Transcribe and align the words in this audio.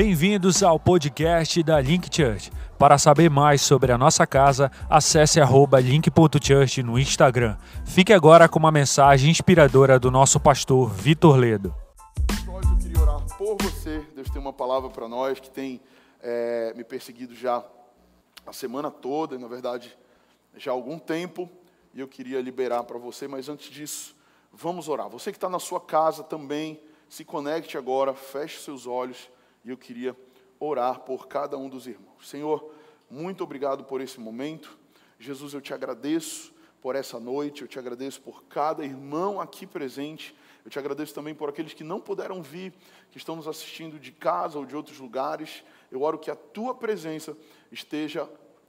Bem-vindos 0.00 0.62
ao 0.62 0.78
podcast 0.78 1.60
da 1.60 1.80
Link 1.80 2.08
Church. 2.14 2.52
Para 2.78 2.98
saber 2.98 3.28
mais 3.28 3.62
sobre 3.62 3.90
a 3.90 3.98
nossa 3.98 4.24
casa, 4.24 4.70
acesse 4.88 5.40
link.church 5.82 6.84
no 6.84 6.96
Instagram. 6.96 7.56
Fique 7.84 8.12
agora 8.12 8.48
com 8.48 8.60
uma 8.60 8.70
mensagem 8.70 9.28
inspiradora 9.28 9.98
do 9.98 10.08
nosso 10.08 10.38
pastor 10.38 10.88
Vitor 10.88 11.34
Ledo. 11.34 11.74
Eu 12.46 12.76
queria 12.76 13.00
orar 13.00 13.36
por 13.36 13.56
você. 13.60 14.06
Deus 14.14 14.30
tem 14.30 14.40
uma 14.40 14.52
palavra 14.52 14.88
para 14.88 15.08
nós 15.08 15.40
que 15.40 15.50
tem 15.50 15.80
é, 16.22 16.72
me 16.76 16.84
perseguido 16.84 17.34
já 17.34 17.64
a 18.46 18.52
semana 18.52 18.92
toda, 18.92 19.36
na 19.36 19.48
verdade, 19.48 19.98
já 20.56 20.70
há 20.70 20.74
algum 20.74 20.96
tempo. 20.96 21.50
E 21.92 21.98
eu 21.98 22.06
queria 22.06 22.40
liberar 22.40 22.84
para 22.84 22.98
você, 22.98 23.26
mas 23.26 23.48
antes 23.48 23.68
disso, 23.68 24.14
vamos 24.52 24.88
orar. 24.88 25.08
Você 25.08 25.32
que 25.32 25.38
está 25.38 25.48
na 25.48 25.58
sua 25.58 25.80
casa 25.80 26.22
também, 26.22 26.80
se 27.08 27.24
conecte 27.24 27.76
agora, 27.76 28.14
feche 28.14 28.60
seus 28.60 28.86
olhos 28.86 29.28
e 29.64 29.70
eu 29.70 29.76
queria 29.76 30.16
orar 30.58 31.00
por 31.00 31.28
cada 31.28 31.56
um 31.56 31.68
dos 31.68 31.86
irmãos. 31.86 32.28
Senhor, 32.28 32.72
muito 33.10 33.42
obrigado 33.44 33.84
por 33.84 34.00
esse 34.00 34.18
momento. 34.20 34.78
Jesus, 35.18 35.54
eu 35.54 35.60
te 35.60 35.72
agradeço 35.72 36.52
por 36.80 36.94
essa 36.94 37.18
noite, 37.18 37.62
eu 37.62 37.68
te 37.68 37.78
agradeço 37.78 38.20
por 38.20 38.44
cada 38.44 38.84
irmão 38.84 39.40
aqui 39.40 39.66
presente. 39.66 40.34
Eu 40.64 40.70
te 40.70 40.78
agradeço 40.78 41.14
também 41.14 41.34
por 41.34 41.48
aqueles 41.48 41.72
que 41.72 41.82
não 41.82 42.00
puderam 42.00 42.42
vir, 42.42 42.72
que 43.10 43.16
estão 43.16 43.34
nos 43.34 43.48
assistindo 43.48 43.98
de 43.98 44.12
casa 44.12 44.58
ou 44.58 44.66
de 44.66 44.76
outros 44.76 44.98
lugares. 44.98 45.64
Eu 45.90 46.02
oro 46.02 46.18
que 46.18 46.30
a 46.30 46.36
tua 46.36 46.74
presença 46.74 47.36
esteja 47.72 48.28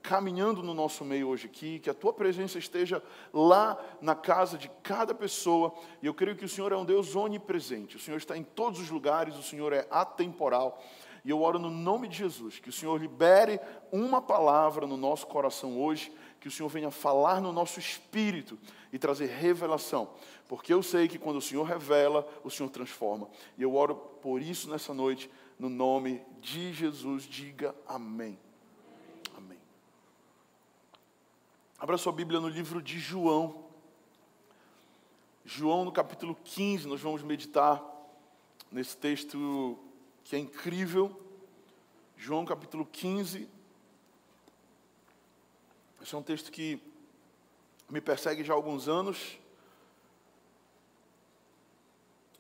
caminhando 0.10 0.64
no 0.64 0.74
nosso 0.74 1.06
meio 1.06 1.28
hoje 1.28 1.46
aqui, 1.46 1.78
que 1.78 1.88
a 1.88 1.94
tua 1.94 2.12
presença 2.12 2.58
esteja 2.58 3.00
lá 3.32 3.78
na 4.02 4.16
casa 4.16 4.58
de 4.58 4.68
cada 4.82 5.14
pessoa. 5.14 5.72
E 6.02 6.08
eu 6.08 6.16
creio 6.16 6.36
que 6.36 6.44
o 6.44 6.50
Senhor 6.50 6.72
é 6.72 6.76
um 6.76 6.84
Deus 6.84 7.16
onipresente. 7.16 7.96
O 7.96 8.00
Senhor 8.00 8.18
está 8.18 8.36
em 8.36 8.42
todos 8.42 8.80
os 8.80 8.90
lugares, 8.90 9.36
o 9.36 9.44
Senhor 9.44 9.72
é 9.72 9.86
atemporal. 9.92 10.84
E 11.24 11.30
eu 11.30 11.44
oro 11.44 11.60
no 11.60 11.70
nome 11.70 12.08
de 12.08 12.18
Jesus, 12.18 12.58
que 12.58 12.70
o 12.70 12.74
Senhor 12.74 13.00
libere 13.00 13.60
uma 13.92 14.20
palavra 14.20 14.88
no 14.88 14.98
nosso 14.98 15.28
coração 15.28 15.80
hoje, 15.80 16.12
que 16.40 16.48
o 16.48 16.52
Senhor 16.52 16.70
venha 16.70 16.90
falar 16.90 17.40
no 17.40 17.54
nosso 17.54 17.80
espírito 17.80 18.58
e 18.92 18.98
trazer 18.98 19.28
revelação. 19.28 20.10
Porque 20.48 20.74
eu 20.74 20.82
sei 20.82 21.08
que 21.08 21.20
quando 21.20 21.38
o 21.38 21.42
Senhor 21.42 21.66
revela, 21.66 22.28
o 22.44 22.50
Senhor 22.50 22.70
transforma. 22.70 23.30
E 23.56 23.62
eu 23.62 23.76
oro 23.76 23.94
por 23.94 24.42
isso 24.42 24.72
nessa 24.72 24.92
noite, 24.92 25.30
no 25.60 25.70
nome 25.70 26.20
de 26.42 26.74
Jesus. 26.74 27.26
Diga 27.26 27.76
amém. 27.86 28.49
Abra 31.80 31.98
sua 31.98 32.12
Bíblia 32.12 32.42
no 32.42 32.50
livro 32.50 32.82
de 32.82 33.00
João. 33.00 33.64
João, 35.46 35.86
no 35.86 35.94
capítulo 35.94 36.36
15, 36.44 36.86
nós 36.86 37.00
vamos 37.00 37.24
meditar 37.24 37.82
nesse 38.70 38.98
texto 38.98 39.80
que 40.26 40.36
é 40.36 40.40
incrível. 40.40 41.18
João, 42.18 42.44
capítulo 42.44 42.86
15. 42.86 43.48
Esse 46.02 46.14
é 46.14 46.18
um 46.18 46.22
texto 46.22 46.52
que 46.52 46.82
me 47.90 48.02
persegue 48.02 48.44
já 48.44 48.52
há 48.52 48.58
alguns 48.58 48.90
anos. 48.90 49.40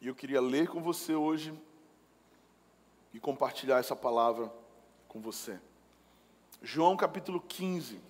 E 0.02 0.08
eu 0.10 0.16
queria 0.16 0.42
ler 0.42 0.67
com 0.67 0.82
você 0.82 1.16
hoje 1.16 1.58
e 3.14 3.22
compartilhar 3.22 3.80
essa 3.80 3.95
palavra 3.95 4.52
com 5.08 5.22
você. 5.22 5.58
João 6.62 6.98
capítulo 6.98 7.40
15. 7.40 8.08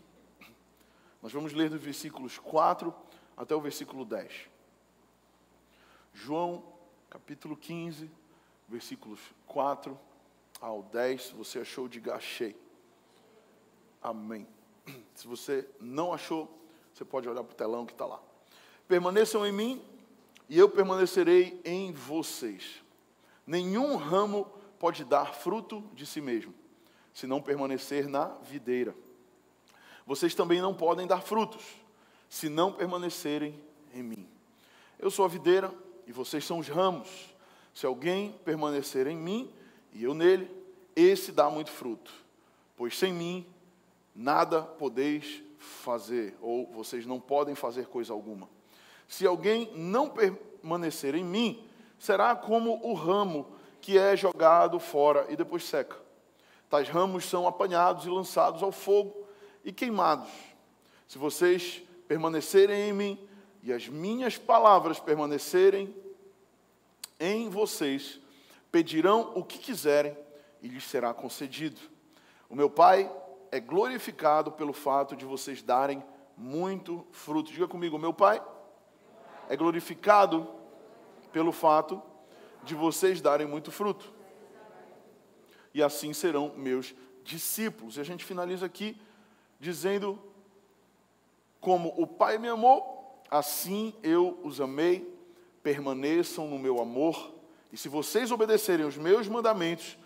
Nós 1.22 1.34
vamos 1.34 1.52
ler 1.52 1.70
dos 1.70 1.82
versículos 1.82 2.38
4 2.38 2.94
até 3.36 3.54
o 3.54 3.60
versículo 3.60 4.06
10. 4.06 4.50
João, 6.14 6.64
capítulo 7.10 7.58
15, 7.58 8.10
versículos 8.68 9.20
4 9.46 10.00
ao 10.62 10.84
10. 10.84 11.22
Se 11.24 11.34
você 11.34 11.60
achou, 11.60 11.90
diga 11.90 12.16
achei. 12.16 12.56
Amém. 14.02 14.48
Se 15.14 15.28
você 15.28 15.68
não 15.80 16.14
achou, 16.14 16.50
você 16.94 17.04
pode 17.04 17.28
olhar 17.28 17.44
para 17.44 17.54
o 17.54 17.56
telão 17.56 17.86
que 17.86 17.92
está 17.92 18.06
lá. 18.06 18.22
Permaneçam 18.88 19.46
em 19.46 19.52
mim 19.52 19.86
e 20.48 20.58
eu 20.58 20.70
permanecerei 20.70 21.60
em 21.66 21.92
vocês. 21.92 22.82
Nenhum 23.46 23.98
ramo 23.98 24.46
pode 24.80 25.04
dar 25.04 25.34
fruto 25.34 25.82
de 25.94 26.06
si 26.06 26.22
mesmo, 26.22 26.54
se 27.14 27.28
não 27.28 27.42
permanecer 27.42 28.08
na 28.08 28.28
videira 28.44 28.96
vocês 30.10 30.34
também 30.34 30.60
não 30.60 30.74
podem 30.74 31.06
dar 31.06 31.22
frutos, 31.22 31.64
se 32.28 32.50
não 32.50 32.72
permanecerem 32.72 33.62
em 33.94 34.02
mim. 34.02 34.28
Eu 34.98 35.12
sou 35.12 35.24
a 35.24 35.28
videira 35.28 35.72
e 36.08 36.12
vocês 36.12 36.44
são 36.44 36.58
os 36.58 36.68
ramos. 36.68 37.08
Se 37.76 37.86
alguém 37.86 38.32
permanecer 38.44 39.06
em 39.06 39.16
mim 39.16 39.54
e 39.94 40.04
eu 40.04 40.16
nele, 40.16 40.50
esse 40.96 41.32
dá 41.32 41.48
muito 41.48 41.70
fruto, 41.70 42.12
pois 42.76 42.98
sem 42.98 43.14
mim 43.14 43.46
nada 44.16 44.64
podeis 44.64 45.44
fazer, 45.60 46.36
ou 46.42 46.66
vocês 46.72 47.06
não 47.06 47.20
podem 47.20 47.54
fazer 47.54 47.86
coisa 47.86 48.12
alguma. 48.12 48.50
Se 49.08 49.28
alguém 49.28 49.72
não 49.76 50.10
permanecer 50.10 51.14
em 51.14 51.24
mim, 51.24 51.64
será 52.00 52.36
como 52.36 52.84
o 52.84 52.96
ramo 52.96 53.46
que 53.80 53.96
é 53.96 54.18
jogado 54.18 54.80
fora 54.80 55.28
e 55.30 55.36
depois 55.36 55.64
seca. 55.66 55.98
Tais 56.68 56.90
ramos 56.90 57.26
são 57.26 57.48
apanhados 57.48 58.08
e 58.08 58.10
lançados 58.10 58.64
ao 58.64 58.72
fogo 58.72 59.19
e 59.64 59.72
queimados. 59.72 60.30
Se 61.08 61.18
vocês 61.18 61.82
permanecerem 62.08 62.90
em 62.90 62.94
mim 62.94 63.30
e 63.62 63.74
as 63.74 63.88
minhas 63.88 64.38
palavras 64.38 65.00
permanecerem 65.00 65.94
em 67.20 67.50
vocês, 67.50 68.20
pedirão 68.72 69.32
o 69.36 69.44
que 69.44 69.58
quiserem 69.58 70.16
e 70.62 70.68
lhes 70.68 70.84
será 70.84 71.14
concedido. 71.14 71.80
O 72.50 72.56
meu 72.56 72.70
Pai 72.70 73.12
é 73.52 73.60
glorificado 73.60 74.52
pelo 74.52 74.74
fato 74.74 75.16
de 75.16 75.26
vocês 75.26 75.62
darem 75.62 76.04
muito 76.38 77.06
fruto. 77.12 77.52
Diga 77.52 77.68
comigo, 77.68 77.98
meu 77.98 78.14
Pai 78.14 78.42
é 79.50 79.58
glorificado 79.58 80.48
pelo 81.32 81.52
fato 81.52 82.02
de 82.64 82.76
vocês 82.76 83.22
darem 83.22 83.48
muito 83.48 83.72
fruto. 83.72 84.14
E 85.74 85.84
assim 85.84 86.14
serão 86.14 86.54
meus 86.56 86.94
discípulos. 87.24 87.98
E 87.98 88.02
a 88.02 88.04
gente 88.04 88.26
finaliza 88.26 88.66
aqui 88.66 89.00
dizendo: 89.60 90.18
Como 91.60 91.94
o 91.98 92.08
Pai 92.08 92.38
me 92.38 92.48
amou, 92.48 93.22
assim 93.30 93.94
eu 94.02 94.40
os 94.44 94.62
amei, 94.62 95.08
permaneçam 95.62 96.48
no 96.48 96.58
meu 96.58 96.82
amor, 96.82 97.34
e 97.72 97.78
se 97.78 97.90
vocês 97.90 98.32
obedecerem 98.32 98.86
os 98.86 98.98
meus 98.98 99.28
mandamentos, 99.28 99.98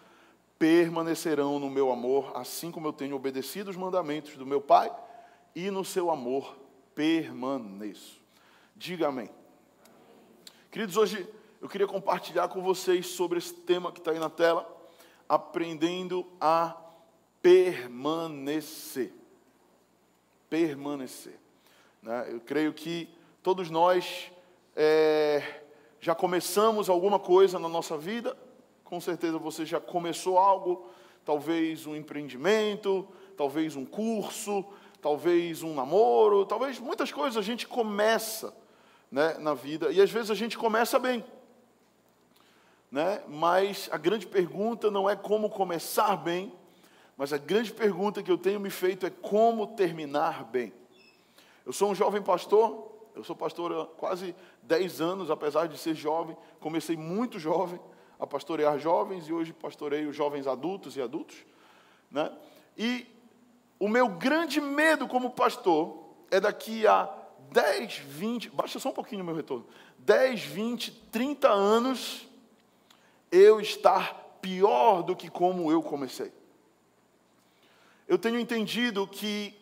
permanecerão 0.57 1.59
no 1.59 1.69
meu 1.69 1.91
amor, 1.91 2.31
assim 2.35 2.71
como 2.71 2.87
eu 2.87 2.93
tenho 2.93 3.15
obedecido 3.15 3.69
os 3.69 3.77
mandamentos 3.77 4.35
do 4.35 4.45
meu 4.45 4.59
Pai, 4.59 4.91
e 5.55 5.69
no 5.69 5.85
seu 5.85 6.09
amor 6.09 6.57
permaneço. 6.95 8.21
Diga 8.75 9.07
amém. 9.07 9.29
Queridos, 10.71 10.97
hoje 10.97 11.27
eu 11.61 11.69
queria 11.69 11.87
compartilhar 11.87 12.47
com 12.47 12.61
vocês 12.61 13.07
sobre 13.07 13.37
esse 13.37 13.53
tema 13.53 13.91
que 13.91 13.99
está 13.99 14.11
aí 14.11 14.19
na 14.19 14.29
tela, 14.29 14.67
aprendendo 15.29 16.27
a 16.41 16.75
permanecer 17.41 19.13
permanecer. 20.53 21.39
Né? 21.99 22.27
Eu 22.29 22.39
creio 22.39 22.71
que 22.71 23.09
todos 23.41 23.71
nós 23.71 24.31
é, 24.75 25.61
já 25.99 26.13
começamos 26.13 26.91
alguma 26.91 27.17
coisa 27.17 27.57
na 27.57 27.67
nossa 27.67 27.97
vida, 27.97 28.37
com 28.83 29.01
certeza 29.01 29.39
você 29.39 29.65
já 29.65 29.81
começou 29.81 30.37
algo, 30.37 30.87
talvez 31.25 31.87
um 31.87 31.95
empreendimento, 31.95 33.07
talvez 33.35 33.75
um 33.75 33.83
curso, 33.83 34.63
talvez 35.01 35.63
um 35.63 35.73
namoro, 35.73 36.45
talvez 36.45 36.77
muitas 36.77 37.11
coisas 37.11 37.35
a 37.35 37.41
gente 37.41 37.67
começa 37.67 38.55
né, 39.11 39.35
na 39.39 39.55
vida, 39.55 39.91
e 39.91 39.99
às 39.99 40.11
vezes 40.11 40.29
a 40.29 40.35
gente 40.35 40.55
começa 40.55 40.99
bem. 40.99 41.25
Né? 42.91 43.23
Mas 43.27 43.89
a 43.91 43.97
grande 43.97 44.27
pergunta 44.27 44.91
não 44.91 45.09
é 45.09 45.15
como 45.15 45.49
começar 45.49 46.15
bem, 46.15 46.53
mas 47.17 47.31
a 47.31 47.37
grande 47.37 47.71
pergunta 47.71 48.23
que 48.23 48.31
eu 48.31 48.37
tenho 48.37 48.59
me 48.59 48.69
feito 48.69 49.05
é 49.05 49.09
como 49.09 49.67
terminar 49.67 50.45
bem. 50.45 50.73
Eu 51.65 51.71
sou 51.71 51.91
um 51.91 51.95
jovem 51.95 52.21
pastor, 52.21 52.91
eu 53.15 53.23
sou 53.23 53.35
pastor 53.35 53.71
há 53.71 53.85
quase 53.85 54.35
10 54.63 55.01
anos, 55.01 55.29
apesar 55.31 55.67
de 55.67 55.77
ser 55.77 55.95
jovem, 55.95 56.35
comecei 56.59 56.97
muito 56.97 57.39
jovem 57.39 57.79
a 58.19 58.25
pastorear 58.25 58.79
jovens 58.79 59.27
e 59.27 59.33
hoje 59.33 59.53
pastoreio 59.53 60.11
jovens 60.11 60.47
adultos 60.47 60.97
e 60.97 61.01
adultos. 61.01 61.37
Né? 62.09 62.31
E 62.77 63.05
o 63.79 63.87
meu 63.87 64.07
grande 64.09 64.59
medo 64.59 65.07
como 65.07 65.29
pastor 65.29 66.03
é 66.31 66.39
daqui 66.39 66.87
a 66.87 67.13
10, 67.51 67.97
20, 67.97 68.49
baixa 68.49 68.79
só 68.79 68.89
um 68.89 68.93
pouquinho 68.93 69.21
o 69.21 69.25
meu 69.25 69.35
retorno, 69.35 69.67
10, 69.99 70.43
20, 70.45 70.91
30 71.11 71.47
anos, 71.49 72.27
eu 73.31 73.61
estar 73.61 74.37
pior 74.41 75.03
do 75.03 75.15
que 75.15 75.29
como 75.29 75.71
eu 75.71 75.81
comecei 75.81 76.31
eu 78.07 78.17
tenho 78.17 78.39
entendido 78.39 79.07
que 79.07 79.53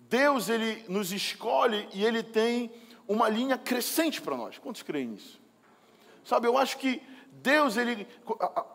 Deus 0.00 0.48
ele 0.48 0.84
nos 0.88 1.12
escolhe 1.12 1.88
e 1.92 2.04
ele 2.04 2.22
tem 2.22 2.70
uma 3.06 3.28
linha 3.28 3.56
crescente 3.56 4.20
para 4.20 4.36
nós. 4.36 4.58
Quantos 4.58 4.82
creem 4.82 5.08
nisso? 5.08 5.40
Sabe, 6.24 6.46
eu 6.46 6.56
acho 6.56 6.78
que 6.78 7.02
Deus, 7.42 7.76
ele, 7.76 8.06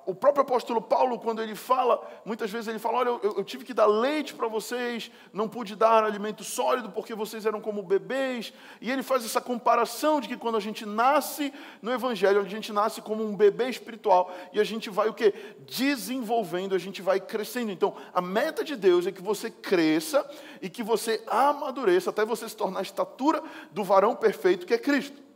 o 0.06 0.14
próprio 0.14 0.44
apóstolo 0.44 0.82
Paulo, 0.82 1.18
quando 1.18 1.42
ele 1.42 1.56
fala, 1.56 2.08
muitas 2.24 2.52
vezes 2.52 2.68
ele 2.68 2.78
fala: 2.78 3.00
Olha, 3.00 3.10
eu, 3.10 3.38
eu 3.38 3.44
tive 3.44 3.66
que 3.66 3.74
dar 3.74 3.88
leite 3.88 4.34
para 4.34 4.48
vocês, 4.48 5.10
não 5.34 5.48
pude 5.48 5.76
dar 5.76 6.04
alimento 6.04 6.44
sólido 6.44 6.92
porque 6.92 7.16
vocês 7.16 7.46
eram 7.46 7.62
como 7.62 7.82
bebês. 7.82 8.54
E 8.80 8.92
ele 8.92 9.02
faz 9.02 9.26
essa 9.26 9.42
comparação 9.42 10.20
de 10.20 10.28
que 10.28 10.38
quando 10.38 10.56
a 10.56 10.60
gente 10.60 10.86
nasce 10.86 11.54
no 11.82 11.92
Evangelho, 11.92 12.42
a 12.42 12.44
gente 12.44 12.72
nasce 12.72 13.02
como 13.02 13.24
um 13.24 13.36
bebê 13.36 13.70
espiritual 13.70 14.32
e 14.54 14.60
a 14.60 14.64
gente 14.64 14.90
vai 14.90 15.10
o 15.10 15.14
que? 15.14 15.34
Desenvolvendo, 15.66 16.76
a 16.76 16.80
gente 16.80 17.02
vai 17.02 17.20
crescendo. 17.20 17.72
Então, 17.72 17.96
a 18.14 18.22
meta 18.22 18.64
de 18.64 18.76
Deus 18.76 19.08
é 19.08 19.12
que 19.12 19.22
você 19.22 19.50
cresça 19.50 20.30
e 20.62 20.70
que 20.70 20.84
você 20.84 21.24
amadureça 21.28 22.10
até 22.10 22.26
você 22.26 22.48
se 22.48 22.56
tornar 22.56 22.80
a 22.80 22.84
estatura 22.84 23.42
do 23.72 23.84
varão 23.84 24.16
perfeito 24.16 24.68
que 24.68 24.74
é 24.74 24.78
Cristo. 24.78 25.29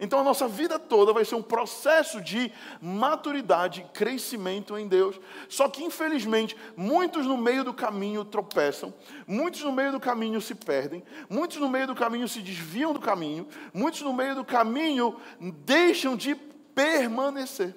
Então 0.00 0.18
a 0.18 0.24
nossa 0.24 0.48
vida 0.48 0.78
toda 0.78 1.12
vai 1.12 1.24
ser 1.24 1.34
um 1.34 1.42
processo 1.42 2.20
de 2.20 2.52
maturidade, 2.80 3.86
crescimento 3.92 4.76
em 4.76 4.88
Deus. 4.88 5.20
Só 5.48 5.68
que 5.68 5.84
infelizmente, 5.84 6.56
muitos 6.76 7.26
no 7.26 7.36
meio 7.36 7.64
do 7.64 7.72
caminho 7.72 8.24
tropeçam, 8.24 8.92
muitos 9.26 9.62
no 9.62 9.72
meio 9.72 9.92
do 9.92 10.00
caminho 10.00 10.40
se 10.40 10.54
perdem, 10.54 11.02
muitos 11.28 11.58
no 11.58 11.68
meio 11.68 11.86
do 11.86 11.94
caminho 11.94 12.28
se 12.28 12.40
desviam 12.40 12.92
do 12.92 13.00
caminho, 13.00 13.48
muitos 13.72 14.00
no 14.02 14.12
meio 14.12 14.34
do 14.34 14.44
caminho 14.44 15.16
deixam 15.40 16.16
de 16.16 16.34
permanecer. 16.34 17.74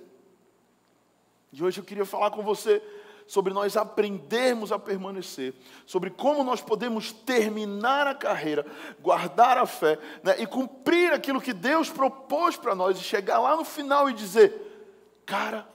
E 1.52 1.64
hoje 1.64 1.80
eu 1.80 1.84
queria 1.84 2.06
falar 2.06 2.32
com 2.32 2.44
você 2.44 2.82
sobre 3.28 3.54
nós 3.54 3.76
aprendermos 3.76 4.72
a 4.72 4.80
permanecer, 4.80 5.54
sobre 5.86 6.10
como 6.10 6.44
nós 6.44 6.62
podemos 6.62 7.12
terminar 7.12 8.08
a 8.08 8.16
carreira, 8.16 8.66
guardar 9.00 9.58
a 9.58 9.66
fé 9.66 10.00
né, 10.24 10.36
e 10.40 10.48
cumprir 10.48 11.12
aquilo 11.12 11.42
que 11.42 11.54
Deus 11.54 11.90
propôs 11.90 12.56
para 12.56 12.74
nós 12.74 12.98
e 12.98 13.04
chegar 13.04 13.40
lá 13.40 13.56
no 13.56 13.66
final 13.66 14.10
e 14.10 14.14
dizer: 14.14 15.22
cara, 15.26 15.68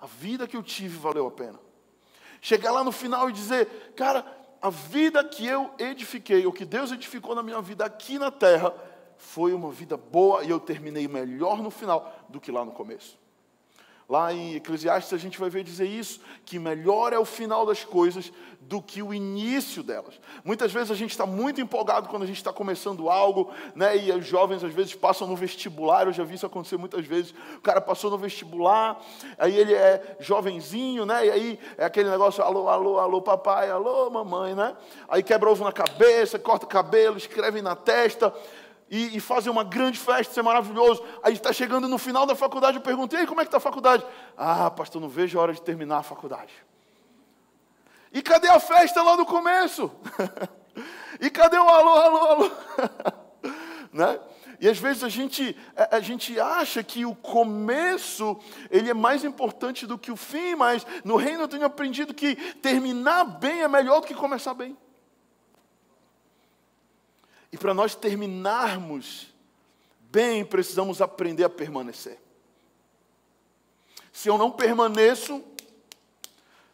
a 0.00 0.06
vida 0.06 0.46
que 0.46 0.56
eu 0.56 0.62
tive 0.62 0.96
valeu 0.96 1.26
a 1.26 1.30
pena. 1.30 1.58
Chegar 2.40 2.72
lá 2.72 2.84
no 2.84 2.92
final 2.92 3.28
e 3.28 3.32
dizer: 3.32 3.92
cara, 3.96 4.24
a 4.60 4.70
vida 4.70 5.24
que 5.24 5.46
eu 5.46 5.70
edifiquei, 5.78 6.46
o 6.46 6.52
que 6.52 6.64
Deus 6.64 6.92
edificou 6.92 7.34
na 7.34 7.42
minha 7.42 7.60
vida 7.60 7.84
aqui 7.84 8.18
na 8.18 8.30
terra, 8.30 8.72
foi 9.16 9.52
uma 9.52 9.70
vida 9.70 9.96
boa 9.96 10.44
e 10.44 10.50
eu 10.50 10.60
terminei 10.60 11.06
melhor 11.06 11.58
no 11.58 11.70
final 11.70 12.12
do 12.28 12.40
que 12.40 12.50
lá 12.50 12.64
no 12.64 12.72
começo. 12.72 13.21
Lá 14.12 14.30
em 14.30 14.56
Eclesiastes 14.56 15.14
a 15.14 15.16
gente 15.16 15.40
vai 15.40 15.48
ver 15.48 15.64
dizer 15.64 15.86
isso, 15.86 16.20
que 16.44 16.58
melhor 16.58 17.14
é 17.14 17.18
o 17.18 17.24
final 17.24 17.64
das 17.64 17.82
coisas 17.82 18.30
do 18.60 18.82
que 18.82 19.02
o 19.02 19.14
início 19.14 19.82
delas. 19.82 20.20
Muitas 20.44 20.70
vezes 20.70 20.90
a 20.90 20.94
gente 20.94 21.12
está 21.12 21.24
muito 21.24 21.62
empolgado 21.62 22.10
quando 22.10 22.24
a 22.24 22.26
gente 22.26 22.36
está 22.36 22.52
começando 22.52 23.08
algo, 23.08 23.50
né? 23.74 23.96
E 23.96 24.12
os 24.12 24.26
jovens 24.26 24.62
às 24.62 24.70
vezes 24.70 24.94
passam 24.94 25.26
no 25.26 25.34
vestibular, 25.34 26.06
eu 26.06 26.12
já 26.12 26.24
vi 26.24 26.34
isso 26.34 26.44
acontecer 26.44 26.76
muitas 26.76 27.06
vezes. 27.06 27.34
O 27.56 27.62
cara 27.62 27.80
passou 27.80 28.10
no 28.10 28.18
vestibular, 28.18 29.00
aí 29.38 29.56
ele 29.56 29.72
é 29.72 30.18
jovenzinho, 30.20 31.06
né? 31.06 31.28
E 31.28 31.30
aí 31.30 31.58
é 31.78 31.84
aquele 31.86 32.10
negócio, 32.10 32.44
alô, 32.44 32.68
alô, 32.68 32.98
alô, 32.98 33.22
papai, 33.22 33.70
alô, 33.70 34.10
mamãe, 34.10 34.54
né? 34.54 34.76
Aí 35.08 35.22
quebra 35.22 35.50
ovo 35.50 35.64
na 35.64 35.72
cabeça, 35.72 36.38
corta 36.38 36.66
o 36.66 36.68
cabelo, 36.68 37.16
escreve 37.16 37.62
na 37.62 37.74
testa, 37.74 38.30
e, 38.94 39.16
e 39.16 39.48
uma 39.48 39.64
grande 39.64 39.98
festa, 39.98 40.30
isso 40.30 40.40
é 40.40 40.42
maravilhoso. 40.42 41.02
Aí 41.22 41.32
está 41.32 41.50
chegando 41.50 41.88
no 41.88 41.96
final 41.96 42.26
da 42.26 42.34
faculdade, 42.34 42.76
eu 42.76 42.82
perguntei, 42.82 43.24
como 43.24 43.40
é 43.40 43.44
que 43.44 43.48
está 43.48 43.56
a 43.56 43.60
faculdade? 43.60 44.04
Ah, 44.36 44.70
pastor, 44.70 45.00
não 45.00 45.08
vejo 45.08 45.38
a 45.38 45.42
hora 45.42 45.54
de 45.54 45.62
terminar 45.62 45.96
a 45.96 46.02
faculdade. 46.02 46.52
E 48.12 48.20
cadê 48.20 48.48
a 48.48 48.60
festa 48.60 49.02
lá 49.02 49.16
do 49.16 49.24
começo? 49.24 49.90
e 51.18 51.30
cadê 51.30 51.56
o 51.56 51.66
alô, 51.66 51.90
alô, 51.90 52.18
alô? 52.18 52.50
né? 53.90 54.20
E 54.60 54.68
às 54.68 54.76
vezes 54.76 55.02
a 55.02 55.08
gente, 55.08 55.56
a 55.90 56.00
gente 56.00 56.38
acha 56.38 56.82
que 56.82 57.06
o 57.06 57.14
começo 57.14 58.38
ele 58.70 58.90
é 58.90 58.94
mais 58.94 59.24
importante 59.24 59.86
do 59.86 59.96
que 59.96 60.12
o 60.12 60.16
fim, 60.16 60.54
mas 60.54 60.86
no 61.02 61.16
reino 61.16 61.44
eu 61.44 61.48
tenho 61.48 61.64
aprendido 61.64 62.12
que 62.12 62.36
terminar 62.56 63.24
bem 63.24 63.62
é 63.62 63.68
melhor 63.68 64.02
do 64.02 64.06
que 64.06 64.14
começar 64.14 64.52
bem. 64.52 64.76
E 67.52 67.58
para 67.58 67.74
nós 67.74 67.94
terminarmos 67.94 69.28
bem, 70.00 70.44
precisamos 70.44 71.02
aprender 71.02 71.44
a 71.44 71.50
permanecer. 71.50 72.18
Se 74.12 74.28
eu 74.28 74.38
não 74.38 74.50
permaneço, 74.50 75.42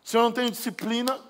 se 0.05 0.17
eu 0.17 0.23
não 0.23 0.33
tenho 0.33 0.51
disciplina, 0.51 1.21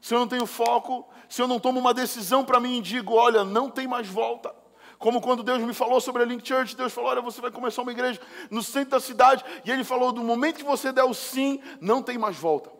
se 0.00 0.14
eu 0.14 0.18
não 0.18 0.26
tenho 0.26 0.46
foco, 0.46 1.06
se 1.28 1.40
eu 1.40 1.46
não 1.46 1.60
tomo 1.60 1.78
uma 1.80 1.94
decisão 1.94 2.44
para 2.44 2.58
mim 2.60 2.78
e 2.78 2.82
digo, 2.82 3.14
olha, 3.14 3.44
não 3.44 3.70
tem 3.70 3.86
mais 3.86 4.06
volta. 4.06 4.54
Como 4.98 5.20
quando 5.20 5.42
Deus 5.42 5.60
me 5.60 5.74
falou 5.74 6.00
sobre 6.00 6.22
a 6.22 6.24
Link 6.24 6.46
Church, 6.46 6.74
Deus 6.74 6.92
falou: 6.92 7.10
olha, 7.10 7.20
você 7.20 7.38
vai 7.38 7.50
começar 7.50 7.82
uma 7.82 7.92
igreja 7.92 8.18
no 8.50 8.62
centro 8.62 8.92
da 8.92 9.00
cidade, 9.00 9.44
e 9.64 9.70
Ele 9.70 9.84
falou: 9.84 10.12
do 10.12 10.22
momento 10.22 10.56
que 10.56 10.64
você 10.64 10.92
der 10.92 11.04
o 11.04 11.12
sim, 11.12 11.60
não 11.78 12.02
tem 12.02 12.16
mais 12.16 12.36
volta. 12.36 12.72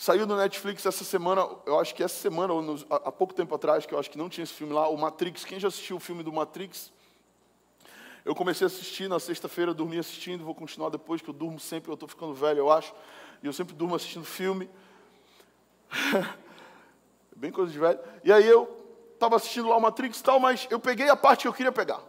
Saiu 0.00 0.26
no 0.26 0.34
Netflix 0.34 0.86
essa 0.86 1.04
semana, 1.04 1.46
eu 1.66 1.78
acho 1.78 1.94
que 1.94 2.02
essa 2.02 2.14
semana, 2.14 2.54
ou 2.54 2.62
nos, 2.62 2.86
há 2.88 3.12
pouco 3.12 3.34
tempo 3.34 3.54
atrás, 3.54 3.84
que 3.84 3.92
eu 3.92 3.98
acho 3.98 4.10
que 4.10 4.16
não 4.16 4.30
tinha 4.30 4.44
esse 4.44 4.54
filme 4.54 4.72
lá, 4.72 4.88
o 4.88 4.96
Matrix. 4.96 5.44
Quem 5.44 5.60
já 5.60 5.68
assistiu 5.68 5.96
o 5.96 6.00
filme 6.00 6.22
do 6.22 6.32
Matrix? 6.32 6.90
Eu 8.24 8.34
comecei 8.34 8.64
a 8.64 8.68
assistir 8.68 9.10
na 9.10 9.20
sexta-feira, 9.20 9.74
dormi 9.74 9.98
assistindo, 9.98 10.42
vou 10.42 10.54
continuar 10.54 10.88
depois, 10.88 11.20
que 11.20 11.28
eu 11.28 11.34
durmo 11.34 11.60
sempre, 11.60 11.90
eu 11.90 11.94
estou 11.94 12.08
ficando 12.08 12.32
velho, 12.32 12.60
eu 12.60 12.72
acho. 12.72 12.94
E 13.42 13.46
eu 13.46 13.52
sempre 13.52 13.74
durmo 13.74 13.94
assistindo 13.94 14.24
filme. 14.24 14.70
Bem 17.36 17.52
coisa 17.52 17.70
de 17.70 17.78
velho. 17.78 18.00
E 18.24 18.32
aí 18.32 18.48
eu 18.48 18.74
estava 19.12 19.36
assistindo 19.36 19.68
lá 19.68 19.76
o 19.76 19.82
Matrix 19.82 20.18
e 20.18 20.22
tal, 20.22 20.40
mas 20.40 20.66
eu 20.70 20.80
peguei 20.80 21.10
a 21.10 21.16
parte 21.16 21.42
que 21.42 21.48
eu 21.48 21.52
queria 21.52 21.72
pegar. 21.72 22.00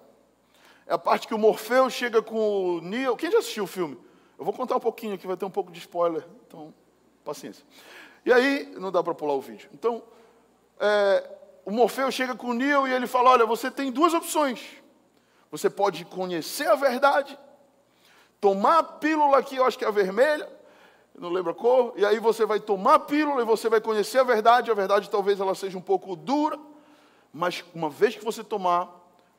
É 0.88 0.94
a 0.94 0.98
parte 0.98 1.28
que 1.28 1.34
o 1.34 1.38
Morfeu 1.38 1.90
chega 1.90 2.22
com 2.22 2.78
o 2.78 2.80
Neo. 2.80 3.18
Quem 3.18 3.30
já 3.30 3.40
assistiu 3.40 3.66
o 3.66 3.68
filme? 3.68 3.98
Eu 4.40 4.46
vou 4.46 4.54
contar 4.54 4.78
um 4.78 4.80
pouquinho 4.80 5.14
aqui, 5.16 5.28
vai 5.28 5.36
ter 5.36 5.44
um 5.44 5.52
pouco 5.52 5.74
de 5.74 5.80
spoiler. 5.80 6.26
Então, 6.48 6.74
Paciência. 7.24 7.64
E 8.26 8.32
aí, 8.32 8.74
não 8.78 8.92
dá 8.92 9.04
para 9.04 9.14
pular 9.14 9.34
o 9.34 9.42
vídeo. 9.42 9.70
Então, 9.74 10.04
é, 10.80 11.30
o 11.66 11.72
Morfeu 11.72 12.12
chega 12.12 12.36
com 12.36 12.48
o 12.48 12.54
Neo 12.54 12.88
e 12.88 12.94
ele 12.94 13.08
fala: 13.08 13.32
Olha, 13.32 13.46
você 13.46 13.70
tem 13.70 13.92
duas 13.92 14.14
opções. 14.14 14.62
Você 15.52 15.70
pode 15.70 16.06
conhecer 16.06 16.68
a 16.68 16.76
verdade, 16.76 17.38
tomar 18.40 18.80
a 18.80 18.84
pílula 18.84 19.38
aqui, 19.38 19.58
eu 19.58 19.66
acho 19.66 19.78
que 19.78 19.84
é 19.84 19.88
a 19.88 19.92
vermelha, 19.92 20.50
não 21.14 21.30
lembro 21.30 21.52
a 21.52 21.54
cor, 21.56 21.94
e 21.98 22.06
aí 22.06 22.20
você 22.20 22.46
vai 22.46 22.60
tomar 22.60 22.96
a 22.96 23.00
pílula 23.00 23.42
e 23.42 23.46
você 23.46 23.68
vai 23.68 23.82
conhecer 23.82 24.20
a 24.20 24.24
verdade. 24.24 24.72
A 24.72 24.74
verdade 24.74 25.10
talvez 25.10 25.40
ela 25.40 25.54
seja 25.54 25.78
um 25.78 25.82
pouco 25.82 26.16
dura, 26.16 26.58
mas 27.34 27.66
uma 27.76 27.90
vez 27.90 28.16
que 28.16 28.24
você 28.24 28.44
tomar, 28.44 28.90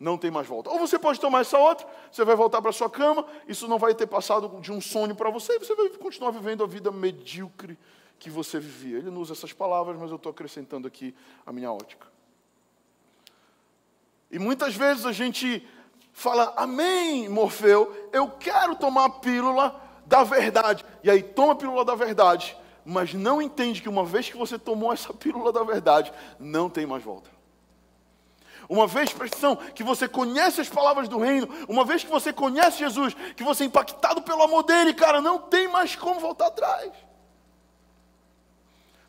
não 0.02 0.18
tem 0.18 0.30
mais 0.30 0.46
volta. 0.46 0.68
Ou 0.68 0.78
você 0.78 0.98
pode 0.98 1.20
tomar 1.20 1.40
essa 1.42 1.56
outra, 1.56 1.86
você 2.10 2.24
vai 2.24 2.34
voltar 2.34 2.60
para 2.60 2.72
sua 2.72 2.90
cama, 2.90 3.24
isso 3.46 3.68
não 3.68 3.78
vai 3.78 3.94
ter 3.94 4.06
passado 4.06 4.60
de 4.60 4.72
um 4.72 4.80
sonho 4.80 5.14
para 5.14 5.30
você, 5.30 5.54
e 5.54 5.58
você 5.60 5.74
vai 5.76 5.88
continuar 5.90 6.32
vivendo 6.32 6.64
a 6.64 6.66
vida 6.66 6.90
medíocre 6.90 7.78
que 8.18 8.28
você 8.28 8.58
vivia. 8.58 8.98
Ele 8.98 9.10
não 9.10 9.20
usa 9.20 9.32
essas 9.32 9.52
palavras, 9.52 9.96
mas 9.98 10.10
eu 10.10 10.16
estou 10.16 10.30
acrescentando 10.30 10.88
aqui 10.88 11.14
a 11.46 11.52
minha 11.52 11.72
ótica. 11.72 12.08
E 14.30 14.38
muitas 14.38 14.74
vezes 14.74 15.06
a 15.06 15.12
gente 15.12 15.64
fala, 16.12 16.52
Amém, 16.56 17.28
Morfeu, 17.28 18.08
eu 18.12 18.28
quero 18.28 18.74
tomar 18.74 19.04
a 19.04 19.10
pílula 19.10 19.80
da 20.04 20.24
verdade. 20.24 20.84
E 21.04 21.10
aí 21.10 21.22
toma 21.22 21.52
a 21.52 21.56
pílula 21.56 21.84
da 21.84 21.94
verdade, 21.94 22.56
mas 22.84 23.14
não 23.14 23.40
entende 23.40 23.80
que 23.80 23.88
uma 23.88 24.04
vez 24.04 24.28
que 24.28 24.36
você 24.36 24.58
tomou 24.58 24.92
essa 24.92 25.14
pílula 25.14 25.52
da 25.52 25.62
verdade, 25.62 26.12
não 26.40 26.68
tem 26.68 26.86
mais 26.86 27.04
volta. 27.04 27.41
Uma 28.68 28.86
vez, 28.86 29.12
presta 29.12 29.56
que 29.74 29.82
você 29.82 30.08
conhece 30.08 30.60
as 30.60 30.68
palavras 30.68 31.08
do 31.08 31.18
reino, 31.18 31.48
uma 31.68 31.84
vez 31.84 32.04
que 32.04 32.10
você 32.10 32.32
conhece 32.32 32.78
Jesus, 32.78 33.14
que 33.36 33.42
você 33.42 33.64
é 33.64 33.66
impactado 33.66 34.22
pelo 34.22 34.42
amor 34.42 34.62
dele, 34.62 34.94
cara, 34.94 35.20
não 35.20 35.38
tem 35.38 35.68
mais 35.68 35.96
como 35.96 36.20
voltar 36.20 36.46
atrás. 36.46 36.92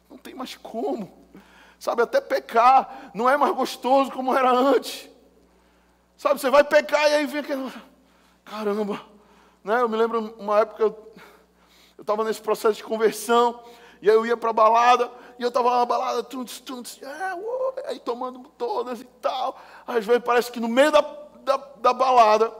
Não 0.09 0.17
tem 0.17 0.33
mais 0.33 0.55
como. 0.55 1.11
Sabe, 1.79 2.01
até 2.01 2.21
pecar 2.21 3.11
não 3.13 3.29
é 3.29 3.35
mais 3.35 3.53
gostoso 3.53 4.11
como 4.11 4.35
era 4.35 4.51
antes. 4.51 5.09
Sabe, 6.15 6.39
você 6.39 6.49
vai 6.49 6.63
pecar 6.63 7.09
e 7.09 7.15
aí 7.15 7.25
vem 7.25 7.41
aquele. 7.41 7.71
Caramba. 8.45 9.01
Né? 9.63 9.81
Eu 9.81 9.89
me 9.89 9.97
lembro 9.97 10.35
uma 10.37 10.59
época, 10.59 10.83
eu 10.83 11.13
estava 11.99 12.23
nesse 12.23 12.41
processo 12.41 12.75
de 12.75 12.83
conversão, 12.83 13.61
e 14.01 14.09
aí 14.09 14.15
eu 14.15 14.25
ia 14.25 14.35
para 14.35 14.49
a 14.49 14.53
balada, 14.53 15.09
eu 15.43 15.49
estava 15.49 15.69
na 15.69 15.85
balada, 15.85 16.23
tuntos, 16.23 16.59
tuntos, 16.59 16.99
é, 17.01 17.89
aí 17.89 17.99
tomando 17.99 18.39
todas 18.57 19.01
e 19.01 19.05
tal. 19.21 19.59
Às 19.85 20.05
vezes 20.05 20.23
parece 20.23 20.51
que 20.51 20.59
no 20.59 20.67
meio 20.67 20.91
da, 20.91 21.01
da, 21.41 21.57
da, 21.57 21.93
balada, 21.93 22.53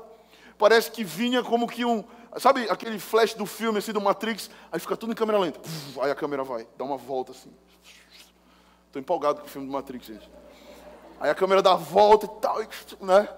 parece 0.58 0.92
que 0.92 1.04
vinha 1.04 1.44
como 1.44 1.68
que 1.68 1.86
um. 1.86 2.04
Sabe 2.38 2.70
aquele 2.70 3.00
flash 3.00 3.34
do 3.34 3.46
filme 3.46 3.80
assim 3.80 3.92
do 3.92 4.02
Matrix? 4.02 4.50
Aí 4.72 4.80
fica 4.80 4.98
tudo 4.98 5.12
em 5.12 5.16
câmera 5.16 5.38
lenta. 5.38 5.60
Aí 6.02 6.12
a 6.12 6.16
câmera 6.16 6.44
vai, 6.44 6.68
dá 6.78 6.84
uma 6.84 6.98
volta 6.98 7.32
assim. 7.32 7.52
Estou 8.88 9.00
empolgado 9.00 9.42
com 9.42 9.48
o 9.48 9.50
filme 9.50 9.68
do 9.68 9.74
Matrix, 9.74 10.06
gente. 10.06 10.30
Aí 11.20 11.30
a 11.30 11.36
câmera 11.36 11.62
dá 11.62 11.74
a 11.74 11.76
volta 11.76 12.26
e 12.26 12.30
tal, 12.42 12.58
né? 13.02 13.30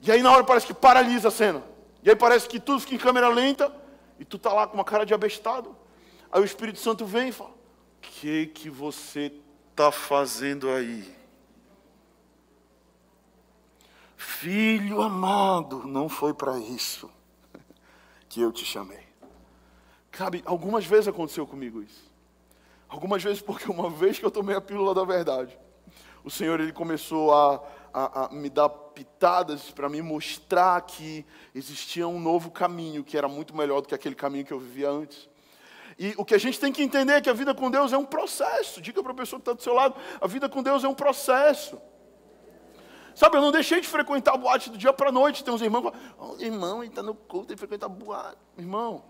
E 0.00 0.12
aí 0.12 0.22
na 0.22 0.30
hora 0.30 0.44
parece 0.44 0.66
que 0.66 0.74
paralisa 0.74 1.28
a 1.28 1.30
cena. 1.30 1.62
E 2.02 2.10
aí 2.10 2.16
parece 2.16 2.46
que 2.46 2.60
tudo 2.60 2.80
fica 2.80 2.94
em 2.94 2.98
câmera 2.98 3.28
lenta 3.28 3.74
e 4.18 4.24
tu 4.24 4.38
tá 4.38 4.52
lá 4.52 4.66
com 4.66 4.74
uma 4.74 4.84
cara 4.84 5.04
de 5.04 5.14
abestado. 5.14 5.74
Aí 6.30 6.40
o 6.40 6.44
Espírito 6.44 6.78
Santo 6.78 7.06
vem 7.06 7.28
e 7.28 7.32
fala: 7.32 7.50
que 8.12 8.46
que 8.46 8.70
você 8.70 9.32
está 9.70 9.90
fazendo 9.90 10.70
aí? 10.70 11.14
Filho 14.16 15.02
amado, 15.02 15.86
não 15.86 16.08
foi 16.08 16.32
para 16.32 16.58
isso. 16.58 17.10
que 18.28 18.40
eu 18.40 18.52
te 18.52 18.64
chamei. 18.64 19.04
Sabe, 20.12 20.42
algumas 20.46 20.86
vezes 20.86 21.08
aconteceu 21.08 21.46
comigo 21.46 21.82
isso. 21.82 22.10
Algumas 22.88 23.22
vezes 23.22 23.42
porque 23.42 23.70
uma 23.70 23.90
vez 23.90 24.18
que 24.18 24.24
eu 24.24 24.30
tomei 24.30 24.54
a 24.54 24.60
pílula 24.60 24.94
da 24.94 25.04
verdade, 25.04 25.58
o 26.22 26.30
Senhor 26.30 26.60
ele 26.60 26.72
começou 26.72 27.34
a, 27.34 27.62
a, 27.92 28.26
a 28.26 28.28
me 28.30 28.48
dar 28.48 28.68
pitadas 28.68 29.70
para 29.70 29.88
me 29.88 30.00
mostrar 30.00 30.80
que 30.82 31.26
existia 31.54 32.06
um 32.06 32.20
novo 32.20 32.50
caminho 32.50 33.02
que 33.02 33.18
era 33.18 33.26
muito 33.26 33.56
melhor 33.56 33.80
do 33.80 33.88
que 33.88 33.94
aquele 33.94 34.14
caminho 34.14 34.44
que 34.44 34.52
eu 34.52 34.60
vivia 34.60 34.88
antes. 34.88 35.28
E 35.98 36.14
o 36.16 36.24
que 36.24 36.34
a 36.34 36.38
gente 36.38 36.58
tem 36.58 36.72
que 36.72 36.82
entender 36.82 37.12
é 37.14 37.20
que 37.20 37.30
a 37.30 37.32
vida 37.32 37.54
com 37.54 37.70
Deus 37.70 37.92
é 37.92 37.98
um 37.98 38.04
processo. 38.04 38.80
Diga 38.80 39.02
para 39.02 39.12
a 39.12 39.14
pessoa 39.14 39.38
que 39.38 39.42
está 39.42 39.52
do 39.52 39.62
seu 39.62 39.74
lado: 39.74 39.94
a 40.20 40.26
vida 40.26 40.48
com 40.48 40.62
Deus 40.62 40.82
é 40.82 40.88
um 40.88 40.94
processo. 40.94 41.80
Sabe, 43.14 43.36
eu 43.36 43.40
não 43.40 43.52
deixei 43.52 43.80
de 43.80 43.86
frequentar 43.86 44.34
a 44.34 44.36
boate 44.36 44.70
do 44.70 44.76
dia 44.76 44.92
para 44.92 45.10
a 45.10 45.12
noite. 45.12 45.44
Tem 45.44 45.54
uns 45.54 45.62
irmãos 45.62 45.90
que 45.90 45.96
falam: 45.96 46.36
oh, 46.36 46.42
irmão, 46.42 46.82
ele 46.82 46.90
está 46.90 47.02
no 47.02 47.14
culto, 47.14 47.48
tem 47.48 47.56
que 47.56 47.60
frequentar 47.60 47.86
a 47.86 47.88
boate. 47.88 48.38
Irmão, 48.58 49.04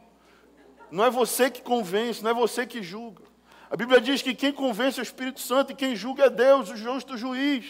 não 0.90 1.04
é 1.04 1.10
você 1.10 1.50
que 1.50 1.62
convence, 1.62 2.22
não 2.22 2.30
é 2.30 2.34
você 2.34 2.66
que 2.66 2.82
julga. 2.82 3.22
A 3.70 3.76
Bíblia 3.76 4.00
diz 4.00 4.20
que 4.20 4.34
quem 4.34 4.52
convence 4.52 4.98
é 4.98 5.02
o 5.02 5.04
Espírito 5.04 5.40
Santo 5.40 5.72
e 5.72 5.74
quem 5.74 5.96
julga 5.96 6.26
é 6.26 6.30
Deus, 6.30 6.68
o 6.68 6.76
justo 6.76 7.16
juiz. 7.16 7.64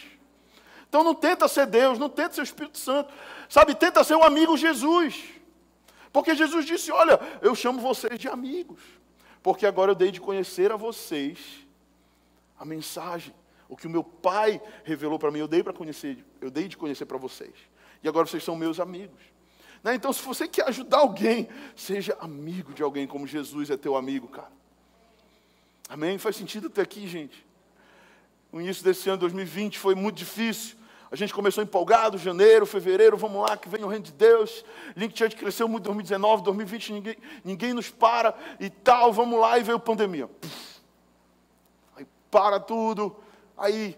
Então 0.89 1.05
não 1.05 1.15
tenta 1.15 1.47
ser 1.47 1.67
Deus, 1.67 1.99
não 1.99 2.09
tenta 2.09 2.35
ser 2.35 2.41
o 2.41 2.45
Espírito 2.45 2.79
Santo. 2.79 3.13
Sabe, 3.49 3.75
tenta 3.75 4.03
ser 4.03 4.17
o 4.17 4.25
amigo 4.25 4.57
Jesus. 4.57 5.23
Porque 6.13 6.35
Jesus 6.35 6.67
disse: 6.67 6.91
Olha, 6.91 7.21
eu 7.41 7.55
chamo 7.55 7.81
vocês 7.81 8.19
de 8.19 8.29
amigos 8.29 9.04
porque 9.45 9.67
agora 9.67 9.91
eu 9.91 9.95
dei 9.95 10.11
de 10.11 10.23
conhecer 10.23 10.73
a 10.73 10.77
vocês 10.77 11.39
a 12.59 12.65
mensagem, 12.65 13.35
o 13.69 13.77
que 13.77 13.87
o 13.87 13.91
meu 13.91 14.03
pai 14.03 14.59
revelou 14.85 15.19
para 15.19 15.31
mim, 15.31 15.41
eu 15.41 15.47
dei 15.47 15.63
para 15.63 15.75
conhecer, 15.75 16.25
eu 16.41 16.51
dei 16.51 16.67
de 16.67 16.79
conhecer 16.79 17.05
para 17.05 17.19
vocês. 17.19 17.53
E 18.03 18.09
agora 18.09 18.27
vocês 18.27 18.43
são 18.43 18.57
meus 18.57 18.81
amigos. 18.81 19.21
Né? 19.83 19.97
Então, 19.97 20.15
se 20.15 20.23
você 20.23 20.49
quer 20.49 20.67
ajudar 20.69 21.01
alguém, 21.01 21.47
seja 21.77 22.17
amigo 22.21 22.73
de 22.73 22.83
alguém 22.83 23.07
como 23.07 23.27
Jesus 23.27 23.69
é 23.69 23.77
teu 23.77 23.97
amigo, 23.97 24.29
cara. 24.29 24.51
Amém? 25.91 26.17
Faz 26.17 26.37
sentido 26.37 26.71
ter 26.71 26.81
aqui, 26.81 27.07
gente. 27.07 27.45
O 28.51 28.63
início 28.63 28.83
desse 28.83 29.11
ano 29.11 29.19
2020 29.19 29.79
foi 29.79 29.95
muito 29.95 30.17
difícil. 30.17 30.75
A 31.15 31.17
gente 31.17 31.33
começou 31.33 31.63
empolgado, 31.63 32.19
janeiro, 32.19 32.67
fevereiro, 32.67 33.17
vamos 33.17 33.41
lá, 33.41 33.57
que 33.57 33.69
vem 33.69 33.85
o 33.85 33.87
reino 33.87 34.05
de 34.05 34.11
Deus. 34.11 34.65
Link 34.97 35.17
Church 35.17 35.37
cresceu 35.37 35.69
muito 35.69 35.85
em 35.85 35.95
2019, 35.95 36.43
2020, 36.43 36.93
ninguém, 36.93 37.17
ninguém 37.45 37.73
nos 37.73 37.89
para 37.89 38.35
e 38.59 38.69
tal, 38.69 39.13
vamos 39.13 39.39
lá, 39.39 39.57
e 39.57 39.63
veio 39.63 39.77
a 39.77 39.81
pandemia. 39.81 40.29
Aí 41.97 42.05
para 42.29 42.59
tudo, 42.59 43.15
aí 43.57 43.97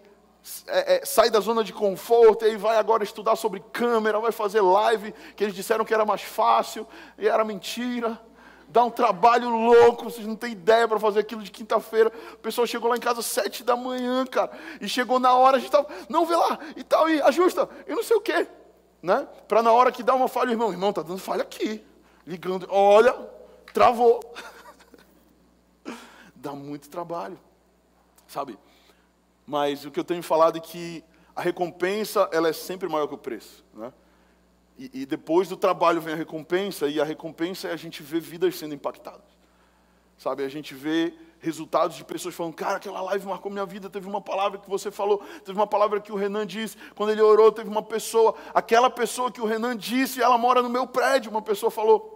é, 0.66 0.96
é, 0.96 1.06
sai 1.06 1.30
da 1.30 1.40
zona 1.40 1.64
de 1.64 1.72
conforto, 1.72 2.44
e 2.44 2.48
aí 2.48 2.56
vai 2.58 2.76
agora 2.76 3.02
estudar 3.02 3.34
sobre 3.34 3.60
câmera, 3.72 4.20
vai 4.20 4.30
fazer 4.30 4.60
live, 4.60 5.14
que 5.34 5.42
eles 5.42 5.54
disseram 5.54 5.86
que 5.86 5.94
era 5.94 6.04
mais 6.04 6.20
fácil, 6.20 6.86
e 7.16 7.26
era 7.26 7.42
mentira 7.46 8.20
dá 8.76 8.84
um 8.84 8.90
trabalho 8.90 9.48
louco, 9.48 10.04
vocês 10.04 10.26
não 10.26 10.36
têm 10.36 10.52
ideia 10.52 10.86
para 10.86 11.00
fazer 11.00 11.20
aquilo 11.20 11.42
de 11.42 11.50
quinta-feira. 11.50 12.12
O 12.34 12.36
pessoal 12.36 12.66
chegou 12.66 12.90
lá 12.90 12.96
em 12.98 13.00
casa 13.00 13.20
às 13.20 13.26
sete 13.26 13.64
da 13.64 13.74
manhã, 13.74 14.26
cara, 14.26 14.50
e 14.82 14.86
chegou 14.86 15.18
na 15.18 15.32
hora, 15.32 15.56
a 15.56 15.58
gente 15.58 15.68
estava, 15.68 15.88
não, 16.10 16.26
vê 16.26 16.36
lá, 16.36 16.58
e 16.76 16.84
tal, 16.84 17.08
e 17.08 17.22
ajusta, 17.22 17.66
e 17.86 17.94
não 17.94 18.02
sei 18.02 18.18
o 18.18 18.20
quê, 18.20 18.46
né? 19.00 19.26
Para 19.48 19.62
na 19.62 19.72
hora 19.72 19.90
que 19.90 20.02
dá 20.02 20.14
uma 20.14 20.28
falha, 20.28 20.50
irmão, 20.50 20.70
irmão, 20.70 20.92
tá 20.92 21.00
dando 21.00 21.16
falha 21.16 21.40
aqui, 21.40 21.82
ligando, 22.26 22.66
olha, 22.68 23.14
travou. 23.72 24.20
dá 26.36 26.52
muito 26.52 26.90
trabalho, 26.90 27.40
sabe? 28.28 28.58
Mas 29.46 29.86
o 29.86 29.90
que 29.90 29.98
eu 29.98 30.04
tenho 30.04 30.22
falado 30.22 30.58
é 30.58 30.60
que 30.60 31.02
a 31.34 31.40
recompensa, 31.40 32.28
ela 32.30 32.50
é 32.50 32.52
sempre 32.52 32.90
maior 32.90 33.06
que 33.06 33.14
o 33.14 33.18
preço, 33.18 33.64
né? 33.72 33.90
E, 34.78 35.02
e, 35.02 35.06
depois 35.06 35.48
do 35.48 35.56
trabalho 35.56 36.00
vem 36.00 36.12
a 36.12 36.16
recompensa, 36.16 36.86
e 36.86 37.00
a 37.00 37.04
recompensa 37.04 37.68
é 37.68 37.72
a 37.72 37.76
gente 37.76 38.02
ver 38.02 38.20
vidas 38.20 38.58
sendo 38.58 38.74
impactadas. 38.74 39.24
Sabe, 40.18 40.44
a 40.44 40.48
gente 40.48 40.74
vê 40.74 41.14
resultados 41.40 41.96
de 41.96 42.04
pessoas 42.04 42.34
falando, 42.34 42.54
cara, 42.54 42.76
aquela 42.76 43.00
live 43.02 43.26
marcou 43.26 43.50
minha 43.50 43.64
vida, 43.64 43.88
teve 43.88 44.06
uma 44.06 44.20
palavra 44.20 44.58
que 44.58 44.68
você 44.68 44.90
falou, 44.90 45.22
teve 45.44 45.58
uma 45.58 45.66
palavra 45.66 46.00
que 46.00 46.12
o 46.12 46.16
Renan 46.16 46.46
disse, 46.46 46.76
quando 46.94 47.10
ele 47.10 47.20
orou, 47.20 47.52
teve 47.52 47.68
uma 47.68 47.82
pessoa, 47.82 48.34
aquela 48.54 48.90
pessoa 48.90 49.30
que 49.30 49.40
o 49.40 49.46
Renan 49.46 49.76
disse, 49.76 50.20
ela 50.20 50.36
mora 50.36 50.62
no 50.62 50.68
meu 50.68 50.86
prédio, 50.86 51.30
uma 51.30 51.42
pessoa 51.42 51.70
falou. 51.70 52.14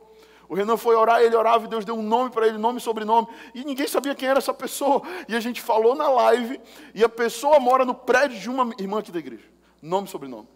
O 0.49 0.55
Renan 0.55 0.77
foi 0.77 0.97
orar, 0.97 1.23
ele 1.23 1.37
orava 1.37 1.65
e 1.65 1.69
Deus 1.69 1.85
deu 1.85 1.95
um 1.95 2.03
nome 2.03 2.31
para 2.31 2.47
ele, 2.47 2.59
nome 2.59 2.79
e 2.79 2.83
sobrenome, 2.83 3.29
e 3.55 3.65
ninguém 3.65 3.87
sabia 3.87 4.15
quem 4.15 4.29
era 4.29 4.39
essa 4.39 4.53
pessoa. 4.53 5.01
E 5.29 5.37
a 5.37 5.41
gente 5.41 5.63
falou 5.63 5.95
na 5.95 6.09
live, 6.09 6.61
e 6.95 7.05
a 7.05 7.09
pessoa 7.09 7.61
mora 7.61 7.85
no 7.85 7.95
prédio 7.95 8.39
de 8.39 8.51
uma 8.51 8.75
irmã 8.79 8.99
aqui 8.99 9.13
da 9.13 9.19
igreja, 9.19 9.45
nome 9.81 10.09
e 10.09 10.11
sobrenome. 10.11 10.49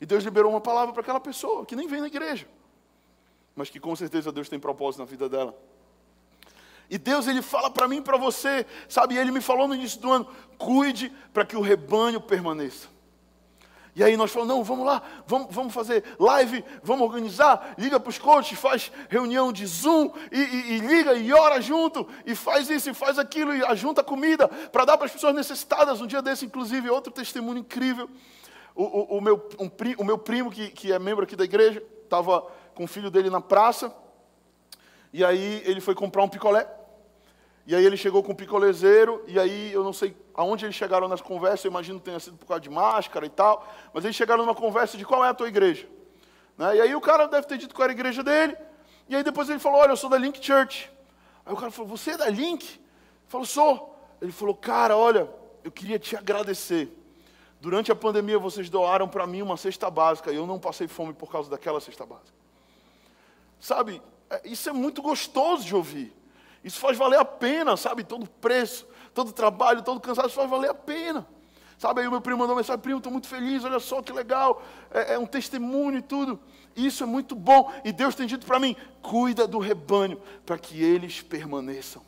E 0.00 0.06
Deus 0.06 0.24
liberou 0.24 0.50
uma 0.50 0.60
palavra 0.60 0.92
para 0.92 1.02
aquela 1.02 1.20
pessoa 1.20 1.64
que 1.64 1.76
nem 1.76 1.88
vem 1.88 2.00
na 2.00 2.06
igreja, 2.06 2.46
mas 3.54 3.70
que 3.70 3.80
com 3.80 3.94
certeza 3.96 4.30
Deus 4.30 4.48
tem 4.48 4.58
propósito 4.58 5.00
na 5.00 5.06
vida 5.06 5.28
dela. 5.28 5.56
E 6.88 6.98
Deus 6.98 7.26
ele 7.26 7.42
fala 7.42 7.70
para 7.70 7.88
mim, 7.88 8.00
para 8.00 8.16
você, 8.16 8.64
sabe? 8.88 9.16
Ele 9.16 9.32
me 9.32 9.40
falou 9.40 9.66
no 9.66 9.74
início 9.74 10.00
do 10.00 10.12
ano: 10.12 10.28
cuide 10.56 11.12
para 11.32 11.44
que 11.44 11.56
o 11.56 11.60
rebanho 11.60 12.20
permaneça. 12.20 12.88
E 13.96 14.04
aí 14.04 14.14
nós 14.14 14.30
falamos, 14.30 14.54
não, 14.54 14.62
vamos 14.62 14.84
lá, 14.84 15.02
vamos, 15.26 15.48
vamos 15.50 15.72
fazer 15.72 16.04
live, 16.18 16.62
vamos 16.82 17.06
organizar, 17.06 17.74
liga 17.78 17.98
para 17.98 18.10
os 18.10 18.18
coaches, 18.18 18.58
faz 18.58 18.92
reunião 19.08 19.50
de 19.50 19.64
Zoom, 19.64 20.10
e, 20.30 20.38
e, 20.38 20.72
e, 20.74 20.78
liga 20.80 21.14
e 21.14 21.32
ora 21.32 21.62
junto, 21.62 22.06
e 22.26 22.34
faz 22.34 22.68
isso 22.68 22.90
e 22.90 22.94
faz 22.94 23.18
aquilo, 23.18 23.56
e 23.56 23.64
ajunta 23.64 24.04
comida 24.04 24.48
para 24.48 24.84
dar 24.84 24.98
para 24.98 25.06
as 25.06 25.12
pessoas 25.12 25.34
necessitadas. 25.34 25.98
Um 26.02 26.06
dia 26.06 26.20
desse, 26.20 26.44
inclusive, 26.44 26.90
outro 26.90 27.10
testemunho 27.10 27.60
incrível. 27.60 28.10
O, 28.76 28.84
o, 28.84 29.16
o, 29.16 29.20
meu, 29.22 29.48
um, 29.58 29.70
o 29.96 30.04
meu 30.04 30.18
primo, 30.18 30.50
que, 30.50 30.68
que 30.68 30.92
é 30.92 30.98
membro 30.98 31.24
aqui 31.24 31.34
da 31.34 31.44
igreja, 31.44 31.82
estava 32.04 32.42
com 32.74 32.84
o 32.84 32.86
filho 32.86 33.10
dele 33.10 33.30
na 33.30 33.40
praça. 33.40 33.90
E 35.14 35.24
aí 35.24 35.62
ele 35.64 35.80
foi 35.80 35.94
comprar 35.94 36.22
um 36.22 36.28
picolé. 36.28 36.70
E 37.66 37.74
aí 37.74 37.84
ele 37.84 37.96
chegou 37.96 38.22
com 38.22 38.32
o 38.32 38.36
picolezeiro. 38.36 39.24
E 39.26 39.40
aí 39.40 39.72
eu 39.72 39.82
não 39.82 39.94
sei 39.94 40.14
aonde 40.34 40.66
eles 40.66 40.76
chegaram 40.76 41.08
nas 41.08 41.22
conversas. 41.22 41.64
Eu 41.64 41.70
imagino 41.70 41.98
que 41.98 42.04
tenha 42.04 42.20
sido 42.20 42.36
por 42.36 42.46
causa 42.46 42.60
de 42.60 42.68
máscara 42.68 43.24
e 43.24 43.30
tal. 43.30 43.66
Mas 43.94 44.04
eles 44.04 44.14
chegaram 44.14 44.44
numa 44.44 44.54
conversa 44.54 44.98
de 44.98 45.06
qual 45.06 45.24
é 45.24 45.30
a 45.30 45.34
tua 45.34 45.48
igreja. 45.48 45.88
Né? 46.58 46.76
E 46.76 46.80
aí 46.82 46.94
o 46.94 47.00
cara 47.00 47.26
deve 47.26 47.46
ter 47.46 47.56
dito 47.56 47.74
qual 47.74 47.84
era 47.84 47.92
a 47.92 47.96
igreja 47.96 48.22
dele. 48.22 48.54
E 49.08 49.16
aí 49.16 49.22
depois 49.22 49.48
ele 49.48 49.58
falou: 49.58 49.80
Olha, 49.80 49.92
eu 49.92 49.96
sou 49.96 50.10
da 50.10 50.18
Link 50.18 50.44
Church. 50.44 50.92
Aí 51.46 51.52
o 51.54 51.56
cara 51.56 51.70
falou: 51.70 51.96
Você 51.96 52.10
é 52.10 52.18
da 52.18 52.28
Link? 52.28 52.62
Ele 52.62 52.80
falou: 53.26 53.46
Sou. 53.46 53.98
Ele 54.20 54.32
falou: 54.32 54.54
Cara, 54.54 54.94
olha, 54.98 55.30
eu 55.64 55.72
queria 55.72 55.98
te 55.98 56.14
agradecer 56.14 56.94
Durante 57.60 57.90
a 57.90 57.96
pandemia, 57.96 58.38
vocês 58.38 58.68
doaram 58.68 59.08
para 59.08 59.26
mim 59.26 59.42
uma 59.42 59.56
cesta 59.56 59.90
básica 59.90 60.30
e 60.30 60.36
eu 60.36 60.46
não 60.46 60.58
passei 60.58 60.86
fome 60.86 61.12
por 61.12 61.30
causa 61.30 61.50
daquela 61.50 61.80
cesta 61.80 62.04
básica. 62.04 62.36
Sabe, 63.58 64.02
é, 64.28 64.42
isso 64.44 64.68
é 64.68 64.72
muito 64.72 65.00
gostoso 65.00 65.64
de 65.64 65.74
ouvir. 65.74 66.14
Isso 66.62 66.78
faz 66.78 66.98
valer 66.98 67.18
a 67.18 67.24
pena, 67.24 67.76
sabe? 67.76 68.04
Todo 68.04 68.28
preço, 68.28 68.86
todo 69.14 69.32
trabalho, 69.32 69.82
todo 69.82 70.00
cansaço 70.00 70.30
faz 70.30 70.50
valer 70.50 70.70
a 70.70 70.74
pena. 70.74 71.26
Sabe, 71.78 72.00
aí 72.00 72.08
o 72.08 72.10
meu 72.10 72.22
primo 72.22 72.38
mandou 72.38 72.56
mensagem, 72.56 72.80
primo, 72.80 72.98
estou 72.98 73.12
muito 73.12 73.28
feliz, 73.28 73.62
olha 73.62 73.78
só 73.78 74.00
que 74.00 74.10
legal, 74.10 74.62
é, 74.90 75.14
é 75.14 75.18
um 75.18 75.26
testemunho 75.26 75.98
e 75.98 76.02
tudo. 76.02 76.40
Isso 76.74 77.02
é 77.02 77.06
muito 77.06 77.34
bom. 77.34 77.72
E 77.84 77.92
Deus 77.92 78.14
tem 78.14 78.26
dito 78.26 78.46
para 78.46 78.58
mim: 78.58 78.76
cuida 79.02 79.46
do 79.46 79.58
rebanho, 79.58 80.20
para 80.44 80.58
que 80.58 80.82
eles 80.82 81.20
permaneçam. 81.22 82.02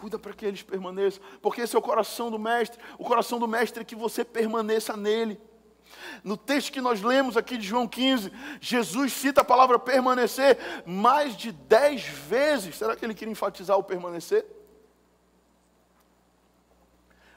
Cuida 0.00 0.18
para 0.18 0.32
que 0.32 0.46
eles 0.46 0.62
permaneçam, 0.62 1.22
porque 1.42 1.60
esse 1.60 1.76
é 1.76 1.78
o 1.78 1.82
coração 1.82 2.30
do 2.30 2.38
Mestre. 2.38 2.80
O 2.98 3.04
coração 3.04 3.38
do 3.38 3.46
Mestre 3.46 3.82
é 3.82 3.84
que 3.84 3.94
você 3.94 4.24
permaneça 4.24 4.96
nele. 4.96 5.38
No 6.24 6.38
texto 6.38 6.72
que 6.72 6.80
nós 6.80 7.02
lemos 7.02 7.36
aqui 7.36 7.58
de 7.58 7.66
João 7.66 7.86
15, 7.86 8.32
Jesus 8.62 9.12
cita 9.12 9.42
a 9.42 9.44
palavra 9.44 9.78
permanecer 9.78 10.56
mais 10.86 11.36
de 11.36 11.52
dez 11.52 12.02
vezes. 12.02 12.76
Será 12.76 12.96
que 12.96 13.04
ele 13.04 13.12
queria 13.12 13.32
enfatizar 13.32 13.76
o 13.76 13.82
permanecer? 13.82 14.46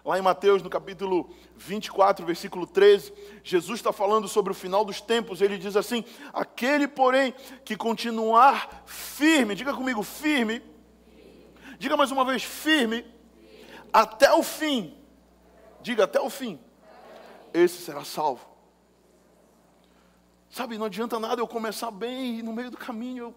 Lá 0.06 0.18
em 0.18 0.22
Mateus, 0.22 0.64
no 0.64 0.70
capítulo 0.70 1.36
24, 1.58 2.26
versículo 2.26 2.66
13, 2.66 3.12
Jesus 3.44 3.80
está 3.80 3.92
falando 3.92 4.30
sobre 4.30 4.54
o 4.54 4.56
final 4.56 4.86
dos 4.86 5.02
tempos. 5.02 5.42
Ele 5.42 5.58
diz 5.58 5.76
assim: 5.76 6.06
Aquele, 6.32 6.88
porém, 6.88 7.34
que 7.66 7.76
continuar 7.76 8.84
firme, 8.86 9.54
diga 9.54 9.74
comigo, 9.74 10.02
firme, 10.02 10.62
Diga 11.84 11.98
mais 11.98 12.12
uma 12.12 12.24
vez, 12.24 12.42
firme, 12.42 13.06
até 13.92 14.32
o 14.32 14.42
fim. 14.42 14.98
Diga 15.82 16.06
até 16.06 16.18
o 16.18 16.30
fim. 16.30 16.58
Esse 17.54 17.82
será 17.82 18.06
salvo. 18.06 18.48
Sabe, 20.50 20.78
não 20.78 20.86
adianta 20.86 21.20
nada 21.20 21.42
eu 21.42 21.48
começar 21.48 21.92
bem 21.92 22.40
e 22.40 22.42
no 22.42 22.54
meio 22.54 22.72
do 22.72 22.78
caminho 22.78 23.26
eu. 23.26 23.36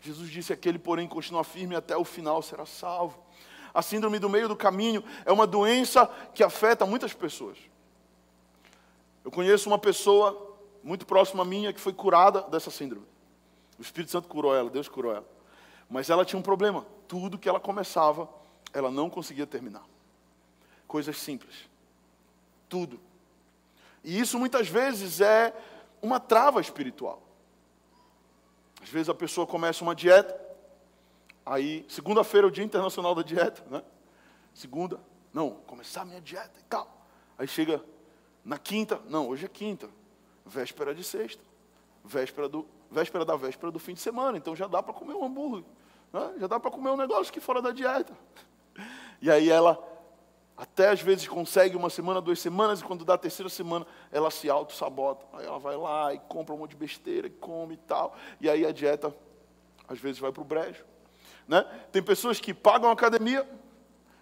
Jesus 0.00 0.30
disse: 0.30 0.50
aquele, 0.50 0.78
porém, 0.78 1.06
continua 1.06 1.44
firme 1.44 1.76
até 1.76 1.94
o 1.98 2.02
final 2.02 2.40
será 2.40 2.64
salvo. 2.64 3.22
A 3.74 3.82
síndrome 3.82 4.18
do 4.18 4.30
meio 4.30 4.48
do 4.48 4.56
caminho 4.56 5.04
é 5.26 5.30
uma 5.30 5.46
doença 5.46 6.06
que 6.32 6.42
afeta 6.42 6.86
muitas 6.86 7.12
pessoas. 7.12 7.58
Eu 9.22 9.30
conheço 9.30 9.68
uma 9.68 9.78
pessoa 9.78 10.56
muito 10.82 11.04
próxima 11.04 11.42
a 11.42 11.46
minha 11.46 11.74
que 11.74 11.78
foi 11.78 11.92
curada 11.92 12.40
dessa 12.44 12.70
síndrome. 12.70 13.06
O 13.78 13.82
Espírito 13.82 14.12
Santo 14.12 14.28
curou 14.28 14.56
ela, 14.56 14.70
Deus 14.70 14.88
curou 14.88 15.12
ela. 15.14 15.37
Mas 15.88 16.10
ela 16.10 16.24
tinha 16.24 16.38
um 16.38 16.42
problema. 16.42 16.86
Tudo 17.06 17.38
que 17.38 17.48
ela 17.48 17.60
começava, 17.60 18.28
ela 18.72 18.90
não 18.90 19.08
conseguia 19.08 19.46
terminar. 19.46 19.84
Coisas 20.86 21.16
simples. 21.16 21.68
Tudo. 22.68 23.00
E 24.04 24.18
isso 24.18 24.38
muitas 24.38 24.68
vezes 24.68 25.20
é 25.20 25.54
uma 26.00 26.20
trava 26.20 26.60
espiritual. 26.60 27.22
Às 28.82 28.88
vezes 28.88 29.08
a 29.08 29.14
pessoa 29.14 29.46
começa 29.46 29.82
uma 29.82 29.94
dieta, 29.94 30.38
aí, 31.44 31.84
segunda-feira 31.88 32.46
é 32.46 32.48
o 32.48 32.50
Dia 32.50 32.64
Internacional 32.64 33.14
da 33.14 33.22
Dieta, 33.22 33.64
né? 33.68 33.82
Segunda, 34.54 35.00
não, 35.32 35.50
começar 35.66 36.02
a 36.02 36.04
minha 36.04 36.20
dieta 36.20 36.58
e 36.58 36.62
tal. 36.64 36.88
Aí 37.36 37.46
chega 37.46 37.84
na 38.44 38.58
quinta, 38.58 39.00
não, 39.06 39.28
hoje 39.28 39.44
é 39.44 39.48
quinta, 39.48 39.88
véspera 40.46 40.94
de 40.94 41.04
sexta, 41.04 41.42
véspera, 42.04 42.48
do, 42.48 42.66
véspera 42.90 43.24
da 43.24 43.36
véspera 43.36 43.70
do 43.70 43.78
fim 43.78 43.94
de 43.94 44.00
semana, 44.00 44.38
então 44.38 44.56
já 44.56 44.66
dá 44.66 44.82
para 44.82 44.94
comer 44.94 45.14
um 45.14 45.24
hambúrguer, 45.24 45.64
já 46.38 46.46
dá 46.46 46.58
para 46.58 46.70
comer 46.70 46.90
um 46.90 46.96
negócio 46.96 47.32
que 47.32 47.40
fora 47.40 47.60
da 47.60 47.70
dieta. 47.70 48.12
E 49.20 49.28
aí 49.28 49.50
ela 49.50 49.76
até 50.58 50.88
às 50.88 51.00
vezes 51.00 51.28
consegue 51.28 51.76
uma 51.76 51.88
semana, 51.88 52.20
duas 52.20 52.40
semanas, 52.40 52.80
e 52.80 52.84
quando 52.84 53.04
dá 53.04 53.14
a 53.14 53.18
terceira 53.18 53.48
semana, 53.48 53.86
ela 54.10 54.28
se 54.28 54.50
auto-sabota. 54.50 55.24
Aí 55.32 55.46
ela 55.46 55.58
vai 55.60 55.76
lá 55.76 56.12
e 56.12 56.18
compra 56.18 56.52
um 56.52 56.58
monte 56.58 56.70
de 56.70 56.76
besteira, 56.76 57.28
e 57.28 57.30
come 57.30 57.74
e 57.74 57.76
tal. 57.76 58.16
E 58.40 58.50
aí 58.50 58.66
a 58.66 58.72
dieta, 58.72 59.14
às 59.86 60.00
vezes, 60.00 60.18
vai 60.18 60.32
para 60.32 60.42
o 60.42 60.44
brejo. 60.44 60.84
Né? 61.46 61.64
Tem 61.92 62.02
pessoas 62.02 62.40
que 62.40 62.52
pagam 62.52 62.90
academia, 62.90 63.48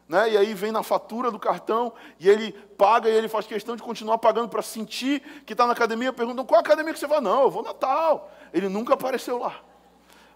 né? 0.07 0.31
e 0.31 0.37
aí 0.37 0.53
vem 0.53 0.71
na 0.71 0.83
fatura 0.83 1.31
do 1.31 1.39
cartão, 1.39 1.95
e 2.21 2.29
ele 2.29 2.53
paga 2.53 3.09
e 3.09 3.15
ele 3.15 3.29
faz 3.29 3.47
questão 3.47 3.75
de 3.75 3.83
continuar 3.83 4.19
pagando 4.19 4.51
para 4.51 4.61
sentir 4.61 5.21
que 5.47 5.55
está 5.55 5.67
na 5.67 5.73
academia. 5.73 6.13
Perguntam 6.13 6.45
qual 6.45 6.61
academia 6.61 6.93
que 6.93 6.99
você 6.99 7.07
vai? 7.07 7.21
Não, 7.23 7.45
eu 7.45 7.51
vou 7.51 7.63
Natal. 7.63 8.31
Ele 8.53 8.69
nunca 8.69 8.93
apareceu 8.93 9.39
lá. 9.39 9.63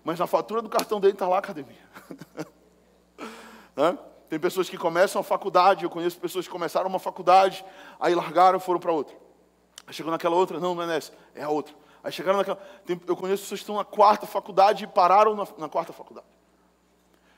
Mas 0.05 0.19
na 0.19 0.27
fatura 0.27 0.63
do 0.63 0.69
cartão 0.69 1.01
dele 1.01 1.13
está 1.13 1.29
lá 1.29 1.37
a 1.37 1.39
academia. 1.39 1.89
né? 3.77 3.99
Tem 4.29 4.39
pessoas 4.39 4.71
que 4.71 4.79
começam 4.79 5.21
a 5.21 5.25
faculdade, 5.25 5.85
eu 5.85 5.91
conheço 5.91 6.19
pessoas 6.19 6.47
que 6.47 6.53
começaram 6.53 6.89
uma 6.89 7.01
faculdade, 7.01 7.65
aí 7.99 8.15
largaram 8.15 8.59
e 8.59 8.61
foram 8.61 8.79
para 8.79 8.93
outra. 8.93 9.17
Aí 9.87 9.93
chegou 9.93 10.13
naquela 10.13 10.37
outra, 10.37 10.61
não, 10.61 10.75
não 10.75 10.85
é 10.85 10.87
nessa, 10.87 11.13
é 11.35 11.43
a 11.43 11.49
outra. 11.49 11.75
Aí 12.03 12.13
chegaram 12.13 12.39
naquela. 12.39 12.57
Tem, 12.87 13.01
eu 13.07 13.17
conheço 13.17 13.43
pessoas 13.43 13.61
que 13.61 13.65
estão 13.65 13.77
na 13.77 13.85
quarta 13.85 14.27
faculdade 14.27 14.85
e 14.85 14.87
pararam 14.87 15.35
na, 15.35 15.47
na 15.59 15.69
quarta 15.69 15.93
faculdade. 15.93 16.27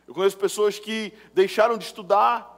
Eu 0.07 0.14
conheço 0.14 0.37
pessoas 0.37 0.78
que 0.78 1.12
deixaram 1.33 1.78
de 1.78 1.85
estudar, 1.85 2.51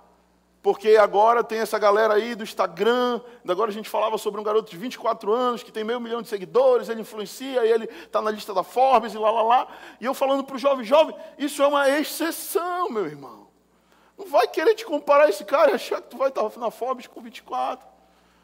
porque 0.64 0.96
agora 0.96 1.44
tem 1.44 1.58
essa 1.58 1.78
galera 1.78 2.14
aí 2.14 2.34
do 2.34 2.42
Instagram. 2.42 3.20
Agora 3.46 3.70
a 3.70 3.74
gente 3.74 3.86
falava 3.86 4.16
sobre 4.16 4.40
um 4.40 4.42
garoto 4.42 4.70
de 4.70 4.78
24 4.78 5.30
anos 5.30 5.62
que 5.62 5.70
tem 5.70 5.84
meio 5.84 6.00
milhão 6.00 6.22
de 6.22 6.28
seguidores, 6.28 6.88
ele 6.88 7.02
influencia, 7.02 7.66
ele 7.66 7.84
está 7.84 8.22
na 8.22 8.30
lista 8.30 8.54
da 8.54 8.62
Forbes 8.62 9.12
e 9.12 9.18
lá, 9.18 9.30
lá, 9.30 9.42
lá. 9.42 9.68
E 10.00 10.06
eu 10.06 10.14
falando 10.14 10.42
para 10.42 10.56
o 10.56 10.58
jovem, 10.58 10.82
jovem, 10.82 11.14
isso 11.36 11.62
é 11.62 11.66
uma 11.66 11.86
exceção, 11.90 12.88
meu 12.88 13.04
irmão. 13.04 13.46
Não 14.16 14.24
vai 14.26 14.48
querer 14.48 14.74
te 14.74 14.86
comparar 14.86 15.28
esse 15.28 15.44
cara 15.44 15.72
e 15.72 15.74
achar 15.74 16.00
que 16.00 16.08
tu 16.08 16.16
vai 16.16 16.30
estar 16.30 16.50
na 16.56 16.70
Forbes 16.70 17.06
com 17.06 17.20
24. 17.20 17.86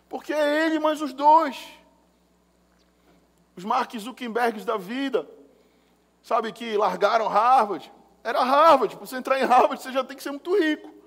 Porque 0.07 0.35
é 0.35 0.67
ele 0.67 0.79
mais 0.79 1.01
os 1.01 1.15
dois. 1.15 1.57
Os 3.57 3.65
Mark 3.65 3.97
Zuckerbergs 3.97 4.67
da 4.67 4.77
vida. 4.77 5.27
Sabe 6.23 6.53
que 6.53 6.77
largaram 6.77 7.29
Harvard. 7.29 7.91
Era 8.23 8.43
Harvard. 8.43 8.95
Para 8.95 9.07
você 9.07 9.17
entrar 9.17 9.41
em 9.41 9.45
Harvard, 9.45 9.83
você 9.83 9.91
já 9.91 10.05
tem 10.05 10.15
que 10.15 10.23
ser 10.23 10.33
muito 10.33 10.55
rico. 10.55 11.00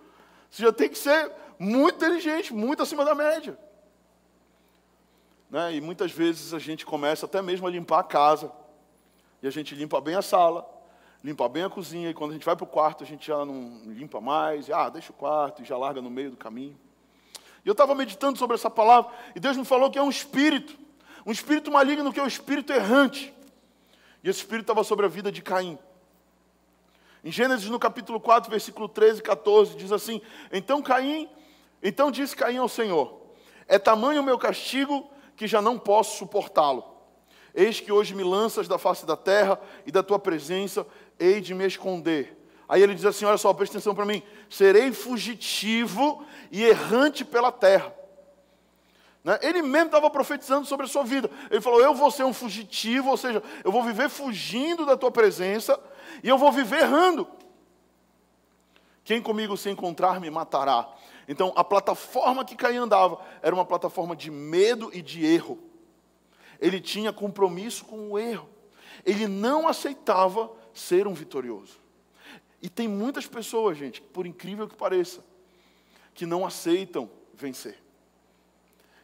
Você 0.53 0.62
já 0.62 0.72
tem 0.72 0.88
que 0.88 1.00
ser 1.00 1.31
muito 1.57 1.95
inteligente, 1.95 2.53
muito 2.53 2.83
acima 2.83 3.03
da 3.03 3.15
média. 3.15 3.57
Né? 5.50 5.74
E 5.74 5.81
muitas 5.81 6.12
vezes 6.12 6.53
a 6.53 6.60
gente 6.60 6.86
começa 6.86 7.25
até 7.25 7.41
mesmo 7.41 7.65
a 7.65 7.72
limpar 7.72 8.01
a 8.01 8.03
casa. 8.03 8.51
E 9.41 9.48
a 9.48 9.50
gente 9.50 9.74
limpa 9.74 10.00
bem 10.00 10.13
a 10.13 10.22
sala, 10.22 10.63
limpa 11.24 11.50
bem 11.50 11.63
a 11.63 11.72
cozinha, 11.72 12.12
e 12.12 12.13
quando 12.13 12.29
a 12.29 12.33
gente 12.36 12.45
vai 12.45 12.55
para 12.55 12.65
o 12.65 12.67
quarto, 12.67 13.03
a 13.03 13.07
gente 13.07 13.25
já 13.25 13.43
não 13.43 13.81
limpa 13.88 14.22
mais, 14.22 14.67
e, 14.67 14.74
ah, 14.74 14.89
deixa 14.89 15.12
o 15.12 15.15
quarto, 15.15 15.63
e 15.63 15.65
já 15.65 15.75
larga 15.75 16.03
no 16.03 16.12
meio 16.12 16.29
do 16.29 16.38
caminho. 16.38 16.79
E 17.65 17.67
eu 17.67 17.72
estava 17.72 17.95
meditando 17.95 18.38
sobre 18.38 18.53
essa 18.53 18.69
palavra, 18.69 19.12
e 19.36 19.39
Deus 19.39 19.57
me 19.57 19.65
falou 19.65 19.89
que 19.89 19.98
é 19.98 20.03
um 20.03 20.10
espírito, 20.10 20.77
um 21.25 21.31
espírito 21.31 21.72
maligno 21.72 22.13
que 22.13 22.19
é 22.19 22.24
o 22.24 22.27
espírito 22.27 22.72
errante. 22.72 23.33
E 24.24 24.29
esse 24.29 24.41
espírito 24.41 24.65
estava 24.65 24.83
sobre 24.83 25.03
a 25.03 25.10
vida 25.10 25.31
de 25.31 25.41
Caim. 25.41 25.79
Em 27.24 27.31
Gênesis, 27.31 27.70
no 27.70 27.79
capítulo 27.79 28.20
4, 28.20 28.51
versículo 28.51 28.90
13 28.90 29.20
e 29.20 29.24
14, 29.24 29.77
diz 29.77 29.92
assim: 29.94 30.22
Então 30.51 30.81
Caim, 30.81 31.29
então 31.81 32.12
disse 32.12 32.36
Caim 32.36 32.57
ao 32.57 32.68
Senhor: 32.68 33.22
É 33.66 33.79
tamanho 33.79 34.22
o 34.22 34.25
meu 34.25 34.38
castigo 34.38 35.09
que 35.38 35.48
já 35.48 35.62
não 35.62 35.79
posso 35.79 36.18
suportá-lo. 36.18 36.83
Eis 37.55 37.79
que 37.79 37.92
hoje 37.92 38.14
me 38.14 38.24
lanças 38.24 38.68
da 38.68 38.77
face 38.77 39.05
da 39.05 39.16
terra 39.16 39.57
e 39.86 39.92
da 39.92 40.03
tua 40.03 40.20
presença, 40.20 40.86
hei 41.18 41.40
de 41.40 41.53
me 41.53 41.66
esconder. 41.66 42.38
Aí 42.68 42.81
ele 42.81 42.94
diz 42.94 43.05
assim: 43.05 43.24
olha 43.24 43.38
só, 43.38 43.53
presta 43.53 43.77
atenção 43.77 43.96
para 43.96 44.05
mim. 44.05 44.22
Serei 44.50 44.92
fugitivo 44.92 46.25
e 46.51 46.66
errante 46.66 47.24
pela 47.24 47.53
terra. 47.53 47.94
Né? 49.24 49.40
Ele 49.42 49.62
mesmo 49.62 49.86
estava 49.86 50.09
profetizando 50.09 50.66
sobre 50.66 50.88
a 50.88 50.90
sua 50.90 51.05
vida. 51.05 51.31
Ele 51.50 51.62
falou: 51.62 51.79
Eu 51.79 51.94
vou 51.94 52.12
ser 52.12 52.25
um 52.25 52.33
fugitivo, 52.33 53.12
ou 53.12 53.18
seja, 53.18 53.42
eu 53.64 53.72
vou 53.72 53.81
viver 53.81 54.09
fugindo 54.09 54.86
da 54.86 54.98
tua 54.98 55.09
presença 55.09 55.79
e 56.21 56.29
eu 56.29 56.37
vou 56.37 56.51
viver 56.51 56.81
errando. 56.81 57.27
Quem 59.03 59.21
comigo 59.21 59.57
se 59.57 59.69
encontrar 59.69 60.19
me 60.19 60.29
matará. 60.29 60.89
Então, 61.27 61.53
a 61.55 61.63
plataforma 61.63 62.45
que 62.45 62.55
Caim 62.55 62.77
andava 62.77 63.19
era 63.41 63.53
uma 63.53 63.65
plataforma 63.65 64.15
de 64.15 64.29
medo 64.29 64.89
e 64.93 65.01
de 65.01 65.25
erro. 65.25 65.59
Ele 66.59 66.79
tinha 66.79 67.11
compromisso 67.11 67.85
com 67.85 68.11
o 68.11 68.19
erro. 68.19 68.49
Ele 69.05 69.27
não 69.27 69.67
aceitava 69.67 70.51
ser 70.73 71.07
um 71.07 71.13
vitorioso. 71.13 71.79
E 72.61 72.69
tem 72.69 72.87
muitas 72.87 73.27
pessoas, 73.27 73.77
gente, 73.77 74.01
por 74.01 74.25
incrível 74.25 74.67
que 74.67 74.75
pareça, 74.75 75.23
que 76.13 76.25
não 76.25 76.45
aceitam 76.45 77.09
vencer. 77.33 77.81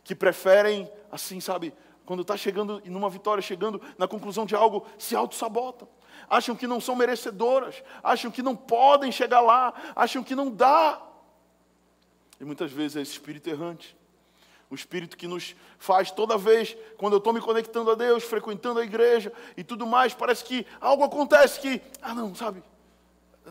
Que 0.04 0.16
preferem, 0.16 0.90
assim, 1.12 1.42
sabe, 1.42 1.74
quando 2.06 2.22
está 2.22 2.38
chegando 2.38 2.82
numa 2.86 3.10
vitória, 3.10 3.42
chegando 3.42 3.82
na 3.98 4.08
conclusão 4.08 4.46
de 4.46 4.56
algo, 4.56 4.86
se 4.98 5.16
auto-sabotam. 5.16 5.88
Acham 6.30 6.56
que 6.56 6.68
não 6.68 6.80
são 6.80 6.96
merecedoras, 6.96 7.84
acham 8.04 8.30
que 8.30 8.44
não 8.44 8.56
podem 8.56 9.12
chegar 9.12 9.42
lá, 9.42 9.74
acham 9.96 10.24
que 10.24 10.36
não 10.36 10.52
dá. 10.52 11.02
E 12.40 12.46
muitas 12.46 12.72
vezes 12.72 12.98
é 12.98 13.02
esse 13.02 13.14
espírito 13.14 13.50
errante. 13.50 13.98
O 14.70 14.76
Espírito 14.76 15.18
que 15.18 15.28
nos 15.28 15.56
faz 15.80 16.12
toda 16.12 16.38
vez, 16.38 16.78
quando 16.96 17.14
eu 17.14 17.18
estou 17.18 17.34
me 17.34 17.42
conectando 17.42 17.90
a 17.90 17.96
Deus, 17.96 18.24
frequentando 18.24 18.80
a 18.80 18.84
igreja 18.84 19.34
e 19.58 19.64
tudo 19.64 19.88
mais, 19.88 20.14
parece 20.14 20.44
que 20.44 20.66
algo 20.80 21.04
acontece 21.04 21.60
que, 21.60 21.82
ah, 22.00 22.14
não, 22.14 22.36
sabe, 22.36 22.62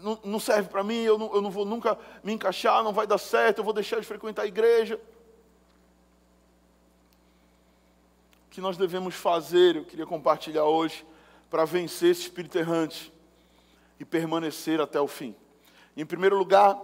não, 0.01 0.17
não 0.23 0.39
serve 0.39 0.69
para 0.69 0.85
mim, 0.85 1.03
eu 1.03 1.19
não, 1.19 1.35
eu 1.35 1.43
não 1.43 1.51
vou 1.51 1.65
nunca 1.65 1.99
me 2.23 2.33
encaixar, 2.33 2.85
não 2.85 2.93
vai 2.93 3.05
dar 3.05 3.19
certo, 3.19 3.59
eu 3.59 3.65
vou 3.65 3.73
deixar 3.73 3.99
de 3.99 4.07
frequentar 4.07 4.43
a 4.43 4.47
igreja. 4.47 5.01
O 8.47 8.51
que 8.51 8.61
nós 8.61 8.77
devemos 8.77 9.17
fazer, 9.17 9.75
eu 9.75 9.85
queria 9.85 10.07
compartilhar 10.07 10.67
hoje, 10.67 11.05
para 11.51 11.65
vencer 11.65 12.11
esse 12.11 12.23
espírito 12.23 12.59
errante 12.59 13.13
e 13.99 14.05
permanecer 14.05 14.81
até 14.81 15.01
o 15.01 15.09
fim. 15.09 15.35
Em 15.97 16.07
primeiro 16.07 16.37
lugar, 16.37 16.79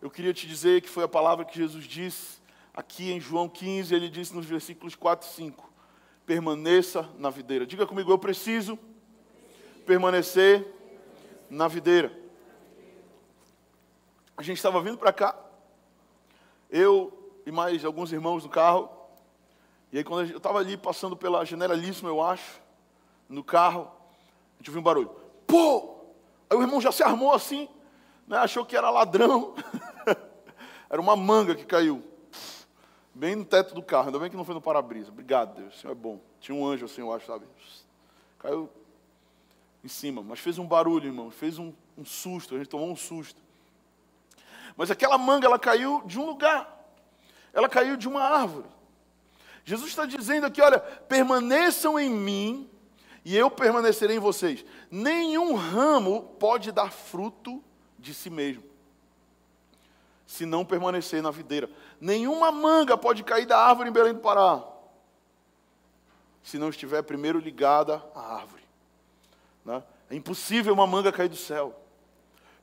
eu 0.00 0.10
queria 0.10 0.32
te 0.32 0.46
dizer 0.46 0.82
que 0.82 0.88
foi 0.88 1.04
a 1.04 1.08
palavra 1.08 1.44
que 1.44 1.56
Jesus 1.56 1.84
disse 1.84 2.40
aqui 2.74 3.10
em 3.10 3.20
João 3.20 3.48
15, 3.48 3.94
ele 3.94 4.08
disse 4.08 4.34
nos 4.34 4.46
versículos 4.46 4.94
4 4.94 5.28
e 5.28 5.32
5: 5.32 5.72
permaneça 6.26 7.08
na 7.18 7.30
videira. 7.30 7.66
Diga 7.66 7.86
comigo, 7.86 8.10
eu 8.10 8.18
preciso 8.18 8.78
permanecer 9.84 10.66
na 11.50 11.68
videira. 11.68 12.12
A 14.36 14.42
gente 14.42 14.56
estava 14.56 14.80
vindo 14.80 14.96
para 14.96 15.12
cá, 15.12 15.38
eu 16.70 17.12
e 17.44 17.52
mais 17.52 17.84
alguns 17.84 18.12
irmãos 18.12 18.44
no 18.44 18.50
carro, 18.50 18.88
e 19.92 19.98
aí 19.98 20.04
quando 20.04 20.30
eu 20.30 20.38
estava 20.38 20.58
ali 20.58 20.76
passando 20.76 21.16
pela 21.16 21.44
Generalíssima, 21.44 22.08
eu 22.08 22.22
acho, 22.22 22.60
no 23.28 23.44
carro, 23.44 23.90
gente 24.62 24.70
ouviu 24.70 24.80
um 24.80 24.84
barulho. 24.84 25.10
Pô! 25.46 25.96
Aí 26.48 26.56
o 26.56 26.62
irmão 26.62 26.80
já 26.80 26.92
se 26.92 27.02
armou 27.02 27.34
assim, 27.34 27.68
né? 28.26 28.38
achou 28.38 28.64
que 28.64 28.76
era 28.76 28.88
ladrão. 28.88 29.54
era 30.88 31.00
uma 31.00 31.16
manga 31.16 31.54
que 31.54 31.64
caiu. 31.64 32.02
Bem 33.12 33.36
no 33.36 33.44
teto 33.44 33.74
do 33.74 33.82
carro, 33.82 34.06
ainda 34.06 34.18
bem 34.18 34.30
que 34.30 34.36
não 34.36 34.44
foi 34.44 34.54
no 34.54 34.60
para-brisa. 34.60 35.10
Obrigado, 35.10 35.56
Deus, 35.56 35.74
o 35.74 35.78
Senhor 35.78 35.92
é 35.92 35.96
bom. 35.96 36.20
Tinha 36.40 36.56
um 36.56 36.66
anjo 36.66 36.86
assim, 36.86 37.00
eu 37.00 37.12
acho, 37.12 37.26
sabe? 37.26 37.44
Caiu 38.38 38.70
em 39.84 39.88
cima, 39.88 40.22
mas 40.22 40.38
fez 40.38 40.58
um 40.58 40.66
barulho, 40.66 41.06
irmão, 41.06 41.30
fez 41.30 41.58
um, 41.58 41.72
um 41.98 42.04
susto, 42.04 42.54
a 42.54 42.58
gente 42.58 42.68
tomou 42.68 42.88
um 42.88 42.96
susto. 42.96 43.40
Mas 44.76 44.90
aquela 44.90 45.18
manga, 45.18 45.46
ela 45.46 45.58
caiu 45.58 46.02
de 46.06 46.18
um 46.18 46.24
lugar, 46.24 46.88
ela 47.52 47.68
caiu 47.68 47.96
de 47.96 48.08
uma 48.08 48.22
árvore. 48.22 48.68
Jesus 49.64 49.90
está 49.90 50.06
dizendo 50.06 50.46
aqui: 50.46 50.60
olha, 50.62 50.78
permaneçam 50.80 51.98
em 51.98 52.10
mim 52.10 52.71
e 53.24 53.36
eu 53.36 53.50
permanecerei 53.50 54.16
em 54.16 54.20
vocês. 54.20 54.64
Nenhum 54.90 55.54
ramo 55.54 56.22
pode 56.38 56.72
dar 56.72 56.90
fruto 56.90 57.62
de 57.98 58.12
si 58.12 58.30
mesmo 58.30 58.72
se 60.32 60.46
não 60.46 60.64
permanecer 60.64 61.22
na 61.22 61.30
videira. 61.30 61.68
Nenhuma 62.00 62.50
manga 62.50 62.96
pode 62.96 63.22
cair 63.22 63.44
da 63.44 63.58
árvore 63.58 63.90
em 63.90 63.92
Belém 63.92 64.14
do 64.14 64.20
Pará, 64.20 64.64
se 66.42 66.56
não 66.56 66.70
estiver 66.70 67.02
primeiro 67.02 67.38
ligada 67.38 68.02
à 68.14 68.36
árvore. 68.36 68.62
Né? 69.62 69.82
É 70.08 70.14
impossível 70.14 70.72
uma 70.72 70.86
manga 70.86 71.12
cair 71.12 71.28
do 71.28 71.36
céu, 71.36 71.78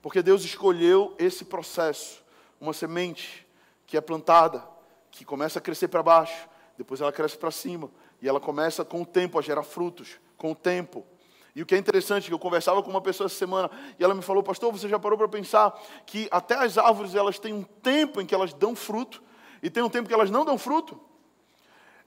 porque 0.01 0.23
Deus 0.23 0.43
escolheu 0.43 1.15
esse 1.19 1.45
processo, 1.45 2.23
uma 2.59 2.73
semente 2.73 3.47
que 3.85 3.95
é 3.95 4.01
plantada, 4.01 4.63
que 5.11 5.23
começa 5.23 5.59
a 5.59 5.61
crescer 5.61 5.89
para 5.89 6.01
baixo, 6.01 6.49
depois 6.75 7.01
ela 7.01 7.11
cresce 7.11 7.37
para 7.37 7.51
cima, 7.51 7.91
e 8.19 8.27
ela 8.27 8.39
começa 8.39 8.83
com 8.83 9.03
o 9.03 9.05
tempo 9.05 9.37
a 9.37 9.43
gerar 9.43 9.61
frutos, 9.61 10.19
com 10.39 10.51
o 10.51 10.55
tempo. 10.55 11.05
E 11.55 11.61
o 11.61 11.65
que 11.65 11.75
é 11.75 11.77
interessante, 11.77 12.27
que 12.27 12.33
eu 12.33 12.39
conversava 12.39 12.81
com 12.81 12.89
uma 12.89 13.01
pessoa 13.01 13.27
essa 13.27 13.35
semana, 13.35 13.69
e 13.99 14.03
ela 14.03 14.15
me 14.15 14.21
falou, 14.21 14.41
pastor, 14.41 14.71
você 14.71 14.87
já 14.87 14.97
parou 14.97 15.17
para 15.17 15.27
pensar 15.27 15.77
que 16.05 16.27
até 16.31 16.55
as 16.55 16.77
árvores, 16.77 17.13
elas 17.13 17.37
têm 17.37 17.53
um 17.53 17.63
tempo 17.63 18.21
em 18.21 18.25
que 18.25 18.33
elas 18.33 18.53
dão 18.53 18.75
fruto, 18.75 19.21
e 19.61 19.69
tem 19.69 19.83
um 19.83 19.89
tempo 19.89 20.07
que 20.07 20.13
elas 20.13 20.31
não 20.31 20.45
dão 20.45 20.57
fruto? 20.57 20.99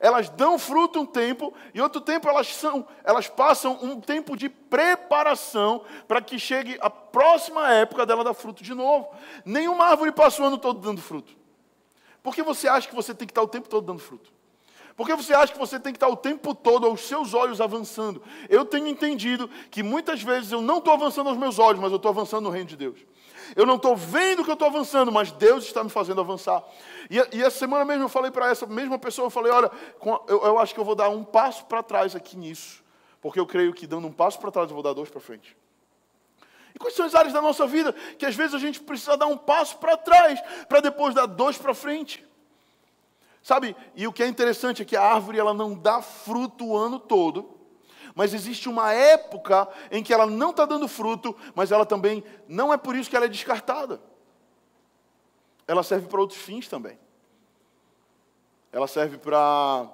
Elas 0.00 0.28
dão 0.30 0.58
fruto 0.58 1.00
um 1.00 1.06
tempo, 1.06 1.52
e 1.74 1.80
outro 1.80 2.00
tempo 2.00 2.28
elas 2.28 2.48
são, 2.48 2.88
elas 3.04 3.28
passam 3.28 3.78
um 3.82 4.00
tempo 4.00 4.36
de 4.36 4.48
preparação 4.48 5.84
para 6.08 6.22
que 6.22 6.38
chegue 6.38 6.78
a 6.80 6.88
próxima 6.88 7.70
época 7.72 8.06
dela 8.06 8.24
dar 8.24 8.34
fruto 8.34 8.62
de 8.62 8.74
novo. 8.74 9.08
Nenhuma 9.44 9.84
árvore 9.84 10.10
passa 10.12 10.42
o 10.42 10.46
ano 10.46 10.56
todo 10.56 10.80
dando 10.80 11.00
fruto. 11.00 11.36
Por 12.22 12.34
que 12.34 12.42
você 12.42 12.68
acha 12.68 12.88
que 12.88 12.94
você 12.94 13.14
tem 13.14 13.26
que 13.26 13.32
estar 13.32 13.42
o 13.42 13.48
tempo 13.48 13.68
todo 13.68 13.84
dando 13.84 14.00
fruto? 14.00 14.32
Por 14.96 15.06
que 15.06 15.14
você 15.14 15.32
acha 15.32 15.52
que 15.52 15.58
você 15.58 15.80
tem 15.80 15.92
que 15.92 15.96
estar 15.96 16.08
o 16.08 16.16
tempo 16.16 16.54
todo 16.54 16.86
aos 16.86 17.00
seus 17.02 17.32
olhos 17.34 17.60
avançando? 17.60 18.22
Eu 18.48 18.64
tenho 18.64 18.86
entendido 18.86 19.48
que 19.70 19.82
muitas 19.82 20.22
vezes 20.22 20.52
eu 20.52 20.60
não 20.60 20.78
estou 20.78 20.92
avançando 20.92 21.28
aos 21.28 21.38
meus 21.38 21.58
olhos, 21.58 21.80
mas 21.80 21.90
eu 21.90 21.96
estou 21.96 22.10
avançando 22.10 22.44
no 22.44 22.50
reino 22.50 22.68
de 22.68 22.76
Deus. 22.76 22.98
Eu 23.56 23.66
não 23.66 23.76
estou 23.76 23.96
vendo 23.96 24.44
que 24.44 24.50
eu 24.50 24.54
estou 24.54 24.68
avançando, 24.68 25.10
mas 25.10 25.30
Deus 25.32 25.64
está 25.64 25.82
me 25.82 25.90
fazendo 25.90 26.20
avançar. 26.20 26.62
E, 27.10 27.16
e 27.36 27.42
essa 27.42 27.58
semana 27.58 27.84
mesmo 27.84 28.04
eu 28.04 28.08
falei 28.08 28.30
para 28.30 28.50
essa 28.50 28.66
mesma 28.66 28.98
pessoa, 28.98 29.26
eu 29.26 29.30
falei, 29.30 29.52
olha, 29.52 29.70
eu, 30.28 30.42
eu 30.44 30.58
acho 30.58 30.74
que 30.74 30.80
eu 30.80 30.84
vou 30.84 30.94
dar 30.94 31.08
um 31.08 31.24
passo 31.24 31.64
para 31.66 31.82
trás 31.82 32.14
aqui 32.14 32.36
nisso. 32.36 32.82
Porque 33.20 33.38
eu 33.38 33.46
creio 33.46 33.72
que 33.72 33.86
dando 33.86 34.06
um 34.06 34.12
passo 34.12 34.38
para 34.38 34.50
trás 34.50 34.68
eu 34.68 34.74
vou 34.74 34.82
dar 34.82 34.92
dois 34.92 35.08
para 35.08 35.20
frente. 35.20 35.56
E 36.74 36.78
quais 36.78 36.94
são 36.94 37.04
as 37.04 37.14
áreas 37.14 37.32
da 37.32 37.42
nossa 37.42 37.66
vida 37.66 37.92
que 38.18 38.24
às 38.24 38.34
vezes 38.34 38.54
a 38.54 38.58
gente 38.58 38.80
precisa 38.80 39.16
dar 39.16 39.26
um 39.26 39.36
passo 39.36 39.76
para 39.78 39.96
trás 39.96 40.40
para 40.68 40.80
depois 40.80 41.14
dar 41.14 41.26
dois 41.26 41.58
para 41.58 41.74
frente? 41.74 42.24
Sabe? 43.42 43.76
E 43.94 44.06
o 44.06 44.12
que 44.12 44.22
é 44.22 44.26
interessante 44.26 44.82
é 44.82 44.84
que 44.84 44.96
a 44.96 45.02
árvore 45.02 45.38
ela 45.38 45.52
não 45.52 45.74
dá 45.74 46.00
fruto 46.00 46.64
o 46.66 46.76
ano 46.76 46.98
todo, 46.98 47.58
mas 48.14 48.34
existe 48.34 48.68
uma 48.68 48.92
época 48.92 49.68
em 49.90 50.02
que 50.02 50.12
ela 50.12 50.26
não 50.26 50.50
está 50.50 50.64
dando 50.64 50.86
fruto, 50.86 51.36
mas 51.54 51.72
ela 51.72 51.84
também 51.84 52.22
não 52.46 52.72
é 52.72 52.76
por 52.76 52.94
isso 52.94 53.10
que 53.10 53.16
ela 53.16 53.24
é 53.24 53.28
descartada. 53.28 54.00
Ela 55.66 55.82
serve 55.82 56.06
para 56.06 56.20
outros 56.20 56.40
fins 56.40 56.68
também. 56.68 56.98
Ela 58.70 58.86
serve 58.86 59.18
para 59.18 59.90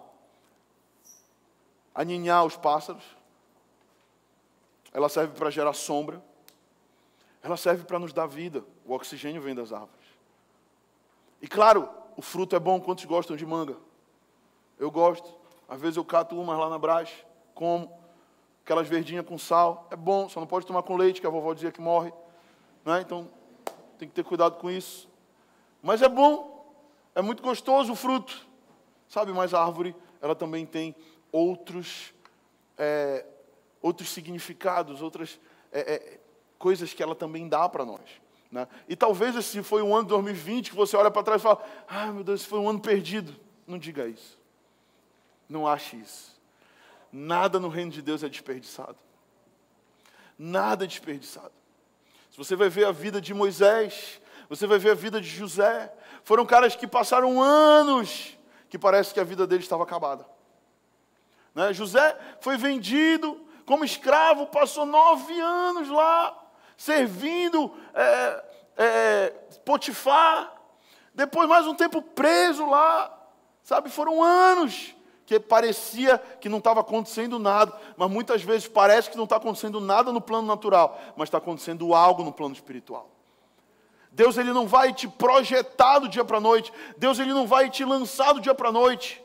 aninhar 1.95 2.45
os 2.45 2.57
pássaros. 2.57 3.05
Ela 4.93 5.09
serve 5.09 5.35
para 5.35 5.51
gerar 5.51 5.73
sombra. 5.73 6.23
Ela 7.43 7.57
serve 7.57 7.85
para 7.85 7.99
nos 7.99 8.13
dar 8.13 8.27
vida. 8.27 8.65
O 8.85 8.95
oxigênio 8.95 9.41
vem 9.41 9.55
das 9.55 9.73
árvores. 9.73 10.07
E 11.41 11.47
claro, 11.47 11.89
o 12.19 12.21
fruto 12.21 12.57
é 12.57 12.59
bom. 12.59 12.81
Quantos 12.81 13.05
gostam 13.05 13.37
de 13.37 13.47
manga? 13.47 13.77
Eu 14.77 14.91
gosto. 14.91 15.33
Às 15.69 15.81
vezes 15.81 15.97
eu 15.97 16.05
cato 16.05 16.37
umas 16.37 16.59
lá 16.59 16.69
na 16.69 16.77
Brás, 16.77 17.09
como 17.55 17.97
aquelas 18.65 18.89
verdinhas 18.89 19.25
com 19.25 19.39
sal. 19.39 19.87
É 19.89 19.95
bom, 19.95 20.29
só 20.29 20.41
não 20.41 20.47
pode 20.49 20.67
tomar 20.67 20.83
com 20.83 20.97
leite, 20.97 21.21
que 21.21 21.27
a 21.29 21.31
vovó 21.31 21.55
dizia 21.55 21.71
que 21.71 21.81
morre. 21.81 22.13
Né? 22.85 23.01
Então, 23.03 23.31
tem 23.97 24.09
que 24.09 24.15
ter 24.17 24.25
cuidado 24.25 24.57
com 24.57 24.69
isso. 24.69 25.09
Mas 25.81 26.03
é 26.03 26.09
bom, 26.09 26.75
é 27.15 27.23
muito 27.23 27.41
gostoso 27.41 27.93
o 27.93 27.97
fruto. 27.97 28.49
Sabe, 29.09 29.33
mas 29.33 29.55
a 29.55 29.65
árvore, 29.65 29.95
ela 30.21 30.35
também 30.35 30.67
tem 30.67 30.97
outros, 31.31 32.13
é, 32.77 33.25
outros 33.81 34.09
significados, 34.09 35.03
outras 35.03 35.39
é, 35.71 35.95
é, 35.95 36.21
coisas 36.59 36.93
que 36.93 37.01
ela 37.01 37.15
também 37.15 37.49
dá 37.49 37.69
para 37.69 37.85
nós. 37.85 38.21
Né? 38.51 38.67
E 38.89 38.97
talvez 38.97 39.37
esse 39.37 39.63
foi 39.63 39.83
um 39.83 39.95
ano 39.95 40.05
de 40.05 40.11
2020 40.11 40.71
que 40.71 40.77
você 40.77 40.97
olha 40.97 41.11
para 41.11 41.23
trás 41.23 41.41
e 41.41 41.45
fala: 41.45 41.63
Ah, 41.87 42.07
meu 42.07 42.25
Deus, 42.25 42.45
foi 42.45 42.59
um 42.59 42.69
ano 42.69 42.81
perdido. 42.81 43.35
Não 43.67 43.79
diga 43.79 44.07
isso. 44.07 44.39
Não 45.49 45.67
ache 45.67 45.97
isso. 45.97 46.39
Nada 47.13 47.59
no 47.59 47.69
reino 47.69 47.91
de 47.91 48.03
Deus 48.03 48.23
é 48.23 48.29
desperdiçado. 48.29 48.97
Nada 50.39 50.85
é 50.85 50.87
desperdiçado. 50.87 51.53
Se 52.31 52.37
você 52.37 52.55
vai 52.55 52.69
ver 52.69 52.87
a 52.87 52.93
vida 52.93 53.21
de 53.21 53.35
Moisés, 53.35 54.21
você 54.49 54.67
vai 54.67 54.79
ver 54.79 54.91
a 54.93 54.95
vida 54.95 55.21
de 55.21 55.29
José. 55.29 55.93
Foram 56.23 56.47
caras 56.47 56.77
que 56.77 56.87
passaram 56.87 57.43
anos 57.43 58.37
que 58.69 58.79
parece 58.79 59.15
que 59.15 59.21
a 59.21 59.25
vida 59.25 59.47
deles 59.47 59.65
estava 59.65 59.83
acabada. 59.83 60.27
Né? 61.55 61.73
José 61.73 62.17
foi 62.41 62.57
vendido 62.57 63.41
como 63.65 63.85
escravo, 63.85 64.47
passou 64.47 64.87
nove 64.87 65.39
anos 65.41 65.89
lá, 65.89 66.37
servindo 66.79 67.75
é, 67.93 68.45
é, 68.77 69.29
Potifar. 69.65 70.55
Depois, 71.13 71.49
mais 71.49 71.67
um 71.67 71.75
tempo 71.75 72.01
preso 72.01 72.65
lá. 72.65 73.15
Sabe, 73.63 73.91
foram 73.91 74.23
anos 74.23 74.95
que 75.27 75.39
parecia 75.39 76.17
que 76.41 76.49
não 76.49 76.57
estava 76.57 76.81
acontecendo 76.81 77.39
nada, 77.39 77.79
mas 77.99 78.11
muitas 78.11 78.43
vezes 78.43 78.67
parece 78.67 79.11
que 79.11 79.17
não 79.17 79.25
está 79.25 79.37
acontecendo 79.37 79.79
nada 79.79 80.11
no 80.11 80.23
plano 80.23 80.47
natural, 80.47 80.99
mas 81.17 81.27
está 81.27 81.37
acontecendo 81.37 81.95
algo 81.95 82.23
no 82.23 82.33
plano 82.33 82.55
espiritual. 82.55 83.11
Deus 84.11 84.39
ele 84.39 84.55
não 84.55 84.67
vai 84.67 84.95
te 84.95 85.07
projetar 85.07 85.99
do 85.99 86.09
dia 86.09 86.25
para 86.25 86.39
a 86.39 86.41
noite, 86.41 86.73
Deus 86.97 87.19
ele 87.19 87.35
não 87.35 87.47
vai 87.47 87.69
te 87.69 87.85
lançar 87.85 88.33
do 88.33 88.41
dia 88.41 88.55
para 88.55 88.71
a 88.71 88.73
noite. 88.73 89.23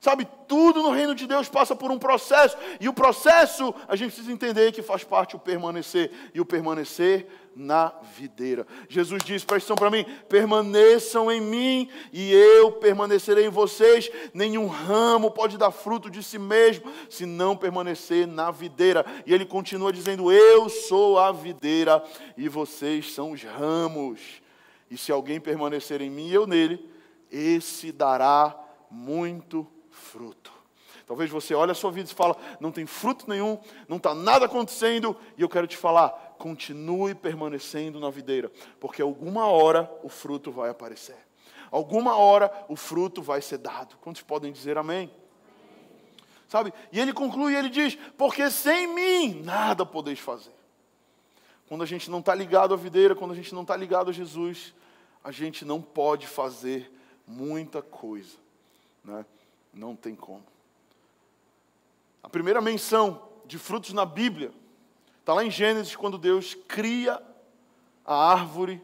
Sabe, 0.00 0.28
tudo 0.46 0.82
no 0.82 0.90
reino 0.90 1.14
de 1.14 1.26
Deus 1.26 1.48
passa 1.48 1.74
por 1.74 1.90
um 1.90 1.98
processo, 1.98 2.56
e 2.80 2.88
o 2.88 2.92
processo 2.92 3.74
a 3.88 3.96
gente 3.96 4.12
precisa 4.12 4.32
entender 4.32 4.72
que 4.72 4.82
faz 4.82 5.02
parte 5.02 5.34
o 5.34 5.38
permanecer, 5.38 6.12
e 6.34 6.40
o 6.40 6.44
permanecer 6.44 7.26
na 7.56 7.90
videira. 8.16 8.66
Jesus 8.86 9.24
diz, 9.24 9.42
prestem 9.42 9.74
para 9.74 9.90
mim: 9.90 10.04
permaneçam 10.28 11.32
em 11.32 11.40
mim 11.40 11.88
e 12.12 12.30
eu 12.32 12.72
permanecerei 12.72 13.46
em 13.46 13.50
vocês. 13.50 14.10
Nenhum 14.34 14.66
ramo 14.66 15.30
pode 15.30 15.56
dar 15.56 15.70
fruto 15.70 16.10
de 16.10 16.22
si 16.22 16.38
mesmo 16.38 16.92
se 17.08 17.24
não 17.24 17.56
permanecer 17.56 18.26
na 18.26 18.50
videira. 18.50 19.04
E 19.24 19.32
ele 19.32 19.46
continua 19.46 19.92
dizendo: 19.92 20.30
Eu 20.30 20.68
sou 20.68 21.18
a 21.18 21.32
videira 21.32 22.04
e 22.36 22.46
vocês 22.48 23.14
são 23.14 23.32
os 23.32 23.42
ramos. 23.42 24.20
E 24.90 24.96
se 24.98 25.10
alguém 25.10 25.40
permanecer 25.40 26.02
em 26.02 26.10
mim 26.10 26.28
e 26.28 26.34
eu 26.34 26.46
nele, 26.46 26.88
esse 27.30 27.90
dará 27.90 28.54
muito 28.90 29.64
fruto. 29.64 29.75
Talvez 31.06 31.30
você 31.30 31.54
olhe 31.54 31.70
a 31.70 31.74
sua 31.74 31.92
vida 31.92 32.10
e 32.10 32.14
fala, 32.14 32.36
não 32.58 32.72
tem 32.72 32.84
fruto 32.84 33.28
nenhum, 33.28 33.58
não 33.88 33.96
está 33.96 34.12
nada 34.12 34.46
acontecendo, 34.46 35.16
e 35.38 35.42
eu 35.42 35.48
quero 35.48 35.66
te 35.66 35.76
falar, 35.76 36.34
continue 36.38 37.14
permanecendo 37.14 38.00
na 38.00 38.10
videira, 38.10 38.50
porque 38.80 39.00
alguma 39.00 39.46
hora 39.46 39.90
o 40.02 40.08
fruto 40.08 40.50
vai 40.50 40.68
aparecer. 40.68 41.16
Alguma 41.70 42.16
hora 42.16 42.50
o 42.68 42.76
fruto 42.76 43.22
vai 43.22 43.40
ser 43.40 43.58
dado. 43.58 43.96
Quantos 43.98 44.22
podem 44.22 44.52
dizer 44.52 44.78
amém? 44.78 45.10
Sabe? 46.48 46.72
E 46.92 47.00
ele 47.00 47.12
conclui, 47.12 47.56
ele 47.56 47.68
diz: 47.68 47.98
Porque 48.16 48.48
sem 48.50 48.86
mim 48.86 49.42
nada 49.42 49.84
podeis 49.84 50.18
fazer. 50.18 50.52
Quando 51.68 51.82
a 51.82 51.86
gente 51.86 52.08
não 52.08 52.20
está 52.20 52.34
ligado 52.34 52.72
à 52.72 52.76
videira, 52.76 53.16
quando 53.16 53.32
a 53.32 53.34
gente 53.34 53.52
não 53.52 53.62
está 53.62 53.76
ligado 53.76 54.10
a 54.10 54.12
Jesus, 54.12 54.72
a 55.24 55.32
gente 55.32 55.64
não 55.64 55.82
pode 55.82 56.26
fazer 56.26 56.92
muita 57.26 57.82
coisa. 57.82 58.36
Né? 59.04 59.26
Não 59.76 59.94
tem 59.94 60.14
como. 60.14 60.42
A 62.22 62.30
primeira 62.30 62.62
menção 62.62 63.28
de 63.44 63.58
frutos 63.58 63.92
na 63.92 64.06
Bíblia 64.06 64.50
está 65.20 65.34
lá 65.34 65.44
em 65.44 65.50
Gênesis, 65.50 65.94
quando 65.94 66.16
Deus 66.16 66.56
cria 66.66 67.22
a 68.02 68.32
árvore, 68.32 68.82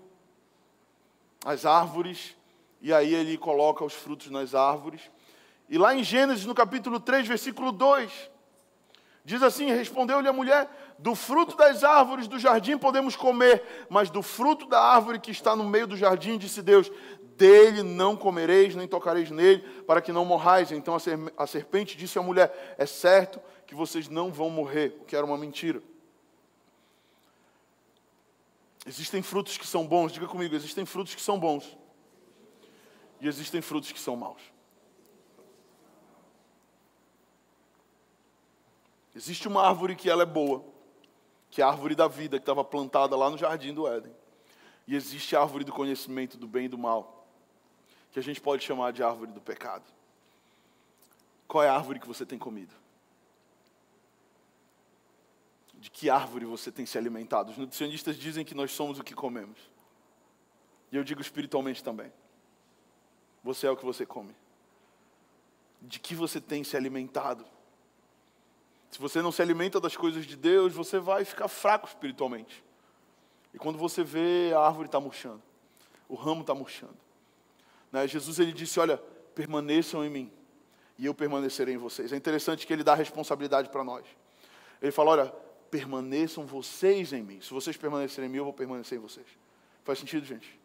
as 1.46 1.64
árvores, 1.64 2.36
e 2.82 2.92
aí 2.92 3.14
ele 3.14 3.38
coloca 3.38 3.82
os 3.82 3.94
frutos 3.94 4.28
nas 4.28 4.54
árvores. 4.54 5.00
E 5.66 5.78
lá 5.78 5.94
em 5.94 6.04
Gênesis, 6.04 6.44
no 6.44 6.54
capítulo 6.54 7.00
3, 7.00 7.26
versículo 7.26 7.72
2, 7.72 8.30
diz 9.24 9.42
assim: 9.42 9.72
Respondeu-lhe 9.72 10.28
a 10.28 10.32
mulher: 10.32 10.68
Do 10.98 11.14
fruto 11.14 11.56
das 11.56 11.82
árvores 11.82 12.28
do 12.28 12.38
jardim 12.38 12.76
podemos 12.76 13.16
comer, 13.16 13.86
mas 13.88 14.10
do 14.10 14.20
fruto 14.20 14.66
da 14.66 14.80
árvore 14.80 15.18
que 15.18 15.30
está 15.30 15.56
no 15.56 15.64
meio 15.64 15.86
do 15.86 15.96
jardim, 15.96 16.36
disse 16.36 16.60
Deus: 16.60 16.92
dele 17.42 17.82
não 17.82 18.16
comereis, 18.16 18.76
nem 18.76 18.86
tocareis 18.86 19.28
nele, 19.28 19.62
para 19.82 20.00
que 20.00 20.12
não 20.12 20.24
morrais. 20.24 20.70
Então 20.70 20.96
a 21.36 21.46
serpente 21.46 21.96
disse 21.96 22.16
à 22.16 22.22
mulher: 22.22 22.76
É 22.78 22.86
certo 22.86 23.40
que 23.66 23.74
vocês 23.74 24.08
não 24.08 24.32
vão 24.32 24.48
morrer, 24.48 24.96
o 25.00 25.04
que 25.04 25.16
era 25.16 25.26
uma 25.26 25.36
mentira. 25.36 25.82
Existem 28.86 29.22
frutos 29.22 29.56
que 29.56 29.66
são 29.66 29.84
bons, 29.84 30.12
diga 30.12 30.28
comigo, 30.28 30.54
existem 30.54 30.86
frutos 30.86 31.16
que 31.16 31.20
são 31.20 31.36
bons. 31.36 31.76
E 33.20 33.26
existem 33.26 33.60
frutos 33.60 33.90
que 33.90 33.98
são 33.98 34.14
maus. 34.14 34.42
Existe 39.16 39.48
uma 39.48 39.66
árvore 39.66 39.96
que 39.96 40.08
ela 40.08 40.22
é 40.22 40.26
boa, 40.26 40.64
que 41.50 41.60
é 41.60 41.64
a 41.64 41.68
árvore 41.68 41.96
da 41.96 42.06
vida, 42.06 42.38
que 42.38 42.42
estava 42.42 42.64
plantada 42.64 43.16
lá 43.16 43.28
no 43.28 43.36
jardim 43.36 43.74
do 43.74 43.86
Éden. 43.88 44.14
E 44.86 44.94
existe 44.94 45.34
a 45.34 45.40
árvore 45.40 45.64
do 45.64 45.72
conhecimento 45.72 46.38
do 46.38 46.46
bem 46.46 46.66
e 46.66 46.68
do 46.68 46.78
mal, 46.78 47.21
que 48.12 48.18
a 48.18 48.22
gente 48.22 48.40
pode 48.40 48.62
chamar 48.62 48.92
de 48.92 49.02
árvore 49.02 49.32
do 49.32 49.40
pecado. 49.40 49.84
Qual 51.48 51.64
é 51.64 51.68
a 51.68 51.74
árvore 51.74 51.98
que 51.98 52.06
você 52.06 52.26
tem 52.26 52.38
comido? 52.38 52.74
De 55.74 55.90
que 55.90 56.10
árvore 56.10 56.44
você 56.44 56.70
tem 56.70 56.86
se 56.86 56.96
alimentado? 56.96 57.50
Os 57.50 57.58
nutricionistas 57.58 58.16
dizem 58.16 58.44
que 58.44 58.54
nós 58.54 58.70
somos 58.70 58.98
o 58.98 59.04
que 59.04 59.14
comemos. 59.14 59.58
E 60.92 60.96
eu 60.96 61.02
digo 61.02 61.20
espiritualmente 61.22 61.82
também. 61.82 62.12
Você 63.42 63.66
é 63.66 63.70
o 63.70 63.76
que 63.76 63.84
você 63.84 64.04
come. 64.06 64.36
De 65.80 65.98
que 65.98 66.14
você 66.14 66.40
tem 66.40 66.62
se 66.62 66.76
alimentado? 66.76 67.44
Se 68.90 68.98
você 68.98 69.22
não 69.22 69.32
se 69.32 69.40
alimenta 69.40 69.80
das 69.80 69.96
coisas 69.96 70.26
de 70.26 70.36
Deus, 70.36 70.74
você 70.74 70.98
vai 70.98 71.24
ficar 71.24 71.48
fraco 71.48 71.88
espiritualmente. 71.88 72.62
E 73.54 73.58
quando 73.58 73.78
você 73.78 74.04
vê, 74.04 74.52
a 74.54 74.60
árvore 74.60 74.86
está 74.86 75.00
murchando, 75.00 75.42
o 76.08 76.14
ramo 76.14 76.42
está 76.42 76.54
murchando. 76.54 76.96
Né? 77.92 78.08
Jesus 78.08 78.38
ele 78.38 78.52
disse: 78.52 78.80
Olha, 78.80 78.96
permaneçam 79.34 80.04
em 80.04 80.10
mim, 80.10 80.32
e 80.98 81.06
eu 81.06 81.14
permanecerei 81.14 81.74
em 81.74 81.78
vocês. 81.78 82.12
É 82.12 82.16
interessante 82.16 82.66
que 82.66 82.72
ele 82.72 82.82
dá 82.82 82.94
responsabilidade 82.94 83.68
para 83.68 83.84
nós. 83.84 84.04
Ele 84.80 84.90
fala: 84.90 85.10
Olha, 85.10 85.34
permaneçam 85.70 86.46
vocês 86.46 87.12
em 87.12 87.22
mim. 87.22 87.40
Se 87.40 87.50
vocês 87.50 87.76
permanecerem 87.76 88.28
em 88.28 88.32
mim, 88.32 88.38
eu 88.38 88.44
vou 88.44 88.52
permanecer 88.52 88.98
em 88.98 89.00
vocês. 89.00 89.26
Faz 89.84 89.98
sentido, 89.98 90.24
gente? 90.24 90.58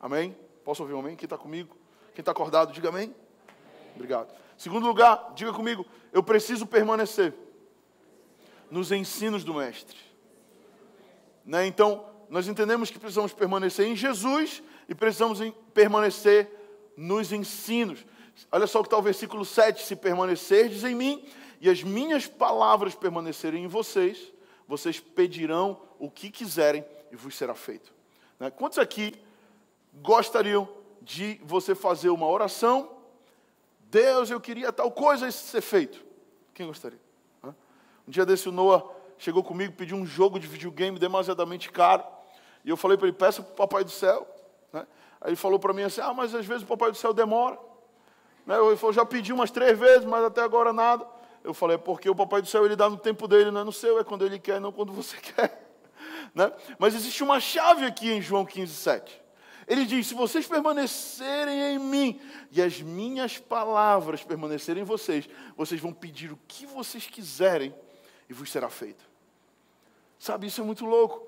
Amém? 0.00 0.36
Posso 0.64 0.82
ouvir 0.82 0.94
um 0.94 1.00
amém? 1.00 1.16
Quem 1.16 1.26
está 1.26 1.38
comigo? 1.38 1.76
Quem 2.14 2.22
está 2.22 2.32
acordado, 2.32 2.72
diga 2.72 2.88
amém. 2.88 3.14
Obrigado. 3.94 4.34
Segundo 4.56 4.86
lugar, 4.86 5.32
diga 5.34 5.52
comigo, 5.52 5.84
eu 6.12 6.22
preciso 6.22 6.66
permanecer 6.66 7.34
nos 8.70 8.90
ensinos 8.90 9.44
do 9.44 9.54
Mestre. 9.54 9.98
Né? 11.44 11.66
Então, 11.66 12.04
nós 12.28 12.48
entendemos 12.48 12.90
que 12.90 12.98
precisamos 12.98 13.32
permanecer 13.32 13.86
em 13.86 13.94
Jesus 13.94 14.62
e 14.88 14.94
precisamos 14.94 15.40
permanecer 15.72 16.50
nos 16.96 17.32
ensinos. 17.32 18.04
Olha 18.50 18.66
só 18.66 18.80
o 18.80 18.82
que 18.82 18.88
está 18.88 18.98
o 18.98 19.02
versículo 19.02 19.44
7: 19.44 19.82
Se 19.82 19.96
permanecerdes 19.96 20.84
em 20.84 20.94
mim 20.94 21.28
e 21.60 21.68
as 21.68 21.82
minhas 21.82 22.26
palavras 22.26 22.94
permanecerem 22.94 23.64
em 23.64 23.68
vocês, 23.68 24.32
vocês 24.66 25.00
pedirão 25.00 25.80
o 25.98 26.10
que 26.10 26.30
quiserem 26.30 26.84
e 27.10 27.16
vos 27.16 27.36
será 27.36 27.54
feito. 27.54 27.92
Né? 28.38 28.50
Quantos 28.50 28.78
aqui 28.78 29.14
gostariam 29.94 30.68
de 31.00 31.40
você 31.44 31.74
fazer 31.74 32.10
uma 32.10 32.26
oração? 32.26 32.90
Deus, 33.90 34.30
eu 34.30 34.40
queria 34.40 34.72
tal 34.72 34.90
coisa 34.90 35.30
ser 35.30 35.60
feito. 35.60 36.04
Quem 36.52 36.66
gostaria? 36.66 37.06
Um 38.06 38.10
dia 38.10 38.24
desse 38.24 38.48
o 38.48 38.52
Noah 38.52 38.84
chegou 39.18 39.42
comigo, 39.42 39.72
pediu 39.72 39.96
um 39.96 40.06
jogo 40.06 40.38
de 40.38 40.46
videogame 40.46 40.98
demasiadamente 40.98 41.70
caro. 41.70 42.04
E 42.64 42.70
eu 42.70 42.76
falei 42.76 42.96
para 42.96 43.08
ele, 43.08 43.16
peça 43.16 43.42
para 43.42 43.52
o 43.52 43.56
Papai 43.56 43.82
do 43.82 43.90
Céu. 43.90 44.26
Né? 44.72 44.86
Ele 45.26 45.36
falou 45.36 45.58
para 45.58 45.72
mim 45.72 45.82
assim, 45.82 46.00
ah, 46.00 46.14
mas 46.14 46.34
às 46.34 46.46
vezes 46.46 46.62
o 46.62 46.66
Papai 46.66 46.90
do 46.90 46.96
Céu 46.96 47.12
demora. 47.12 47.58
Né? 48.46 48.56
Eu 48.56 48.92
já 48.92 49.04
pedi 49.04 49.32
umas 49.32 49.50
três 49.50 49.76
vezes, 49.78 50.04
mas 50.04 50.24
até 50.24 50.40
agora 50.40 50.72
nada. 50.72 51.06
Eu 51.42 51.52
falei, 51.52 51.74
é 51.74 51.78
porque 51.78 52.08
o 52.08 52.14
Papai 52.14 52.40
do 52.40 52.48
Céu 52.48 52.64
ele 52.64 52.76
dá 52.76 52.88
no 52.88 52.96
tempo 52.96 53.26
dele, 53.26 53.50
não 53.50 53.60
é 53.60 53.64
no 53.64 53.72
seu, 53.72 53.98
é 53.98 54.04
quando 54.04 54.24
ele 54.24 54.38
quer, 54.38 54.60
não 54.60 54.70
quando 54.70 54.92
você 54.92 55.16
quer. 55.20 55.66
Né? 56.34 56.52
Mas 56.78 56.94
existe 56.94 57.22
uma 57.22 57.40
chave 57.40 57.84
aqui 57.84 58.10
em 58.10 58.22
João 58.22 58.44
15, 58.44 58.72
7. 58.72 59.22
Ele 59.66 59.84
diz: 59.84 60.06
Se 60.06 60.14
vocês 60.14 60.46
permanecerem 60.46 61.74
em 61.74 61.78
mim 61.78 62.20
e 62.52 62.62
as 62.62 62.80
minhas 62.80 63.38
palavras 63.38 64.22
permanecerem 64.22 64.82
em 64.82 64.86
vocês, 64.86 65.28
vocês 65.56 65.80
vão 65.80 65.92
pedir 65.92 66.32
o 66.32 66.38
que 66.46 66.66
vocês 66.66 67.06
quiserem 67.06 67.74
e 68.28 68.32
vos 68.32 68.50
será 68.50 68.68
feito. 68.68 69.04
Sabe, 70.18 70.46
isso 70.46 70.60
é 70.60 70.64
muito 70.64 70.84
louco. 70.86 71.26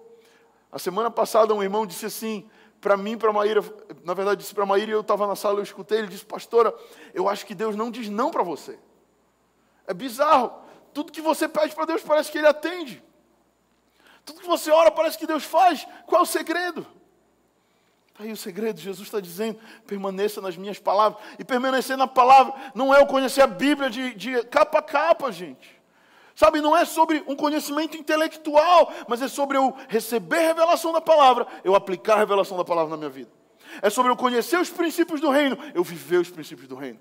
A 0.70 0.78
semana 0.78 1.11
passada 1.11 1.54
um 1.54 1.62
irmão 1.62 1.87
disse 1.87 2.06
assim, 2.06 2.48
para 2.80 2.96
mim, 2.96 3.18
para 3.18 3.32
Maíra, 3.32 3.62
na 4.04 4.14
verdade 4.14 4.40
disse 4.40 4.54
para 4.54 4.64
Maíra, 4.64 4.92
eu 4.92 5.00
estava 5.00 5.26
na 5.26 5.34
sala, 5.34 5.58
eu 5.58 5.62
escutei, 5.62 5.98
ele 5.98 6.08
disse, 6.08 6.24
pastora, 6.24 6.74
eu 7.12 7.28
acho 7.28 7.44
que 7.44 7.54
Deus 7.54 7.74
não 7.74 7.90
diz 7.90 8.08
não 8.08 8.30
para 8.30 8.42
você. 8.42 8.78
É 9.86 9.94
bizarro. 9.94 10.52
Tudo 10.92 11.12
que 11.12 11.20
você 11.20 11.48
pede 11.48 11.74
para 11.74 11.86
Deus 11.86 12.02
parece 12.02 12.30
que 12.30 12.38
Ele 12.38 12.46
atende. 12.46 13.02
Tudo 14.24 14.40
que 14.40 14.46
você 14.46 14.70
ora 14.70 14.90
parece 14.90 15.16
que 15.16 15.26
Deus 15.26 15.44
faz. 15.44 15.86
Qual 16.06 16.20
é 16.20 16.22
o 16.22 16.26
segredo? 16.26 16.86
Está 18.08 18.24
aí 18.24 18.32
o 18.32 18.36
segredo, 18.36 18.80
Jesus 18.80 19.08
está 19.08 19.20
dizendo: 19.20 19.58
permaneça 19.86 20.40
nas 20.40 20.56
minhas 20.56 20.78
palavras. 20.78 21.22
E 21.38 21.44
permanecer 21.44 21.96
na 21.96 22.06
palavra 22.06 22.52
não 22.74 22.94
é 22.94 23.00
eu 23.00 23.06
conhecer 23.06 23.40
a 23.40 23.46
Bíblia 23.46 23.88
de, 23.88 24.14
de 24.14 24.44
capa 24.44 24.80
a 24.80 24.82
capa, 24.82 25.32
gente. 25.32 25.77
Sabe, 26.38 26.61
não 26.61 26.77
é 26.77 26.85
sobre 26.85 27.24
um 27.27 27.35
conhecimento 27.35 27.96
intelectual, 27.96 28.92
mas 29.09 29.20
é 29.20 29.27
sobre 29.27 29.57
eu 29.57 29.74
receber 29.88 30.37
a 30.37 30.46
revelação 30.46 30.92
da 30.92 31.01
palavra, 31.01 31.44
eu 31.64 31.74
aplicar 31.74 32.14
a 32.14 32.18
revelação 32.18 32.57
da 32.57 32.64
palavra 32.64 32.92
na 32.92 32.96
minha 32.96 33.11
vida. 33.11 33.29
É 33.83 33.90
sobre 33.90 34.12
eu 34.12 34.16
conhecer 34.16 34.57
os 34.57 34.70
princípios 34.70 35.20
do 35.20 35.31
reino, 35.31 35.59
eu 35.74 35.83
viver 35.83 36.18
os 36.18 36.31
princípios 36.31 36.68
do 36.68 36.77
reino. 36.77 37.01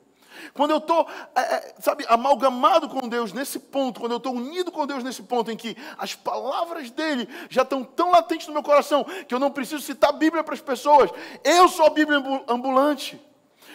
Quando 0.55 0.71
eu 0.71 0.79
estou, 0.79 1.07
é, 1.35 1.41
é, 1.41 1.75
sabe, 1.79 2.03
amalgamado 2.09 2.89
com 2.89 3.07
Deus 3.07 3.31
nesse 3.31 3.59
ponto, 3.59 3.99
quando 3.99 4.13
eu 4.13 4.17
estou 4.17 4.33
unido 4.33 4.71
com 4.71 4.87
Deus 4.87 5.03
nesse 5.03 5.21
ponto 5.21 5.51
em 5.51 5.55
que 5.55 5.77
as 5.99 6.15
palavras 6.15 6.89
dele 6.89 7.29
já 7.47 7.61
estão 7.61 7.83
tão 7.83 8.09
latentes 8.09 8.47
no 8.47 8.53
meu 8.53 8.63
coração 8.63 9.05
que 9.27 9.35
eu 9.35 9.39
não 9.39 9.51
preciso 9.51 9.83
citar 9.83 10.09
a 10.09 10.13
Bíblia 10.13 10.43
para 10.43 10.55
as 10.55 10.61
pessoas. 10.61 11.11
Eu 11.43 11.69
sou 11.69 11.85
a 11.85 11.91
Bíblia 11.91 12.17
ambulante. 12.47 13.23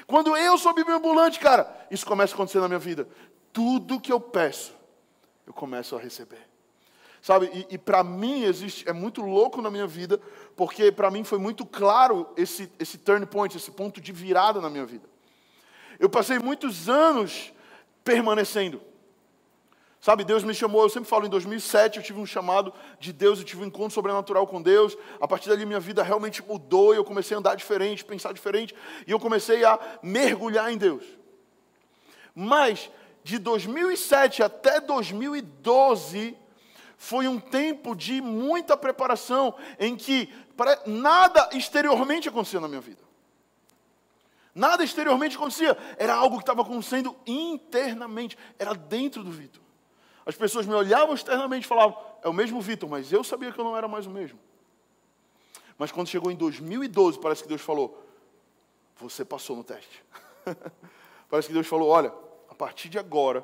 Quando 0.08 0.36
eu 0.36 0.58
sou 0.58 0.72
a 0.72 0.74
Bíblia 0.74 0.96
ambulante, 0.96 1.38
cara, 1.38 1.86
isso 1.88 2.04
começa 2.04 2.32
a 2.32 2.34
acontecer 2.34 2.58
na 2.58 2.66
minha 2.66 2.80
vida. 2.80 3.06
Tudo 3.52 4.00
que 4.00 4.10
eu 4.10 4.18
peço, 4.18 4.81
eu 5.46 5.52
começo 5.52 5.96
a 5.96 5.98
receber. 5.98 6.52
Sabe, 7.22 7.50
e, 7.52 7.74
e 7.74 7.78
para 7.78 8.02
mim 8.02 8.42
existe, 8.42 8.88
é 8.88 8.92
muito 8.92 9.22
louco 9.22 9.62
na 9.62 9.70
minha 9.70 9.86
vida, 9.86 10.20
porque 10.56 10.90
para 10.90 11.10
mim 11.10 11.22
foi 11.22 11.38
muito 11.38 11.64
claro 11.64 12.28
esse, 12.36 12.70
esse 12.80 12.98
turn 12.98 13.24
point, 13.26 13.56
esse 13.56 13.70
ponto 13.70 14.00
de 14.00 14.12
virada 14.12 14.60
na 14.60 14.68
minha 14.68 14.84
vida. 14.84 15.08
Eu 16.00 16.10
passei 16.10 16.38
muitos 16.40 16.88
anos 16.88 17.52
permanecendo. 18.02 18.82
Sabe, 20.00 20.24
Deus 20.24 20.42
me 20.42 20.52
chamou, 20.52 20.82
eu 20.82 20.88
sempre 20.88 21.08
falo, 21.08 21.26
em 21.26 21.30
2007 21.30 21.98
eu 21.98 22.02
tive 22.02 22.18
um 22.18 22.26
chamado 22.26 22.74
de 22.98 23.12
Deus, 23.12 23.38
eu 23.38 23.44
tive 23.44 23.62
um 23.62 23.66
encontro 23.66 23.92
sobrenatural 23.92 24.44
com 24.48 24.60
Deus. 24.60 24.98
A 25.20 25.28
partir 25.28 25.48
dali 25.48 25.64
minha 25.64 25.78
vida 25.78 26.02
realmente 26.02 26.42
mudou, 26.42 26.92
eu 26.92 27.04
comecei 27.04 27.36
a 27.36 27.38
andar 27.38 27.54
diferente, 27.54 28.04
pensar 28.04 28.32
diferente, 28.32 28.74
e 29.06 29.12
eu 29.12 29.20
comecei 29.20 29.64
a 29.64 29.78
mergulhar 30.02 30.72
em 30.72 30.76
Deus. 30.76 31.04
Mas 32.34 32.90
de 33.24 33.38
2007 33.38 34.42
até 34.42 34.80
2012 34.80 36.36
foi 36.96 37.26
um 37.26 37.40
tempo 37.40 37.96
de 37.96 38.20
muita 38.20 38.76
preparação 38.76 39.54
em 39.78 39.96
que 39.96 40.32
nada 40.86 41.50
exteriormente 41.52 42.28
acontecia 42.28 42.60
na 42.60 42.68
minha 42.68 42.80
vida. 42.80 43.02
Nada 44.54 44.84
exteriormente 44.84 45.36
acontecia, 45.36 45.76
era 45.96 46.14
algo 46.14 46.36
que 46.36 46.42
estava 46.42 46.62
acontecendo 46.62 47.16
internamente, 47.26 48.36
era 48.58 48.74
dentro 48.74 49.24
do 49.24 49.30
Vitor. 49.30 49.62
As 50.26 50.36
pessoas 50.36 50.66
me 50.66 50.74
olhavam 50.74 51.14
externamente 51.14 51.64
e 51.64 51.66
falavam, 51.66 51.98
é 52.22 52.28
o 52.28 52.32
mesmo 52.32 52.60
Vitor, 52.60 52.88
mas 52.88 53.12
eu 53.12 53.24
sabia 53.24 53.50
que 53.50 53.58
eu 53.58 53.64
não 53.64 53.76
era 53.76 53.88
mais 53.88 54.06
o 54.06 54.10
mesmo. 54.10 54.38
Mas 55.78 55.90
quando 55.90 56.08
chegou 56.08 56.30
em 56.30 56.36
2012, 56.36 57.18
parece 57.18 57.42
que 57.42 57.48
Deus 57.48 57.62
falou, 57.62 58.06
você 58.96 59.24
passou 59.24 59.56
no 59.56 59.64
teste. 59.64 60.04
parece 61.28 61.48
que 61.48 61.54
Deus 61.54 61.66
falou, 61.66 61.88
olha, 61.88 62.12
a 62.52 62.54
partir 62.54 62.90
de 62.90 62.98
agora, 62.98 63.42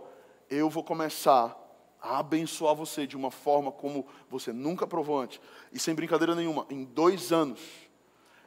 eu 0.51 0.68
vou 0.68 0.85
começar 0.85 1.57
a 1.99 2.18
abençoar 2.18 2.75
você 2.75 3.07
de 3.07 3.16
uma 3.16 3.31
forma 3.31 3.73
como 3.73 4.07
você 4.29 4.53
nunca 4.53 4.87
provou 4.87 5.18
antes. 5.18 5.40
E 5.73 5.79
sem 5.79 5.94
brincadeira 5.94 6.35
nenhuma, 6.35 6.66
em 6.68 6.85
dois 6.85 7.33
anos, 7.33 7.59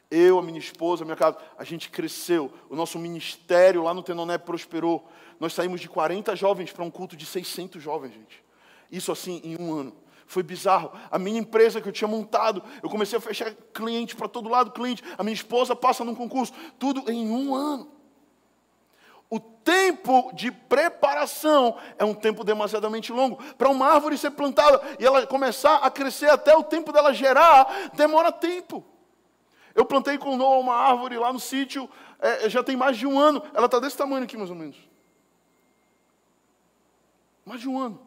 eu, 0.08 0.38
a 0.38 0.42
minha 0.42 0.60
esposa, 0.60 1.02
a 1.02 1.04
minha 1.04 1.16
casa, 1.16 1.36
a 1.58 1.64
gente 1.64 1.90
cresceu. 1.90 2.52
O 2.70 2.76
nosso 2.76 2.96
ministério 2.96 3.82
lá 3.82 3.92
no 3.92 4.04
Tenoné 4.04 4.38
prosperou. 4.38 5.08
Nós 5.40 5.52
saímos 5.52 5.80
de 5.80 5.88
40 5.88 6.36
jovens 6.36 6.70
para 6.70 6.84
um 6.84 6.90
culto 6.92 7.16
de 7.16 7.26
600 7.26 7.82
jovens, 7.82 8.12
gente. 8.14 8.44
Isso 8.88 9.10
assim 9.10 9.40
em 9.42 9.60
um 9.60 9.74
ano. 9.74 9.96
Foi 10.28 10.44
bizarro. 10.44 10.92
A 11.10 11.18
minha 11.18 11.40
empresa 11.40 11.80
que 11.80 11.88
eu 11.88 11.92
tinha 11.92 12.06
montado, 12.06 12.62
eu 12.80 12.88
comecei 12.88 13.18
a 13.18 13.20
fechar 13.20 13.52
cliente 13.74 14.14
para 14.14 14.28
todo 14.28 14.48
lado, 14.48 14.70
cliente. 14.70 15.02
A 15.18 15.24
minha 15.24 15.34
esposa 15.34 15.74
passa 15.74 16.04
num 16.04 16.14
concurso. 16.14 16.52
Tudo 16.78 17.10
em 17.10 17.28
um 17.28 17.52
ano. 17.52 17.91
O 19.32 19.40
tempo 19.40 20.30
de 20.34 20.52
preparação 20.52 21.78
é 21.96 22.04
um 22.04 22.12
tempo 22.12 22.44
demasiadamente 22.44 23.10
longo. 23.10 23.42
Para 23.54 23.70
uma 23.70 23.86
árvore 23.86 24.18
ser 24.18 24.32
plantada 24.32 24.78
e 24.98 25.06
ela 25.06 25.26
começar 25.26 25.76
a 25.76 25.90
crescer 25.90 26.28
até 26.28 26.54
o 26.54 26.62
tempo 26.62 26.92
dela 26.92 27.14
gerar, 27.14 27.92
demora 27.94 28.30
tempo. 28.30 28.84
Eu 29.74 29.86
plantei 29.86 30.18
com 30.18 30.36
Noah 30.36 30.60
uma 30.60 30.74
árvore 30.74 31.16
lá 31.16 31.32
no 31.32 31.40
sítio, 31.40 31.88
é, 32.18 32.46
já 32.50 32.62
tem 32.62 32.76
mais 32.76 32.98
de 32.98 33.06
um 33.06 33.18
ano. 33.18 33.42
Ela 33.54 33.64
está 33.64 33.80
desse 33.80 33.96
tamanho 33.96 34.24
aqui, 34.24 34.36
mais 34.36 34.50
ou 34.50 34.56
menos. 34.56 34.76
Mais 37.46 37.62
de 37.62 37.70
um 37.70 37.80
ano. 37.80 38.06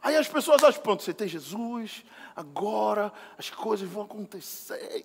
Aí 0.00 0.16
as 0.16 0.28
pessoas 0.28 0.64
acham, 0.64 0.80
pronto, 0.80 1.02
você 1.02 1.12
tem 1.12 1.28
Jesus, 1.28 2.06
agora 2.34 3.12
as 3.36 3.50
coisas 3.50 3.86
vão 3.86 4.04
acontecer. 4.04 5.04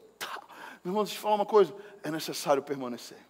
Meu 0.86 0.92
irmão, 0.92 1.04
deixa 1.04 1.18
eu 1.18 1.22
falar 1.22 1.36
uma 1.36 1.46
coisa: 1.46 1.76
é 2.02 2.10
necessário 2.10 2.64
permanecer. 2.64 3.27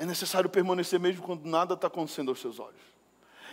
É 0.00 0.06
necessário 0.06 0.48
permanecer 0.48 0.98
mesmo 0.98 1.22
quando 1.22 1.44
nada 1.44 1.74
está 1.74 1.86
acontecendo 1.86 2.30
aos 2.30 2.40
seus 2.40 2.58
olhos. 2.58 2.80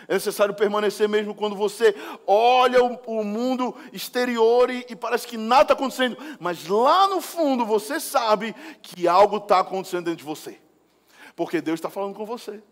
É 0.08 0.14
necessário 0.14 0.54
permanecer 0.54 1.10
mesmo 1.10 1.36
quando 1.36 1.58
você 1.58 1.94
olha 2.26 2.82
o, 2.82 2.98
o 3.06 3.22
mundo 3.22 3.76
exterior 3.92 4.70
e, 4.70 4.86
e, 4.90 4.96
parece 4.96 5.28
que 5.28 5.36
nada 5.36 5.64
está 5.64 5.74
acontecendo, 5.74 6.16
mas 6.40 6.66
lá 6.66 7.06
no 7.10 7.20
fundo 7.20 7.66
você 7.66 8.00
sabe 8.00 8.56
que 8.82 9.10
algo 9.10 9.36
está 9.36 9.60
acontecendo 9.60 10.06
dentro 10.06 10.20
de 10.20 10.24
você, 10.24 10.58
porque 11.36 11.60
Deus 11.60 11.80
está 11.80 11.90
falando 11.90 12.16
com 12.16 12.26
você. 12.26 12.64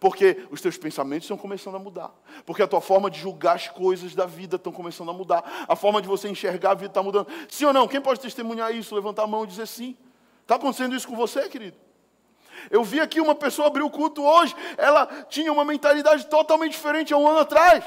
Porque 0.00 0.44
os 0.50 0.60
teus 0.60 0.76
pensamentos 0.76 1.26
estão 1.26 1.36
começando 1.36 1.76
a 1.76 1.78
mudar. 1.78 2.12
Porque 2.44 2.62
a 2.64 2.66
tua 2.66 2.80
forma 2.80 3.08
de 3.08 3.20
julgar 3.20 3.54
as 3.54 3.68
coisas 3.68 4.12
da 4.12 4.26
vida 4.26 4.56
estão 4.56 4.72
começando 4.72 5.08
a 5.08 5.12
mudar. 5.12 5.64
A 5.68 5.76
forma 5.76 6.02
de 6.02 6.08
você 6.08 6.28
enxergar 6.28 6.72
a 6.72 6.74
vida 6.74 6.88
está 6.88 7.02
mudando. 7.02 7.28
Sim 7.48 7.66
ou 7.66 7.72
não? 7.72 7.86
Quem 7.86 8.00
pode 8.00 8.18
testemunhar 8.18 8.74
isso? 8.74 8.92
Levantar 8.92 9.22
a 9.22 9.26
mão 9.28 9.44
e 9.44 9.46
dizer 9.46 9.68
sim. 9.68 9.96
Está 10.42 10.56
acontecendo 10.56 10.96
isso 10.96 11.06
com 11.06 11.14
você, 11.14 11.48
querido? 11.48 11.83
Eu 12.70 12.82
vi 12.82 13.00
aqui 13.00 13.20
uma 13.20 13.34
pessoa 13.34 13.68
abrir 13.68 13.82
o 13.82 13.90
culto 13.90 14.22
hoje, 14.22 14.54
ela 14.76 15.06
tinha 15.28 15.52
uma 15.52 15.64
mentalidade 15.64 16.26
totalmente 16.26 16.72
diferente 16.72 17.12
há 17.12 17.16
um 17.16 17.28
ano 17.28 17.40
atrás. 17.40 17.84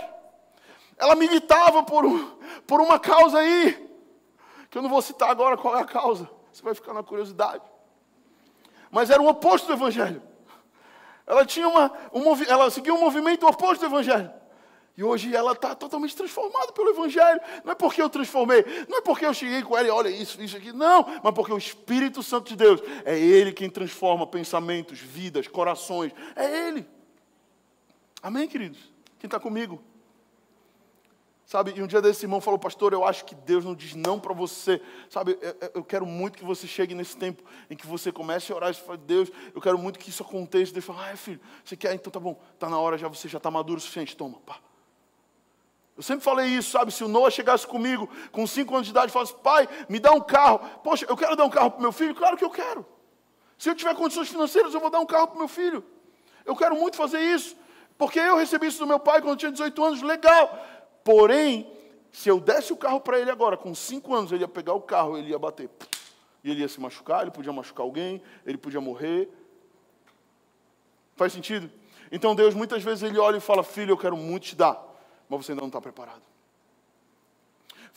Ela 0.98 1.16
militava 1.16 1.84
por, 1.84 2.06
um, 2.06 2.38
por 2.66 2.82
uma 2.82 3.00
causa 3.00 3.40
aí, 3.40 3.88
que 4.70 4.78
eu 4.78 4.82
não 4.82 4.90
vou 4.90 5.02
citar 5.02 5.30
agora 5.30 5.58
qual 5.58 5.78
é 5.78 5.82
a 5.82 5.86
causa, 5.86 6.30
você 6.52 6.64
vai 6.64 6.74
ficar 6.74 6.94
na 6.94 7.04
curiosidade. 7.04 7.64
Mas 8.90 9.10
era 9.10 9.22
o 9.22 9.28
oposto 9.28 9.68
do 9.68 9.74
Evangelho. 9.74 10.22
Ela, 11.26 11.46
tinha 11.46 11.68
uma, 11.68 11.92
um, 12.14 12.24
ela 12.48 12.72
seguia 12.72 12.94
um 12.94 13.00
movimento 13.00 13.46
oposto 13.46 13.82
do 13.82 13.88
Evangelho. 13.88 14.32
E 14.98 15.04
hoje 15.04 15.36
ela 15.36 15.52
está 15.52 15.76
totalmente 15.76 16.16
transformada 16.16 16.72
pelo 16.72 16.90
Evangelho. 16.90 17.40
Não 17.64 17.72
é 17.72 17.76
porque 17.76 18.02
eu 18.02 18.10
transformei, 18.10 18.66
não 18.90 18.98
é 18.98 19.02
porque 19.02 19.28
eu 19.28 19.34
cheguei 19.34 19.62
com 19.62 19.78
ela 19.78 19.88
e 19.88 19.92
olha 19.92 20.10
isso, 20.10 20.42
isso 20.42 20.58
aqui. 20.58 20.74
Não, 20.74 21.06
mas 21.24 21.34
porque 21.36 21.54
o 21.54 21.58
Espírito 21.58 22.24
Santo 22.24 22.50
de 22.50 22.56
Deus 22.56 22.82
é 23.06 23.18
Ele 23.18 23.54
quem 23.54 23.70
transforma 23.70 24.26
pensamentos, 24.26 24.98
vidas, 24.98 25.48
corações. 25.48 26.12
É 26.36 26.68
Ele. 26.68 26.84
Amém, 28.24 28.48
queridos? 28.48 28.80
Quem 29.20 29.28
está 29.28 29.40
comigo? 29.40 29.84
Sabe, 31.46 31.74
e 31.78 31.82
um 31.82 31.88
dia 31.88 32.02
desse 32.02 32.26
irmão 32.26 32.42
falou, 32.42 32.60
pastor, 32.60 32.92
eu 32.92 33.06
acho 33.06 33.24
que 33.24 33.34
Deus 33.36 33.64
não 33.64 33.76
diz 33.76 33.94
não 33.94 34.20
para 34.20 34.34
você. 34.34 34.82
Sabe, 35.10 35.38
eu, 35.76 35.84
quero 35.84 36.06
muito 36.08 36.40
que 36.40 36.44
você 36.44 36.68
chegue 36.68 36.96
nesse 36.96 37.16
tempo 37.16 37.44
em 37.70 37.76
que 37.76 37.86
você 37.86 38.12
comece 38.12 38.52
a 38.52 38.56
orar 38.56 38.72
e 38.72 38.74
fale, 38.74 39.00
Deus, 39.06 39.32
eu 39.54 39.62
quero 39.62 39.78
muito 39.78 40.00
que 40.00 40.10
isso 40.10 40.24
aconteça. 40.24 40.74
Deus 40.74 40.84
fala, 40.84 41.10
ah, 41.10 41.16
filho, 41.16 41.40
você 41.64 41.78
quer? 41.78 41.94
Então 41.94 42.12
tá 42.12 42.20
bom, 42.20 42.38
tá 42.58 42.68
na 42.68 42.80
hora 42.80 42.98
já, 42.98 43.08
você 43.08 43.30
já 43.30 43.38
está 43.38 43.50
maduro 43.50 43.78
o 43.78 43.82
suficiente, 43.82 44.18
toma, 44.18 44.40
pá. 44.40 44.60
Eu 45.98 46.04
sempre 46.04 46.24
falei 46.24 46.46
isso, 46.46 46.70
sabe? 46.70 46.92
Se 46.92 47.04
o 47.04 47.08
Noah 47.08 47.32
chegasse 47.32 47.66
comigo 47.66 48.08
com 48.32 48.46
cinco 48.46 48.76
anos 48.76 48.86
de 48.86 48.92
idade 48.92 49.10
e 49.10 49.12
falasse, 49.12 49.34
pai, 49.34 49.68
me 49.90 50.00
dá 50.00 50.12
um 50.12 50.22
carro. 50.22 50.60
Poxa, 50.84 51.08
eu 51.10 51.18
quero 51.18 51.36
dar 51.36 51.44
um 51.44 51.50
carro 51.50 51.72
para 51.72 51.82
meu 51.82 51.92
filho? 51.92 52.14
Claro 52.14 52.38
que 52.38 52.46
eu 52.46 52.52
quero. 52.52 52.86
Se 53.58 53.70
eu 53.70 53.74
tiver 53.74 53.96
condições 53.96 54.30
financeiras, 54.30 54.74
eu 54.76 54.80
vou 54.80 54.92
dar 54.92 55.00
um 55.00 55.06
carro 55.08 55.30
para 55.30 55.40
meu 55.40 55.48
filho. 55.48 55.84
Eu 56.46 56.56
quero 56.56 56.76
muito 56.76 56.96
fazer 56.96 57.20
isso. 57.20 57.58
Porque 57.98 58.20
eu 58.20 58.38
recebi 58.38 58.68
isso 58.68 58.78
do 58.78 58.86
meu 58.86 59.00
pai 59.00 59.22
quando 59.22 59.32
eu 59.32 59.38
tinha 59.38 59.52
18 59.52 59.84
anos, 59.84 60.02
legal. 60.04 60.64
Porém, 61.04 61.72
se 62.12 62.30
eu 62.30 62.40
desse 62.40 62.72
o 62.72 62.78
carro 62.78 63.02
para 63.02 63.20
ele 63.20 63.32
agora, 63.32 63.58
com 63.58 63.74
cinco 63.74 64.14
anos, 64.14 64.32
ele 64.32 64.44
ia 64.44 64.48
pegar 64.48 64.74
o 64.74 64.82
carro, 64.82 65.18
ele 65.18 65.32
ia 65.32 65.40
bater. 65.40 65.68
E 66.44 66.52
ele 66.52 66.62
ia 66.62 66.70
se 66.70 66.80
machucar, 66.80 67.24
ele 67.24 67.32
podia 67.32 67.52
machucar 67.52 67.84
alguém, 67.84 68.22
ele 68.46 68.58
podia 68.58 68.80
morrer. 68.80 69.28
Faz 71.16 71.34
sentido? 71.34 71.72
Então 72.12 72.36
Deus 72.36 72.54
muitas 72.54 72.84
vezes 72.84 73.04
ele 73.04 73.18
olha 73.18 73.38
e 73.38 73.42
fala: 73.42 73.64
Filho, 73.64 73.92
eu 73.92 73.98
quero 73.98 74.16
muito 74.16 74.44
te 74.44 74.56
dar, 74.56 74.82
mas 75.30 75.46
você 75.46 75.52
ainda 75.52 75.62
não 75.62 75.68
está 75.68 75.82
preparado. 75.82 76.22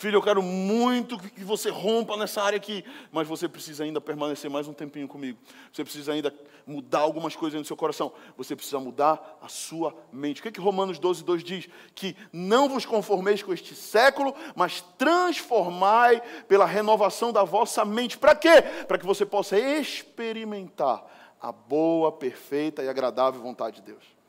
Filho, 0.00 0.16
eu 0.16 0.22
quero 0.22 0.42
muito 0.42 1.18
que 1.18 1.44
você 1.44 1.68
rompa 1.68 2.16
nessa 2.16 2.42
área 2.42 2.56
aqui, 2.56 2.82
mas 3.12 3.28
você 3.28 3.46
precisa 3.46 3.84
ainda 3.84 4.00
permanecer 4.00 4.50
mais 4.50 4.66
um 4.66 4.72
tempinho 4.72 5.06
comigo. 5.06 5.38
Você 5.70 5.84
precisa 5.84 6.12
ainda 6.12 6.34
mudar 6.66 7.00
algumas 7.00 7.36
coisas 7.36 7.58
no 7.58 7.66
seu 7.66 7.76
coração. 7.76 8.10
Você 8.38 8.56
precisa 8.56 8.80
mudar 8.80 9.38
a 9.42 9.48
sua 9.48 9.94
mente. 10.10 10.40
O 10.40 10.42
que, 10.42 10.48
é 10.48 10.52
que 10.52 10.60
Romanos 10.60 10.98
12, 10.98 11.22
2 11.22 11.44
diz? 11.44 11.68
Que 11.94 12.16
não 12.32 12.66
vos 12.66 12.86
conformeis 12.86 13.42
com 13.42 13.52
este 13.52 13.74
século, 13.74 14.34
mas 14.56 14.80
transformai 14.96 16.22
pela 16.48 16.64
renovação 16.64 17.30
da 17.30 17.44
vossa 17.44 17.84
mente. 17.84 18.16
Para 18.16 18.34
quê? 18.34 18.62
Para 18.88 18.96
que 18.96 19.04
você 19.04 19.26
possa 19.26 19.58
experimentar 19.58 21.04
a 21.38 21.52
boa, 21.52 22.10
perfeita 22.10 22.82
e 22.82 22.88
agradável 22.88 23.42
vontade 23.42 23.76
de 23.76 23.82
Deus. 23.82 24.19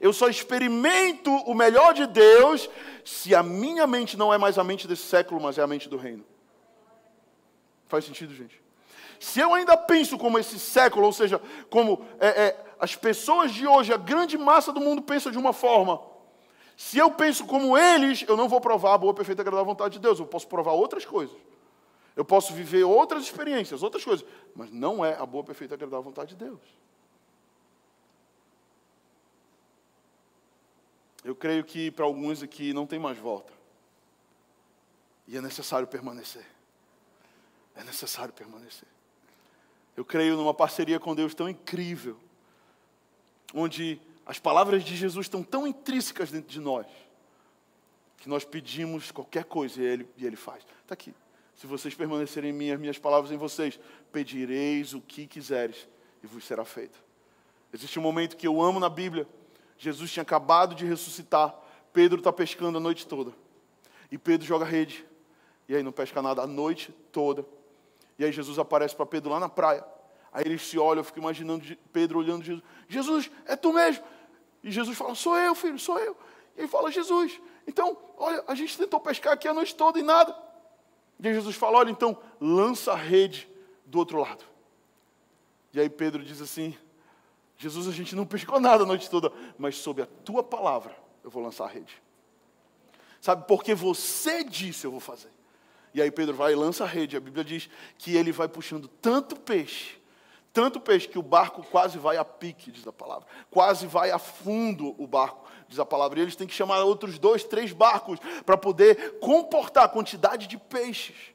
Eu 0.00 0.12
só 0.12 0.28
experimento 0.28 1.30
o 1.30 1.54
melhor 1.54 1.94
de 1.94 2.06
Deus 2.06 2.68
se 3.04 3.34
a 3.34 3.42
minha 3.42 3.86
mente 3.86 4.16
não 4.16 4.32
é 4.32 4.38
mais 4.38 4.58
a 4.58 4.64
mente 4.64 4.86
desse 4.86 5.02
século, 5.02 5.40
mas 5.40 5.58
é 5.58 5.62
a 5.62 5.66
mente 5.66 5.88
do 5.88 5.96
reino. 5.96 6.24
Faz 7.86 8.04
sentido, 8.04 8.34
gente? 8.34 8.60
Se 9.18 9.40
eu 9.40 9.52
ainda 9.52 9.76
penso 9.76 10.16
como 10.16 10.38
esse 10.38 10.58
século, 10.58 11.06
ou 11.06 11.12
seja, 11.12 11.40
como 11.68 12.06
é, 12.18 12.28
é, 12.28 12.64
as 12.78 12.96
pessoas 12.96 13.52
de 13.52 13.66
hoje, 13.66 13.92
a 13.92 13.96
grande 13.98 14.38
massa 14.38 14.72
do 14.72 14.80
mundo 14.80 15.02
pensa 15.02 15.30
de 15.30 15.36
uma 15.36 15.52
forma. 15.52 16.00
Se 16.76 16.96
eu 16.96 17.10
penso 17.10 17.44
como 17.44 17.76
eles, 17.76 18.24
eu 18.26 18.36
não 18.36 18.48
vou 18.48 18.58
provar 18.58 18.94
a 18.94 18.98
boa, 18.98 19.12
perfeita 19.12 19.42
e 19.42 19.42
agradável 19.42 19.66
vontade 19.66 19.94
de 19.94 19.98
Deus. 19.98 20.18
Eu 20.18 20.26
posso 20.26 20.48
provar 20.48 20.72
outras 20.72 21.04
coisas. 21.04 21.36
Eu 22.16 22.24
posso 22.24 22.54
viver 22.54 22.84
outras 22.84 23.22
experiências, 23.24 23.82
outras 23.82 24.02
coisas. 24.02 24.26
Mas 24.54 24.70
não 24.70 25.04
é 25.04 25.14
a 25.14 25.26
boa, 25.26 25.44
perfeita 25.44 25.74
e 25.74 25.76
agradável 25.76 26.02
vontade 26.02 26.30
de 26.30 26.42
Deus. 26.42 26.60
Eu 31.24 31.34
creio 31.34 31.64
que 31.64 31.90
para 31.90 32.04
alguns 32.04 32.42
aqui 32.42 32.72
não 32.72 32.86
tem 32.86 32.98
mais 32.98 33.18
volta. 33.18 33.52
E 35.26 35.36
é 35.36 35.40
necessário 35.40 35.86
permanecer. 35.86 36.46
É 37.74 37.84
necessário 37.84 38.32
permanecer. 38.32 38.88
Eu 39.96 40.04
creio 40.04 40.36
numa 40.36 40.54
parceria 40.54 40.98
com 40.98 41.14
Deus 41.14 41.34
tão 41.34 41.48
incrível, 41.48 42.18
onde 43.54 44.00
as 44.24 44.38
palavras 44.38 44.82
de 44.84 44.96
Jesus 44.96 45.26
estão 45.26 45.42
tão 45.42 45.66
intrínsecas 45.66 46.30
dentro 46.30 46.48
de 46.48 46.60
nós, 46.60 46.86
que 48.16 48.28
nós 48.28 48.44
pedimos 48.44 49.10
qualquer 49.10 49.44
coisa 49.44 49.80
e 49.80 49.84
Ele, 49.84 50.08
e 50.16 50.26
ele 50.26 50.36
faz. 50.36 50.64
Está 50.82 50.94
aqui. 50.94 51.14
Se 51.54 51.66
vocês 51.66 51.94
permanecerem 51.94 52.50
em 52.50 52.52
mim, 52.52 52.70
as 52.70 52.80
minhas 52.80 52.98
palavras 52.98 53.30
em 53.30 53.36
vocês, 53.36 53.78
pedireis 54.10 54.94
o 54.94 55.00
que 55.00 55.26
quiseres 55.26 55.86
e 56.22 56.26
vos 56.26 56.44
será 56.44 56.64
feito. 56.64 56.98
Existe 57.72 57.98
um 57.98 58.02
momento 58.02 58.36
que 58.36 58.46
eu 58.46 58.62
amo 58.62 58.80
na 58.80 58.88
Bíblia, 58.88 59.28
Jesus 59.80 60.12
tinha 60.12 60.22
acabado 60.22 60.74
de 60.74 60.84
ressuscitar. 60.84 61.54
Pedro 61.90 62.18
está 62.18 62.30
pescando 62.30 62.76
a 62.76 62.80
noite 62.80 63.06
toda. 63.06 63.32
E 64.12 64.18
Pedro 64.18 64.46
joga 64.46 64.62
rede. 64.62 65.06
E 65.66 65.74
aí 65.74 65.82
não 65.82 65.90
pesca 65.90 66.20
nada 66.20 66.42
a 66.42 66.46
noite 66.46 66.92
toda. 67.10 67.46
E 68.18 68.24
aí 68.24 68.30
Jesus 68.30 68.58
aparece 68.58 68.94
para 68.94 69.06
Pedro 69.06 69.30
lá 69.30 69.40
na 69.40 69.48
praia. 69.48 69.82
Aí 70.30 70.44
eles 70.44 70.60
se 70.60 70.78
olham, 70.78 71.00
eu 71.00 71.04
fico 71.04 71.18
imaginando 71.18 71.64
Pedro 71.90 72.18
olhando 72.18 72.44
Jesus. 72.44 72.62
Jesus, 72.88 73.30
é 73.46 73.56
tu 73.56 73.72
mesmo? 73.72 74.04
E 74.62 74.70
Jesus 74.70 74.98
fala, 74.98 75.14
sou 75.14 75.34
eu, 75.38 75.54
filho, 75.54 75.78
sou 75.78 75.98
eu. 75.98 76.14
E 76.56 76.60
ele 76.60 76.68
fala, 76.68 76.92
Jesus, 76.92 77.40
então, 77.66 77.96
olha, 78.18 78.44
a 78.46 78.54
gente 78.54 78.76
tentou 78.76 79.00
pescar 79.00 79.32
aqui 79.32 79.48
a 79.48 79.54
noite 79.54 79.74
toda 79.74 79.98
e 79.98 80.02
nada. 80.02 80.36
E 81.18 81.26
aí 81.26 81.32
Jesus 81.32 81.56
fala, 81.56 81.78
olha, 81.78 81.90
então, 81.90 82.18
lança 82.38 82.92
a 82.92 82.96
rede 82.96 83.48
do 83.86 83.98
outro 83.98 84.18
lado. 84.18 84.44
E 85.72 85.80
aí 85.80 85.88
Pedro 85.88 86.22
diz 86.22 86.42
assim, 86.42 86.76
Jesus, 87.60 87.86
a 87.86 87.92
gente 87.92 88.16
não 88.16 88.24
pescou 88.24 88.58
nada 88.58 88.84
a 88.84 88.86
noite 88.86 89.10
toda, 89.10 89.30
mas 89.58 89.76
sob 89.76 90.00
a 90.00 90.06
tua 90.24 90.42
palavra 90.42 90.96
eu 91.22 91.28
vou 91.28 91.42
lançar 91.42 91.66
a 91.66 91.68
rede. 91.68 92.02
Sabe, 93.20 93.44
porque 93.46 93.74
você 93.74 94.42
disse 94.42 94.86
eu 94.86 94.90
vou 94.90 94.98
fazer. 94.98 95.28
E 95.92 96.00
aí 96.00 96.10
Pedro 96.10 96.34
vai 96.34 96.52
e 96.52 96.56
lança 96.56 96.84
a 96.84 96.86
rede. 96.86 97.18
A 97.18 97.20
Bíblia 97.20 97.44
diz 97.44 97.68
que 97.98 98.16
ele 98.16 98.32
vai 98.32 98.48
puxando 98.48 98.88
tanto 98.88 99.36
peixe, 99.36 100.00
tanto 100.54 100.80
peixe 100.80 101.06
que 101.06 101.18
o 101.18 101.22
barco 101.22 101.62
quase 101.62 101.98
vai 101.98 102.16
a 102.16 102.24
pique, 102.24 102.70
diz 102.70 102.86
a 102.86 102.92
palavra. 102.94 103.28
Quase 103.50 103.86
vai 103.86 104.10
a 104.10 104.18
fundo 104.18 104.94
o 104.96 105.06
barco, 105.06 105.46
diz 105.68 105.78
a 105.78 105.84
palavra. 105.84 106.18
E 106.18 106.22
eles 106.22 106.36
têm 106.36 106.46
que 106.46 106.54
chamar 106.54 106.82
outros 106.82 107.18
dois, 107.18 107.44
três 107.44 107.72
barcos 107.72 108.18
para 108.46 108.56
poder 108.56 109.18
comportar 109.20 109.84
a 109.84 109.88
quantidade 109.88 110.46
de 110.46 110.56
peixes. 110.56 111.34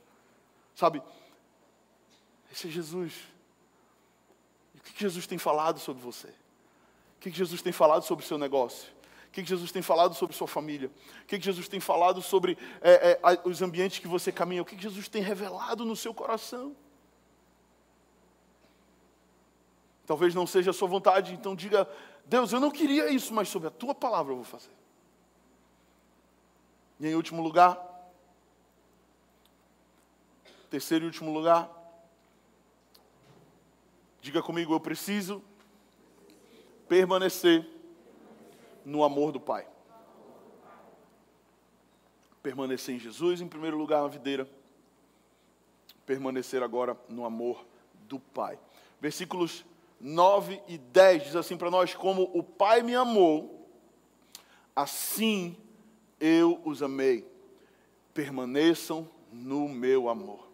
Sabe? 0.73 1.03
Esse 2.51 2.67
é 2.67 2.71
Jesus 2.71 3.34
que 4.93 4.99
Jesus 4.99 5.25
tem 5.25 5.37
falado 5.37 5.79
sobre 5.79 6.01
você? 6.01 6.27
O 6.27 7.19
que 7.19 7.31
Jesus 7.31 7.61
tem 7.61 7.73
falado 7.73 8.03
sobre 8.03 8.23
o 8.23 8.27
seu 8.27 8.37
negócio? 8.37 8.93
O 9.27 9.31
que 9.31 9.43
Jesus 9.43 9.71
tem 9.71 9.81
falado 9.81 10.13
sobre 10.13 10.35
sua 10.35 10.47
família? 10.47 10.89
O 11.23 11.25
que 11.25 11.39
Jesus 11.39 11.67
tem 11.67 11.79
falado 11.79 12.21
sobre 12.21 12.57
é, 12.81 13.11
é, 13.11 13.19
os 13.43 13.61
ambientes 13.61 13.99
que 13.99 14.07
você 14.07 14.31
caminha? 14.31 14.61
O 14.61 14.65
que 14.65 14.81
Jesus 14.81 15.07
tem 15.07 15.21
revelado 15.21 15.83
no 15.83 15.95
seu 15.95 16.13
coração? 16.13 16.75
Talvez 20.05 20.35
não 20.35 20.45
seja 20.45 20.71
a 20.71 20.73
sua 20.73 20.87
vontade, 20.87 21.33
então 21.33 21.55
diga: 21.55 21.89
Deus, 22.25 22.53
eu 22.53 22.59
não 22.59 22.71
queria 22.71 23.09
isso, 23.09 23.33
mas 23.33 23.49
sobre 23.49 23.67
a 23.67 23.71
tua 23.71 23.95
palavra 23.95 24.31
eu 24.31 24.37
vou 24.37 24.45
fazer. 24.45 24.71
E 26.99 27.07
em 27.07 27.15
último 27.15 27.41
lugar, 27.41 27.77
terceiro 30.69 31.05
e 31.05 31.07
último 31.07 31.33
lugar, 31.33 31.69
Diga 34.25 34.41
comigo, 34.41 34.73
eu 34.73 34.79
preciso 34.79 35.39
permanecer 36.89 37.63
no 38.83 39.03
amor 39.03 39.31
do 39.31 39.39
Pai. 39.39 39.67
Permanecer 42.41 42.95
em 42.95 42.99
Jesus, 42.99 43.39
em 43.39 43.47
primeiro 43.47 43.77
lugar, 43.77 44.01
na 44.01 44.07
videira. 44.07 44.49
Permanecer 46.07 46.63
agora 46.63 46.97
no 47.07 47.23
amor 47.23 47.67
do 48.07 48.19
Pai. 48.19 48.57
Versículos 48.99 49.63
9 50.01 50.59
e 50.67 50.79
10 50.79 51.25
diz 51.25 51.35
assim 51.35 51.55
para 51.55 51.69
nós: 51.69 51.93
Como 51.93 52.23
o 52.33 52.41
Pai 52.41 52.81
me 52.81 52.95
amou, 52.95 53.69
assim 54.75 55.55
eu 56.19 56.59
os 56.65 56.81
amei. 56.81 57.27
Permaneçam 58.11 59.07
no 59.31 59.69
meu 59.69 60.09
amor. 60.09 60.49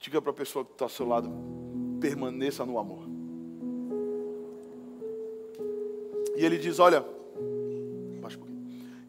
Diga 0.00 0.22
para 0.22 0.30
a 0.30 0.34
pessoa 0.34 0.64
que 0.64 0.72
está 0.72 0.86
ao 0.86 0.88
seu 0.88 1.06
lado: 1.06 1.67
permaneça 2.00 2.64
no 2.64 2.78
amor. 2.78 3.04
E 6.36 6.44
ele 6.44 6.58
diz: 6.58 6.78
Olha, 6.78 7.04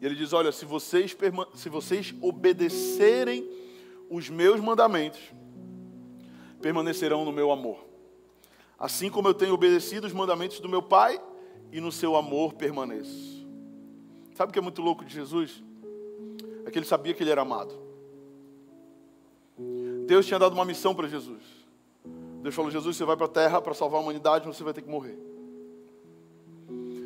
e 0.00 0.06
ele 0.06 0.14
diz: 0.14 0.32
Olha, 0.32 0.50
se 0.50 0.64
vocês, 0.64 1.16
se 1.54 1.68
vocês 1.68 2.14
obedecerem 2.20 3.48
os 4.08 4.28
meus 4.30 4.60
mandamentos, 4.60 5.20
permanecerão 6.60 7.24
no 7.24 7.32
meu 7.32 7.50
amor. 7.50 7.86
assim 8.78 9.10
como 9.10 9.28
eu 9.28 9.34
tenho 9.34 9.52
obedecido 9.52 10.06
os 10.06 10.12
mandamentos 10.12 10.58
do 10.58 10.68
meu 10.68 10.82
Pai, 10.82 11.20
e 11.70 11.80
no 11.80 11.92
seu 11.92 12.16
amor 12.16 12.54
permaneço. 12.54 13.46
Sabe 14.34 14.50
o 14.50 14.52
que 14.52 14.58
é 14.58 14.62
muito 14.62 14.82
louco 14.82 15.04
de 15.04 15.12
Jesus? 15.12 15.62
É 16.64 16.70
que 16.70 16.78
ele 16.78 16.86
sabia 16.86 17.14
que 17.14 17.22
ele 17.22 17.30
era 17.30 17.42
amado. 17.42 17.78
Deus 20.06 20.26
tinha 20.26 20.38
dado 20.38 20.54
uma 20.54 20.64
missão 20.64 20.94
para 20.94 21.06
Jesus. 21.06 21.42
Deus 22.42 22.54
falou: 22.54 22.70
Jesus, 22.70 22.96
você 22.96 23.04
vai 23.04 23.16
para 23.16 23.26
a 23.26 23.28
terra 23.28 23.60
para 23.60 23.74
salvar 23.74 24.00
a 24.00 24.02
humanidade, 24.02 24.46
você 24.46 24.64
vai 24.64 24.72
ter 24.72 24.82
que 24.82 24.88
morrer. 24.88 25.18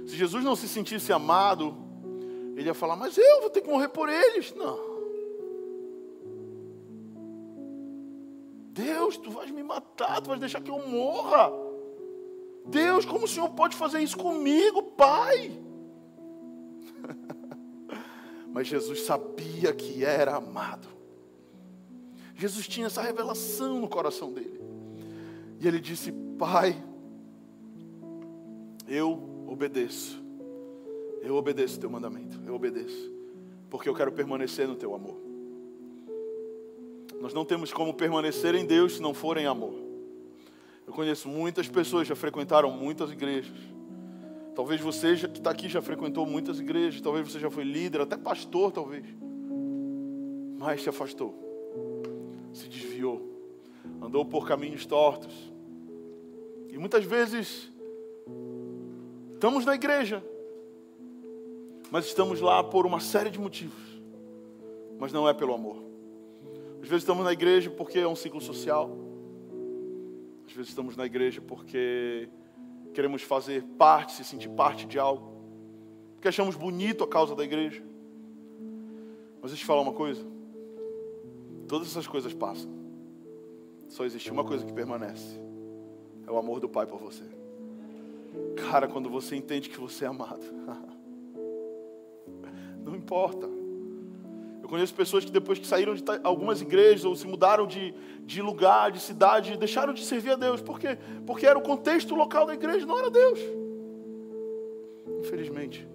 Se 0.06 0.16
Jesus 0.16 0.44
não 0.44 0.54
se 0.54 0.68
sentisse 0.68 1.12
amado, 1.12 1.74
ele 2.56 2.66
ia 2.66 2.74
falar: 2.74 2.96
Mas 2.96 3.18
eu 3.18 3.40
vou 3.40 3.50
ter 3.50 3.60
que 3.60 3.68
morrer 3.68 3.88
por 3.88 4.08
eles. 4.08 4.54
Não. 4.54 4.94
Deus, 8.70 9.16
tu 9.16 9.30
vais 9.30 9.50
me 9.50 9.62
matar, 9.62 10.20
tu 10.20 10.28
vais 10.28 10.40
deixar 10.40 10.60
que 10.60 10.70
eu 10.70 10.86
morra. 10.86 11.52
Deus, 12.66 13.04
como 13.04 13.24
o 13.24 13.28
Senhor 13.28 13.50
pode 13.50 13.76
fazer 13.76 14.00
isso 14.00 14.16
comigo, 14.16 14.82
Pai? 14.82 15.60
Mas 18.50 18.66
Jesus 18.66 19.02
sabia 19.02 19.72
que 19.72 20.04
era 20.04 20.36
amado. 20.36 20.88
Jesus 22.34 22.66
tinha 22.66 22.86
essa 22.86 23.02
revelação 23.02 23.80
no 23.80 23.88
coração 23.88 24.32
dele. 24.32 24.63
E 25.64 25.66
ele 25.66 25.80
disse: 25.80 26.12
Pai, 26.38 26.76
eu 28.86 29.46
obedeço. 29.48 30.22
Eu 31.22 31.36
obedeço 31.36 31.78
o 31.78 31.80
teu 31.80 31.88
mandamento. 31.88 32.38
Eu 32.46 32.54
obedeço. 32.54 33.10
Porque 33.70 33.88
eu 33.88 33.94
quero 33.94 34.12
permanecer 34.12 34.68
no 34.68 34.76
teu 34.76 34.94
amor. 34.94 35.16
Nós 37.18 37.32
não 37.32 37.46
temos 37.46 37.72
como 37.72 37.94
permanecer 37.94 38.54
em 38.54 38.66
Deus 38.66 38.96
se 38.96 39.00
não 39.00 39.14
for 39.14 39.38
em 39.38 39.46
amor. 39.46 39.72
Eu 40.86 40.92
conheço 40.92 41.30
muitas 41.30 41.66
pessoas 41.66 42.06
já 42.06 42.14
frequentaram 42.14 42.70
muitas 42.70 43.10
igrejas. 43.10 43.56
Talvez 44.54 44.82
você 44.82 45.16
que 45.16 45.38
está 45.38 45.50
aqui 45.50 45.70
já 45.70 45.80
frequentou 45.80 46.26
muitas 46.26 46.60
igrejas. 46.60 47.00
Talvez 47.00 47.32
você 47.32 47.40
já 47.40 47.50
foi 47.50 47.64
líder, 47.64 48.02
até 48.02 48.18
pastor, 48.18 48.70
talvez. 48.70 49.06
Mas 50.58 50.82
se 50.82 50.90
afastou, 50.90 51.34
se 52.52 52.68
desviou, 52.68 53.22
andou 54.02 54.26
por 54.26 54.46
caminhos 54.46 54.84
tortos. 54.84 55.53
E 56.74 56.78
muitas 56.78 57.04
vezes 57.04 57.70
estamos 59.34 59.64
na 59.64 59.76
igreja, 59.76 60.24
mas 61.88 62.04
estamos 62.06 62.40
lá 62.40 62.64
por 62.64 62.84
uma 62.84 62.98
série 62.98 63.30
de 63.30 63.38
motivos, 63.38 64.02
mas 64.98 65.12
não 65.12 65.28
é 65.28 65.32
pelo 65.32 65.54
amor. 65.54 65.84
Às 66.82 66.88
vezes 66.88 67.04
estamos 67.04 67.24
na 67.24 67.32
igreja 67.32 67.70
porque 67.70 68.00
é 68.00 68.08
um 68.08 68.16
ciclo 68.16 68.40
social. 68.40 68.90
Às 70.48 70.52
vezes 70.52 70.70
estamos 70.70 70.96
na 70.96 71.06
igreja 71.06 71.40
porque 71.40 72.28
queremos 72.92 73.22
fazer 73.22 73.62
parte, 73.78 74.10
se 74.10 74.24
sentir 74.24 74.48
parte 74.48 74.84
de 74.84 74.98
algo. 74.98 75.32
Porque 76.14 76.26
achamos 76.26 76.56
bonito 76.56 77.04
a 77.04 77.08
causa 77.08 77.36
da 77.36 77.44
igreja. 77.44 77.84
Mas 79.40 79.52
deixa 79.52 79.54
eu 79.54 79.58
te 79.58 79.64
falar 79.64 79.82
uma 79.82 79.92
coisa. 79.92 80.26
Todas 81.68 81.86
essas 81.86 82.08
coisas 82.08 82.34
passam. 82.34 82.68
Só 83.88 84.04
existe 84.04 84.32
uma 84.32 84.42
coisa 84.42 84.66
que 84.66 84.72
permanece. 84.72 85.43
É 86.26 86.30
o 86.30 86.36
amor 86.36 86.60
do 86.60 86.68
Pai 86.68 86.86
por 86.86 86.98
você. 86.98 87.24
Cara, 88.70 88.88
quando 88.88 89.08
você 89.08 89.36
entende 89.36 89.68
que 89.68 89.80
você 89.80 90.04
é 90.04 90.08
amado. 90.08 90.44
Não 92.84 92.94
importa. 92.94 93.48
Eu 94.62 94.68
conheço 94.68 94.94
pessoas 94.94 95.24
que 95.24 95.30
depois 95.30 95.58
que 95.58 95.66
saíram 95.66 95.94
de 95.94 96.02
algumas 96.22 96.62
igrejas 96.62 97.04
ou 97.04 97.14
se 97.14 97.26
mudaram 97.26 97.66
de, 97.66 97.94
de 98.22 98.40
lugar, 98.40 98.90
de 98.90 98.98
cidade, 98.98 99.58
deixaram 99.58 99.92
de 99.92 100.04
servir 100.04 100.30
a 100.30 100.36
Deus. 100.36 100.62
Por 100.62 100.80
quê? 100.80 100.98
Porque 101.26 101.46
era 101.46 101.58
o 101.58 101.62
contexto 101.62 102.14
local 102.14 102.46
da 102.46 102.54
igreja, 102.54 102.86
não 102.86 102.98
era 102.98 103.10
Deus. 103.10 103.38
Infelizmente. 105.20 105.86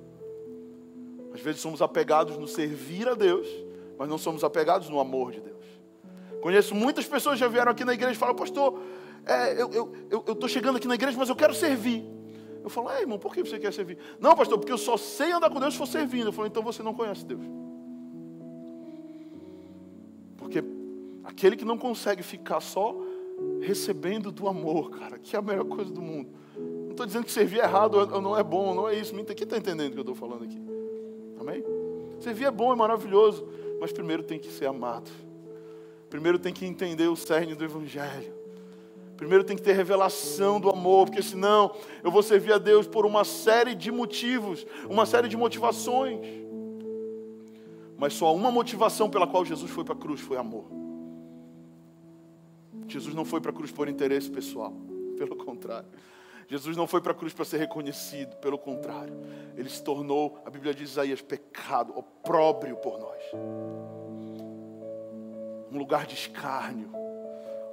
Às 1.33 1.41
vezes 1.41 1.61
somos 1.61 1.81
apegados 1.81 2.37
no 2.37 2.47
servir 2.47 3.07
a 3.07 3.13
Deus, 3.13 3.47
mas 3.97 4.07
não 4.07 4.17
somos 4.17 4.43
apegados 4.43 4.87
no 4.87 4.99
amor 4.99 5.31
de 5.31 5.41
Deus. 5.41 5.59
Conheço 6.41 6.73
muitas 6.73 7.05
pessoas 7.05 7.35
que 7.35 7.41
já 7.41 7.47
vieram 7.47 7.71
aqui 7.71 7.83
na 7.83 7.93
igreja 7.93 8.13
e 8.13 8.17
falam, 8.17 8.35
pastor, 8.35 8.79
é, 9.29 9.61
eu 9.61 10.23
estou 10.27 10.49
chegando 10.49 10.77
aqui 10.77 10.87
na 10.87 10.95
igreja, 10.95 11.17
mas 11.17 11.29
eu 11.29 11.35
quero 11.35 11.53
servir. 11.53 12.03
Eu 12.63 12.69
falo, 12.69 12.89
é, 12.89 13.01
irmão, 13.01 13.17
por 13.17 13.33
que 13.33 13.41
você 13.41 13.57
quer 13.57 13.73
servir? 13.73 13.97
Não, 14.19 14.35
pastor, 14.35 14.57
porque 14.57 14.71
eu 14.71 14.77
só 14.77 14.97
sei 14.97 15.31
andar 15.31 15.49
com 15.49 15.59
Deus 15.59 15.73
se 15.73 15.77
for 15.77 15.87
servindo. 15.87 16.27
Eu 16.27 16.33
falo, 16.33 16.47
então 16.47 16.61
você 16.61 16.83
não 16.83 16.93
conhece 16.93 17.25
Deus. 17.25 17.41
Porque 20.37 20.63
aquele 21.23 21.55
que 21.55 21.65
não 21.65 21.77
consegue 21.77 22.23
ficar 22.23 22.59
só 22.59 22.95
recebendo 23.61 24.31
do 24.31 24.47
amor, 24.47 24.89
cara, 24.91 25.17
que 25.17 25.35
é 25.35 25.39
a 25.39 25.41
melhor 25.41 25.65
coisa 25.65 25.91
do 25.91 26.01
mundo. 26.01 26.29
Não 26.57 26.91
estou 26.91 27.05
dizendo 27.05 27.25
que 27.25 27.31
servir 27.31 27.59
é 27.59 27.63
errado 27.63 28.05
não 28.21 28.37
é 28.37 28.43
bom, 28.43 28.73
não 28.73 28.89
é 28.89 28.95
isso. 28.95 29.13
Quem 29.13 29.43
está 29.43 29.57
entendendo 29.57 29.89
o 29.89 29.93
que 29.93 29.99
eu 29.99 30.01
estou 30.01 30.15
falando 30.15 30.43
aqui? 30.43 30.61
Amém? 31.39 31.63
Servir 32.19 32.45
é 32.45 32.51
bom, 32.51 32.73
é 32.73 32.75
maravilhoso, 32.75 33.47
mas 33.79 33.93
primeiro 33.93 34.23
tem 34.23 34.37
que 34.37 34.51
ser 34.51 34.65
amado. 34.65 35.09
Primeiro 36.09 36.37
tem 36.37 36.53
que 36.53 36.65
entender 36.65 37.07
o 37.07 37.15
cerne 37.15 37.55
do 37.55 37.63
Evangelho. 37.63 38.38
Primeiro 39.19 39.43
tem 39.43 39.57
que 39.57 39.61
ter 39.61 39.73
revelação 39.73 40.61
do 40.61 40.69
amor, 40.69 41.07
porque 41.07 41.21
senão 41.21 41.75
eu 42.01 42.09
vou 42.09 42.23
servir 42.23 42.53
a 42.53 42.57
Deus 42.57 42.87
por 42.87 43.05
uma 43.05 43.25
série 43.25 43.75
de 43.75 43.91
motivos, 43.91 44.65
uma 44.89 45.05
série 45.05 45.27
de 45.27 45.35
motivações. 45.35 46.25
Mas 47.97 48.13
só 48.13 48.33
uma 48.33 48.49
motivação 48.49 49.09
pela 49.09 49.27
qual 49.27 49.43
Jesus 49.43 49.69
foi 49.69 49.83
para 49.83 49.93
a 49.93 49.97
cruz 49.97 50.21
foi 50.21 50.37
amor. 50.37 50.63
Jesus 52.87 53.13
não 53.13 53.25
foi 53.25 53.41
para 53.41 53.51
a 53.51 53.53
cruz 53.53 53.73
por 53.73 53.89
interesse 53.89 54.31
pessoal, 54.31 54.71
pelo 55.19 55.35
contrário. 55.35 55.89
Jesus 56.47 56.77
não 56.77 56.87
foi 56.87 57.01
para 57.01 57.11
a 57.11 57.15
cruz 57.15 57.33
para 57.33 57.43
ser 57.43 57.57
reconhecido, 57.57 58.37
pelo 58.37 58.57
contrário. 58.57 59.13
Ele 59.57 59.69
se 59.69 59.83
tornou, 59.83 60.41
a 60.45 60.49
Bíblia 60.49 60.73
diz 60.73 60.91
Isaías, 60.91 61.21
pecado, 61.21 61.91
opróbrio 61.93 62.77
por 62.77 62.97
nós. 62.97 63.21
Um 65.69 65.77
lugar 65.77 66.05
de 66.05 66.15
escárnio, 66.15 66.89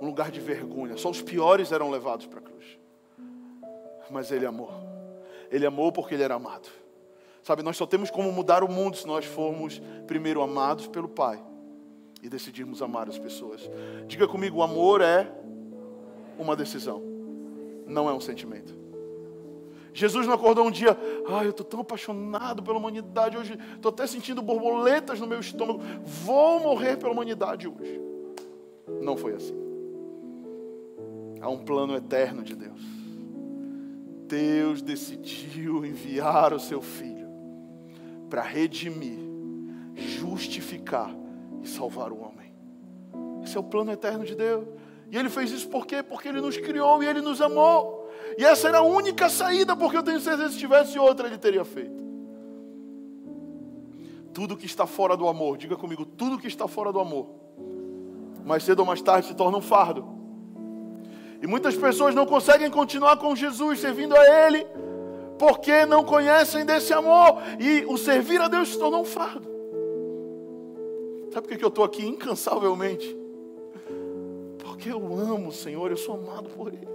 um 0.01 0.07
lugar 0.07 0.30
de 0.30 0.40
vergonha. 0.40 0.97
Só 0.97 1.11
os 1.11 1.22
piores 1.22 1.72
eram 1.72 1.90
levados 1.90 2.26
para 2.26 2.38
a 2.38 2.42
cruz. 2.42 2.78
Mas 4.11 4.30
ele 4.30 4.47
amou. 4.47 4.70
Ele 5.51 5.66
amou 5.66 5.92
porque 5.92 6.14
ele 6.14 6.22
era 6.22 6.34
amado. 6.34 6.68
Sabe, 7.42 7.62
nós 7.62 7.76
só 7.76 7.86
temos 7.86 8.11
como 8.11 8.32
mudar 8.32 8.64
o 8.64 8.68
mundo 8.68 8.97
se 8.97 9.07
nós 9.07 9.24
formos 9.24 9.80
primeiro 10.07 10.42
amados 10.42 10.88
pelo 10.88 11.09
Pai 11.09 11.40
e 12.20 12.28
decidirmos 12.28 12.82
amar 12.82 13.09
as 13.09 13.18
pessoas. 13.18 13.70
Diga 14.07 14.26
comigo, 14.26 14.59
o 14.59 14.62
amor 14.62 15.01
é 15.01 15.30
uma 16.36 16.57
decisão, 16.57 17.01
não 17.86 18.09
é 18.09 18.12
um 18.12 18.20
sentimento. 18.20 18.74
Jesus 19.94 20.26
não 20.26 20.34
acordou 20.34 20.66
um 20.66 20.70
dia, 20.70 20.99
ai, 21.26 21.40
ah, 21.40 21.44
eu 21.44 21.51
estou 21.51 21.64
tão 21.64 21.80
apaixonado 21.80 22.62
pela 22.62 22.76
humanidade 22.76 23.38
hoje, 23.38 23.59
estou 23.76 23.90
até 23.90 24.07
sentindo 24.07 24.42
borboletas 24.42 25.20
no 25.20 25.26
meu 25.26 25.40
estômago, 25.40 25.80
vou 26.03 26.61
morrer 26.61 26.97
pela 26.97 27.12
humanidade 27.12 27.66
hoje. 27.66 27.99
Não 29.01 29.16
foi 29.16 29.34
assim. 29.34 29.66
Há 31.47 31.49
um 31.49 31.59
plano 31.59 31.94
eterno 31.94 32.42
de 32.42 32.57
Deus. 32.57 32.80
Deus 34.26 34.82
decidiu 34.82 35.86
enviar 35.86 36.53
o 36.53 36.59
seu 36.59 36.82
filho 36.82 37.28
para 38.28 38.42
redimir, 38.42 39.20
justificar 39.94 41.14
e 41.62 41.68
salvar 41.68 42.11
o 42.11 42.18
homem. 42.20 42.53
Esse 43.44 43.57
é 43.57 43.61
o 43.61 43.62
plano 43.62 43.92
eterno 43.92 44.24
de 44.24 44.34
Deus. 44.34 44.66
E 45.09 45.16
ele 45.16 45.28
fez 45.28 45.53
isso 45.53 45.68
por 45.68 45.86
quê? 45.86 46.03
Porque 46.03 46.26
ele 46.26 46.40
nos 46.40 46.57
criou 46.57 47.01
e 47.01 47.07
ele 47.07 47.20
nos 47.20 47.40
amou. 47.40 48.11
E 48.36 48.44
essa 48.44 48.66
era 48.66 48.78
a 48.78 48.82
única 48.82 49.28
saída, 49.28 49.76
porque 49.76 49.99
eu 49.99 50.03
tenho 50.03 50.18
certeza 50.18 50.49
que 50.49 50.55
se 50.55 50.59
tivesse 50.59 50.99
outra, 50.99 51.28
ele 51.28 51.38
teria 51.38 51.64
feito. 51.64 52.05
Tudo 54.34 54.57
que 54.57 54.66
está 54.66 54.84
fora 54.84 55.16
do 55.16 55.28
amor, 55.28 55.57
diga 55.57 55.76
comigo, 55.76 56.05
tudo 56.05 56.40
que 56.40 56.49
está 56.49 56.66
fora 56.66 56.92
do 56.92 56.99
amor, 56.99 57.30
mais 58.44 58.64
cedo 58.64 58.80
ou 58.80 58.84
mais 58.84 59.01
tarde 59.01 59.28
se 59.28 59.34
torna 59.36 59.59
um 59.59 59.62
fardo. 59.62 60.16
E 61.47 61.49
muitas 61.49 61.76
pessoas 61.76 62.12
não 62.12 62.26
conseguem 62.26 62.68
continuar 62.68 63.18
com 63.18 63.36
Jesus, 63.36 63.78
servindo 63.78 64.16
a 64.16 64.47
Ele, 64.47 64.66
porque 65.38 65.86
não 65.86 66.03
conhecem 66.03 66.66
desse 66.66 66.92
amor 66.92 67.40
e 67.61 67.84
o 67.86 67.97
servir 67.97 68.40
a 68.40 68.49
Deus 68.49 68.70
se 68.70 68.78
tornou 68.80 69.03
um 69.03 69.05
fardo. 69.05 69.49
Sabe 71.32 71.47
por 71.47 71.57
que 71.57 71.64
eu 71.64 71.68
estou 71.68 71.84
aqui 71.84 72.05
incansavelmente? 72.05 73.16
Porque 74.59 74.90
eu 74.90 74.99
amo 74.99 75.51
o 75.51 75.53
Senhor, 75.53 75.88
eu 75.88 75.97
sou 75.97 76.16
amado 76.16 76.49
por 76.49 76.66
Ele. 76.66 76.88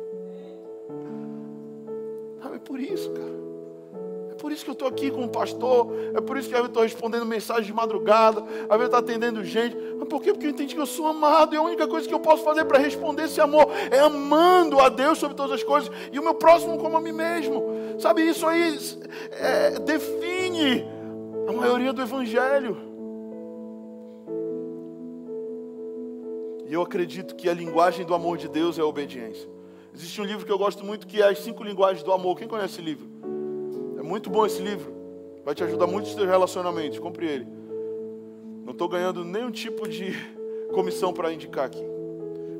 Sabe, 2.43 2.57
é 2.57 2.59
por 2.59 2.77
isso, 2.77 3.09
cara. 3.11 3.50
Por 4.41 4.51
isso 4.51 4.63
que 4.63 4.71
eu 4.71 4.73
estou 4.73 4.87
aqui 4.87 5.11
com 5.11 5.23
o 5.23 5.29
pastor, 5.29 5.93
é 6.15 6.19
por 6.19 6.35
isso 6.35 6.49
que 6.49 6.55
eu 6.55 6.65
estou 6.65 6.81
respondendo 6.81 7.23
mensagem 7.27 7.65
de 7.65 7.73
madrugada, 7.73 8.41
às 8.41 8.69
vezes 8.69 8.85
estou 8.85 8.97
atendendo 8.97 9.43
gente. 9.43 9.77
Mas 9.99 10.07
por 10.07 10.19
quê? 10.19 10.33
Porque 10.33 10.47
eu 10.47 10.49
entendi 10.49 10.73
que 10.73 10.81
eu 10.81 10.87
sou 10.87 11.05
amado, 11.05 11.53
e 11.53 11.57
a 11.57 11.61
única 11.61 11.87
coisa 11.87 12.07
que 12.07 12.13
eu 12.13 12.19
posso 12.19 12.43
fazer 12.43 12.65
para 12.65 12.79
responder 12.79 13.25
esse 13.25 13.39
amor 13.39 13.67
é 13.91 13.99
amando 13.99 14.79
a 14.79 14.89
Deus 14.89 15.19
sobre 15.19 15.37
todas 15.37 15.51
as 15.51 15.63
coisas 15.63 15.91
e 16.11 16.17
o 16.17 16.23
meu 16.23 16.33
próximo 16.33 16.79
como 16.79 16.97
a 16.97 16.99
mim 16.99 17.11
mesmo. 17.11 17.63
Sabe, 17.99 18.27
isso 18.27 18.47
aí 18.47 18.79
é, 19.33 19.79
define 19.79 20.87
a 21.47 21.51
maioria 21.51 21.93
do 21.93 22.01
Evangelho. 22.01 22.77
E 26.65 26.73
eu 26.73 26.81
acredito 26.81 27.35
que 27.35 27.47
a 27.47 27.53
linguagem 27.53 28.03
do 28.03 28.15
amor 28.15 28.39
de 28.39 28.47
Deus 28.47 28.79
é 28.79 28.81
a 28.81 28.85
obediência. 28.85 29.47
Existe 29.93 30.19
um 30.19 30.23
livro 30.23 30.47
que 30.47 30.51
eu 30.51 30.57
gosto 30.57 30.83
muito 30.83 31.05
que 31.05 31.21
é 31.21 31.27
As 31.27 31.37
Cinco 31.37 31.63
Linguagens 31.63 32.01
do 32.01 32.11
Amor. 32.11 32.35
Quem 32.39 32.47
conhece 32.47 32.73
esse 32.73 32.81
livro? 32.81 33.20
Muito 34.11 34.29
bom 34.29 34.45
esse 34.45 34.61
livro. 34.61 34.93
Vai 35.45 35.55
te 35.55 35.63
ajudar 35.63 35.87
muito 35.87 36.07
nos 36.07 36.15
seus 36.15 36.27
relacionamentos. 36.27 36.99
Compre 36.99 37.25
ele. 37.27 37.47
Não 38.65 38.73
estou 38.73 38.89
ganhando 38.89 39.23
nenhum 39.23 39.49
tipo 39.49 39.87
de 39.87 40.11
comissão 40.75 41.13
para 41.13 41.31
indicar 41.31 41.67
aqui. 41.67 41.81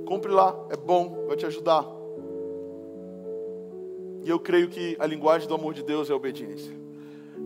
Compre 0.05 0.31
lá, 0.31 0.55
é 0.69 0.77
bom, 0.77 1.25
vai 1.27 1.35
te 1.35 1.45
ajudar. 1.45 1.85
E 4.23 4.29
eu 4.29 4.39
creio 4.39 4.69
que 4.69 4.95
a 4.97 5.05
linguagem 5.05 5.45
do 5.45 5.53
amor 5.53 5.73
de 5.73 5.83
Deus 5.83 6.09
é 6.09 6.13
obediência. 6.13 6.73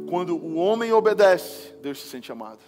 Quando 0.07 0.37
o 0.37 0.53
homem 0.57 0.93
obedece, 0.93 1.73
Deus 1.81 1.99
se 1.99 2.07
sente 2.07 2.31
amado. 2.31 2.59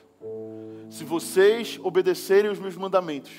Se 0.90 1.04
vocês 1.04 1.80
obedecerem 1.84 2.50
os 2.50 2.58
meus 2.58 2.76
mandamentos, 2.76 3.32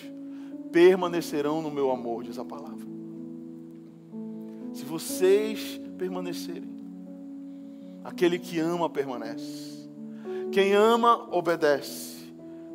permanecerão 0.71 1.61
no 1.61 1.71
meu 1.73 1.91
amor, 1.91 2.23
diz 2.23 2.39
a 2.39 2.45
palavra. 2.45 2.87
Se 4.73 4.85
vocês 4.85 5.81
permanecerem, 5.99 6.78
aquele 8.09 8.39
que 8.39 8.59
ama 8.59 8.89
permanece. 8.89 9.89
Quem 10.51 10.73
ama, 10.73 11.29
obedece. 11.31 12.17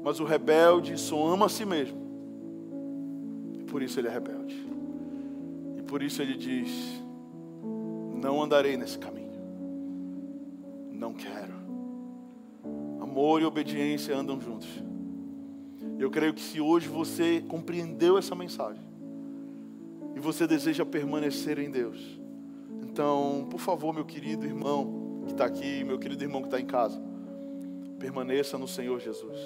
Mas 0.04 0.20
o 0.20 0.26
rebelde 0.26 0.98
só 0.98 1.28
ama 1.28 1.48
a 1.48 1.50
si 1.50 1.66
mesmo. 1.66 1.98
E 3.60 3.64
por 3.64 3.82
isso 3.82 4.00
ele 4.00 4.08
é 4.08 4.12
rebelde. 4.12 4.56
E 5.78 5.82
por 5.82 6.04
isso 6.04 6.22
ele 6.22 6.38
diz: 6.38 6.70
Não 8.22 8.42
andarei 8.42 8.78
nesse 8.78 8.98
caminho. 8.98 9.34
Não 10.92 11.14
quero. 11.14 11.54
Amor 13.02 13.42
e 13.42 13.46
obediência 13.46 14.16
andam 14.16 14.40
juntos. 14.40 14.70
Eu 15.98 16.12
creio 16.12 16.34
que 16.34 16.42
se 16.42 16.60
hoje 16.60 16.88
você 16.88 17.44
compreendeu 17.48 18.18
essa 18.18 18.36
mensagem 18.36 18.84
e 20.16 20.20
você 20.20 20.46
deseja 20.46 20.86
permanecer 20.86 21.60
em 21.60 21.72
Deus, 21.72 22.20
então, 22.84 23.48
por 23.50 23.60
favor, 23.60 23.94
meu 23.94 24.06
querido 24.06 24.46
irmão 24.46 25.03
que 25.26 25.32
está 25.32 25.46
aqui, 25.46 25.84
meu 25.84 25.98
querido 25.98 26.24
irmão 26.24 26.42
que 26.42 26.48
está 26.48 26.60
em 26.60 26.66
casa, 26.66 27.02
permaneça 28.00 28.58
no 28.58 28.68
Senhor 28.68 29.00
Jesus. 29.00 29.40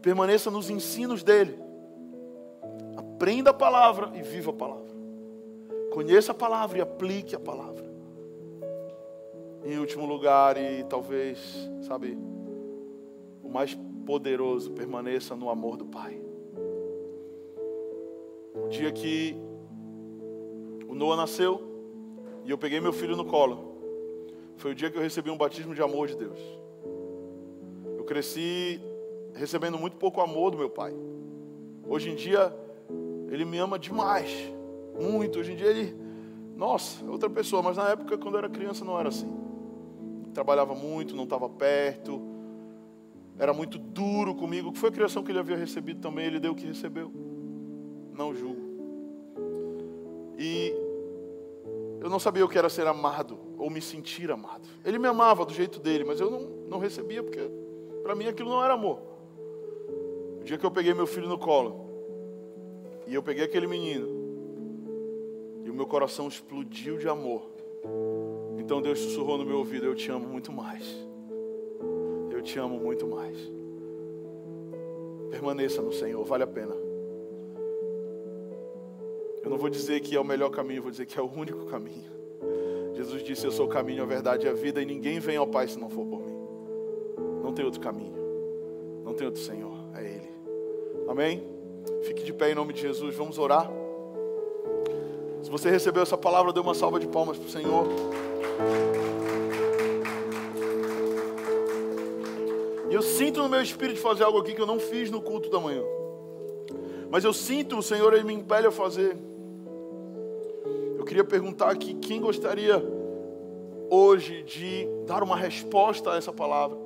Permaneça 0.00 0.50
nos 0.50 0.70
ensinos 0.70 1.22
dele. 1.22 1.58
Aprenda 2.96 3.50
a 3.50 3.54
palavra 3.54 4.10
e 4.16 4.22
viva 4.22 4.50
a 4.50 4.54
palavra. 4.54 4.88
Conheça 5.92 6.32
a 6.32 6.34
palavra 6.34 6.78
e 6.78 6.80
aplique 6.80 7.34
a 7.34 7.40
palavra. 7.40 7.84
Em 9.64 9.78
último 9.78 10.06
lugar, 10.06 10.56
e 10.56 10.84
talvez, 10.84 11.68
sabe, 11.82 12.16
o 13.42 13.48
mais 13.48 13.76
poderoso, 14.06 14.70
permaneça 14.70 15.34
no 15.36 15.50
amor 15.50 15.76
do 15.76 15.84
Pai. 15.84 16.18
O 18.54 18.68
dia 18.68 18.90
que 18.92 19.36
o 20.88 20.94
Noah 20.94 21.16
nasceu 21.16 21.68
e 22.44 22.50
eu 22.50 22.56
peguei 22.56 22.80
meu 22.80 22.94
filho 22.94 23.14
no 23.14 23.26
colo, 23.26 23.67
foi 24.58 24.72
o 24.72 24.74
dia 24.74 24.90
que 24.90 24.98
eu 24.98 25.02
recebi 25.02 25.30
um 25.30 25.36
batismo 25.36 25.74
de 25.74 25.82
amor 25.82 26.08
de 26.08 26.16
Deus. 26.16 26.38
Eu 27.96 28.04
cresci 28.04 28.80
recebendo 29.34 29.78
muito 29.78 29.96
pouco 29.96 30.20
amor 30.20 30.50
do 30.50 30.58
meu 30.58 30.68
pai. 30.68 30.94
Hoje 31.86 32.10
em 32.10 32.14
dia, 32.14 32.54
ele 33.30 33.44
me 33.44 33.56
ama 33.58 33.78
demais, 33.78 34.30
muito. 35.00 35.38
Hoje 35.38 35.52
em 35.52 35.56
dia, 35.56 35.68
ele, 35.68 35.96
nossa, 36.56 37.02
é 37.04 37.08
outra 37.08 37.30
pessoa, 37.30 37.62
mas 37.62 37.76
na 37.76 37.88
época, 37.88 38.18
quando 38.18 38.34
eu 38.34 38.38
era 38.38 38.48
criança, 38.50 38.84
não 38.84 38.98
era 39.00 39.08
assim. 39.08 39.34
Trabalhava 40.34 40.74
muito, 40.74 41.16
não 41.16 41.24
estava 41.24 41.48
perto 41.48 42.28
era 43.38 43.52
muito 43.52 43.78
duro 43.78 44.34
comigo, 44.34 44.72
que 44.72 44.78
foi 44.78 44.88
a 44.88 44.92
criação 44.92 45.22
que 45.22 45.30
ele 45.30 45.38
havia 45.38 45.56
recebido 45.56 46.00
também, 46.00 46.26
ele 46.26 46.40
deu 46.40 46.52
o 46.52 46.54
que 46.56 46.66
recebeu. 46.66 47.10
Não 48.12 48.34
julgo. 48.34 48.60
E 50.36 50.74
eu 52.08 52.10
não 52.10 52.18
sabia 52.18 52.44
o 52.44 52.48
que 52.48 52.58
era 52.58 52.68
ser 52.68 52.86
amado 52.86 53.38
ou 53.56 53.70
me 53.70 53.80
sentir 53.80 54.30
amado. 54.30 54.68
Ele 54.84 54.98
me 54.98 55.06
amava 55.06 55.44
do 55.44 55.52
jeito 55.52 55.78
dele, 55.78 56.04
mas 56.04 56.20
eu 56.20 56.30
não, 56.30 56.40
não 56.68 56.78
recebia 56.78 57.22
porque 57.22 57.40
para 58.02 58.14
mim 58.14 58.26
aquilo 58.26 58.50
não 58.50 58.64
era 58.64 58.74
amor. 58.74 58.98
O 60.40 60.44
dia 60.44 60.58
que 60.58 60.66
eu 60.66 60.70
peguei 60.70 60.94
meu 60.94 61.06
filho 61.06 61.28
no 61.28 61.38
colo 61.38 61.86
e 63.06 63.14
eu 63.14 63.22
peguei 63.22 63.44
aquele 63.44 63.66
menino 63.66 64.08
e 65.64 65.70
o 65.70 65.74
meu 65.74 65.86
coração 65.86 66.26
explodiu 66.28 66.98
de 66.98 67.08
amor. 67.08 67.50
Então 68.58 68.82
Deus 68.82 68.98
sussurrou 68.98 69.38
no 69.38 69.44
meu 69.44 69.58
ouvido: 69.58 69.86
Eu 69.86 69.94
te 69.94 70.10
amo 70.10 70.26
muito 70.26 70.50
mais 70.50 71.08
eu 72.38 72.42
te 72.42 72.56
amo 72.58 72.78
muito 72.78 73.06
mais. 73.06 73.36
Permaneça 75.28 75.82
no 75.82 75.92
Senhor, 75.92 76.24
vale 76.24 76.44
a 76.44 76.46
pena. 76.46 76.87
Eu 79.42 79.50
não 79.50 79.56
vou 79.56 79.68
dizer 79.68 80.00
que 80.00 80.16
é 80.16 80.20
o 80.20 80.24
melhor 80.24 80.50
caminho, 80.50 80.82
vou 80.82 80.90
dizer 80.90 81.06
que 81.06 81.18
é 81.18 81.22
o 81.22 81.30
único 81.30 81.66
caminho. 81.66 82.18
Jesus 82.94 83.22
disse: 83.22 83.46
Eu 83.46 83.52
sou 83.52 83.66
o 83.66 83.68
caminho, 83.68 84.02
a 84.02 84.06
verdade 84.06 84.46
e 84.46 84.48
a 84.48 84.52
vida, 84.52 84.82
e 84.82 84.84
ninguém 84.84 85.20
vem 85.20 85.36
ao 85.36 85.46
Pai 85.46 85.68
se 85.68 85.78
não 85.78 85.88
for 85.88 86.04
por 86.04 86.20
mim. 86.20 86.36
Não 87.42 87.52
tem 87.52 87.64
outro 87.64 87.80
caminho, 87.80 88.14
não 89.04 89.14
tem 89.14 89.26
outro 89.26 89.40
Senhor, 89.40 89.78
é 89.94 90.04
Ele. 90.04 90.28
Amém? 91.08 91.42
Fique 92.02 92.22
de 92.22 92.32
pé 92.32 92.50
em 92.50 92.54
nome 92.54 92.72
de 92.72 92.80
Jesus, 92.80 93.14
vamos 93.14 93.38
orar. 93.38 93.70
Se 95.42 95.50
você 95.50 95.70
recebeu 95.70 96.02
essa 96.02 96.18
palavra, 96.18 96.52
dê 96.52 96.60
uma 96.60 96.74
salva 96.74 96.98
de 96.98 97.06
palmas 97.06 97.38
para 97.38 97.46
o 97.46 97.50
Senhor. 97.50 97.86
E 102.90 102.94
eu 102.94 103.02
sinto 103.02 103.42
no 103.42 103.48
meu 103.48 103.62
espírito 103.62 104.00
fazer 104.00 104.24
algo 104.24 104.38
aqui 104.38 104.54
que 104.54 104.60
eu 104.60 104.66
não 104.66 104.80
fiz 104.80 105.10
no 105.10 105.20
culto 105.20 105.48
da 105.50 105.60
manhã. 105.60 105.82
Mas 107.10 107.24
eu 107.24 107.32
sinto 107.32 107.78
o 107.78 107.82
Senhor, 107.82 108.12
Ele 108.12 108.24
me 108.24 108.34
impele 108.34 108.66
a 108.66 108.70
fazer. 108.70 109.16
Queria 111.08 111.24
perguntar 111.24 111.70
aqui 111.70 111.94
quem 111.94 112.20
gostaria 112.20 112.80
hoje 113.90 114.44
de 114.44 114.86
dar 115.06 115.22
uma 115.22 115.36
resposta 115.36 116.12
a 116.12 116.16
essa 116.16 116.32
palavra. 116.32 116.78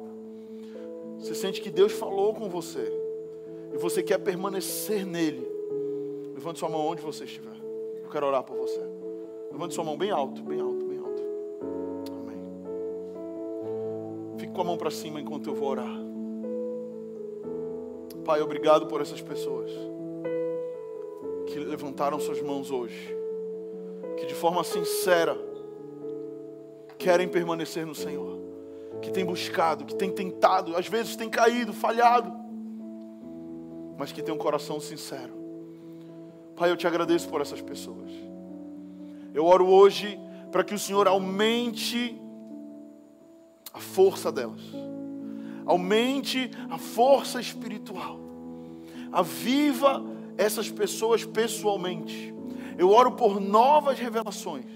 Você 1.19 1.35
sente 1.35 1.61
que 1.61 1.71
Deus 1.71 1.93
falou 1.93 2.33
com 2.33 2.49
você 2.49 2.91
e 3.75 3.77
você 3.77 4.03
quer 4.03 4.19
permanecer 4.19 5.05
nele. 5.05 5.47
Levante 6.35 6.59
sua 6.59 6.69
mão 6.69 6.87
onde 6.87 7.03
você 7.03 7.25
estiver. 7.25 7.57
Eu 8.03 8.09
quero 8.09 8.27
orar 8.27 8.43
por 8.43 8.57
você. 8.57 8.81
Levante 9.51 9.75
sua 9.75 9.85
mão 9.85 9.99
bem 9.99 10.11
alto, 10.11 10.41
bem 10.43 10.61
alto. 10.61 10.83
com 14.53 14.61
a 14.61 14.65
mão 14.65 14.77
para 14.77 14.91
cima 14.91 15.21
enquanto 15.21 15.49
eu 15.49 15.55
vou 15.55 15.71
orar. 15.71 15.99
Pai, 18.25 18.41
obrigado 18.41 18.87
por 18.87 19.01
essas 19.01 19.21
pessoas 19.21 19.71
que 21.47 21.59
levantaram 21.59 22.21
suas 22.21 22.41
mãos 22.41 22.71
hoje, 22.71 23.17
que 24.23 24.27
de 24.27 24.35
forma 24.37 24.63
sincera 24.63 25.37
querem 26.97 27.27
permanecer 27.27 27.85
no 27.85 27.93
Senhor, 27.93 28.39
que 29.01 29.11
têm 29.11 29.25
buscado, 29.25 29.85
que 29.85 29.97
têm 29.97 30.13
tentado, 30.13 30.77
às 30.77 30.87
vezes 30.87 31.17
têm 31.17 31.29
caído, 31.29 31.73
falhado, 31.73 32.33
mas 33.99 34.13
que 34.13 34.23
têm 34.23 34.33
um 34.33 34.39
coração 34.39 34.79
sincero. 34.79 35.33
Pai, 36.55 36.71
eu 36.71 36.77
te 36.77 36.87
agradeço 36.87 37.29
por 37.29 37.41
essas 37.41 37.61
pessoas. 37.61 38.13
Eu 39.35 39.45
oro 39.45 39.67
hoje 39.67 40.17
para 40.53 40.63
que 40.63 40.73
o 40.73 40.79
Senhor 40.79 41.09
aumente 41.09 42.17
a 43.73 43.81
força 43.81 44.31
delas. 44.31 44.63
Aumente 45.67 46.49
a 46.71 46.79
força 46.79 47.41
espiritual. 47.41 48.21
Aviva 49.11 50.01
essas 50.39 50.71
pessoas 50.71 51.25
pessoalmente. 51.25 52.33
Eu 52.83 52.91
oro 52.91 53.13
por 53.13 53.41
novas 53.41 53.97
revelações. 53.97 54.67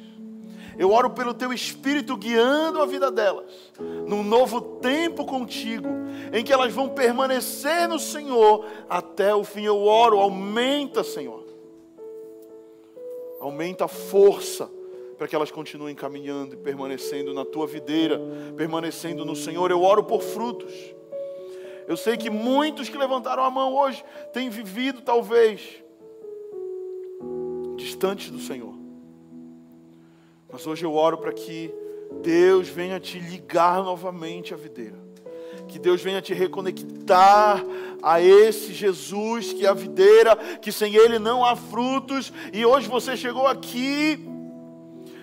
Eu 0.79 0.93
oro 0.93 1.11
pelo 1.11 1.35
teu 1.35 1.53
espírito 1.53 2.17
guiando 2.17 2.81
a 2.81 2.87
vida 2.87 3.11
delas, 3.11 3.73
num 4.07 4.23
novo 4.23 4.61
tempo 4.61 5.25
contigo, 5.25 5.89
em 6.33 6.45
que 6.45 6.53
elas 6.53 6.73
vão 6.73 6.89
permanecer 6.89 7.89
no 7.89 7.99
Senhor 7.99 8.65
até 8.89 9.35
o 9.35 9.43
fim. 9.43 9.65
Eu 9.65 9.83
oro, 9.83 10.21
aumenta, 10.21 11.03
Senhor. 11.03 11.45
Aumenta 13.41 13.87
a 13.87 13.89
força 13.89 14.71
para 15.19 15.27
que 15.27 15.35
elas 15.35 15.51
continuem 15.51 15.97
caminhando 15.97 16.55
e 16.55 16.59
permanecendo 16.59 17.35
na 17.35 17.45
tua 17.45 17.67
videira, 17.67 18.21
permanecendo 18.57 19.25
no 19.25 19.35
Senhor. 19.35 19.69
Eu 19.73 19.83
oro 19.83 20.05
por 20.05 20.23
frutos. 20.23 20.73
Eu 21.89 21.97
sei 21.97 22.17
que 22.17 22.31
muitos 22.31 22.89
que 22.89 22.97
levantaram 22.97 23.43
a 23.43 23.51
mão 23.51 23.75
hoje 23.75 24.05
têm 24.33 24.49
vivido, 24.49 25.03
talvez, 25.03 25.83
distantes 27.77 28.31
do 28.31 28.41
Senhor. 28.41 28.75
Mas 30.51 30.67
hoje 30.67 30.85
eu 30.85 30.95
oro 30.95 31.19
para 31.19 31.33
que 31.33 31.73
Deus 32.23 32.69
venha 32.69 32.99
te 32.99 33.19
ligar 33.19 33.83
novamente 33.83 34.55
à 34.55 34.57
videira. 34.57 35.05
Que 35.69 35.79
Deus 35.79 36.01
venha 36.01 36.23
te 36.23 36.33
reconectar 36.33 37.65
a 38.03 38.21
esse 38.21 38.73
Jesus 38.73 39.53
que 39.53 39.67
é 39.67 39.69
a 39.69 39.75
videira, 39.75 40.37
que 40.61 40.71
sem 40.71 40.95
Ele 40.95 41.19
não 41.19 41.45
há 41.45 41.57
frutos. 41.57 42.33
E 42.53 42.65
hoje 42.65 42.89
você 42.89 43.17
chegou 43.17 43.47
aqui 43.47 44.19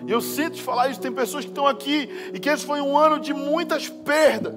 e 0.06 0.12
eu 0.12 0.20
sinto 0.20 0.62
falar 0.62 0.88
isso, 0.90 1.00
tem 1.00 1.12
pessoas 1.12 1.44
que 1.44 1.50
estão 1.50 1.66
aqui 1.66 2.08
e 2.32 2.38
que 2.38 2.48
esse 2.48 2.64
foi 2.64 2.80
um 2.80 2.96
ano 2.96 3.18
de 3.18 3.32
muitas 3.32 3.88
perdas. 3.88 4.54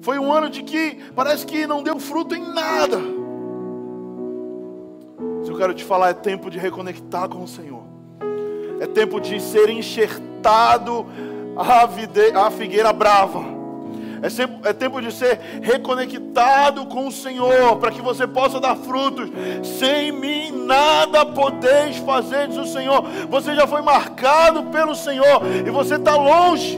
Foi 0.00 0.18
um 0.18 0.32
ano 0.32 0.50
de 0.50 0.62
que 0.62 0.98
parece 1.14 1.46
que 1.46 1.66
não 1.66 1.82
deu 1.82 1.98
fruto 1.98 2.34
em 2.34 2.42
nada. 2.42 3.00
Quero 5.62 5.74
te 5.74 5.84
falar, 5.84 6.10
é 6.10 6.12
tempo 6.12 6.50
de 6.50 6.58
reconectar 6.58 7.28
com 7.28 7.44
o 7.44 7.46
Senhor. 7.46 7.84
É 8.80 8.86
tempo 8.88 9.20
de 9.20 9.40
ser 9.40 9.70
enxertado 9.70 11.06
a, 11.56 11.86
vide, 11.86 12.32
a 12.34 12.50
figueira 12.50 12.92
brava. 12.92 13.44
É, 14.20 14.70
é 14.70 14.72
tempo 14.72 15.00
de 15.00 15.12
ser 15.12 15.38
reconectado 15.62 16.86
com 16.86 17.06
o 17.06 17.12
Senhor, 17.12 17.76
para 17.76 17.92
que 17.92 18.02
você 18.02 18.26
possa 18.26 18.58
dar 18.58 18.74
frutos. 18.74 19.30
Sem 19.78 20.10
mim 20.10 20.50
nada 20.66 21.24
podeis 21.24 21.96
fazer, 21.98 22.48
diz 22.48 22.56
o 22.56 22.66
Senhor. 22.66 23.04
Você 23.30 23.54
já 23.54 23.64
foi 23.64 23.82
marcado 23.82 24.64
pelo 24.64 24.96
Senhor 24.96 25.42
e 25.64 25.70
você 25.70 25.94
está 25.94 26.16
longe. 26.16 26.76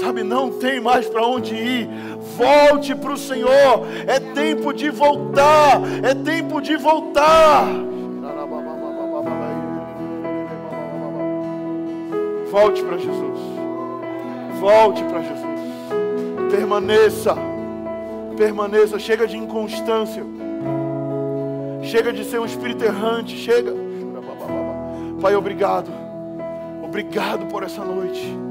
Sabe, 0.00 0.22
não 0.22 0.50
tem 0.50 0.80
mais 0.80 1.06
para 1.06 1.24
onde 1.26 1.54
ir. 1.54 1.88
Volte 2.36 2.94
para 2.94 3.12
o 3.12 3.16
Senhor. 3.16 3.86
É 4.06 4.18
tempo 4.18 4.72
de 4.72 4.90
voltar. 4.90 5.80
É 6.02 6.14
tempo 6.14 6.60
de 6.60 6.76
voltar. 6.76 7.66
Volte 12.50 12.82
para 12.84 12.98
Jesus. 12.98 13.40
Volte 14.60 15.02
para 15.04 15.22
Jesus. 15.22 15.60
Permaneça. 16.50 17.36
Permaneça. 18.36 18.98
Chega 18.98 19.26
de 19.26 19.36
inconstância. 19.36 20.24
Chega 21.82 22.12
de 22.12 22.24
ser 22.24 22.40
um 22.40 22.44
espírito 22.44 22.84
errante. 22.84 23.36
Chega. 23.36 23.72
Pai, 25.20 25.34
obrigado. 25.34 25.90
Obrigado 26.82 27.46
por 27.46 27.62
essa 27.62 27.84
noite. 27.84 28.43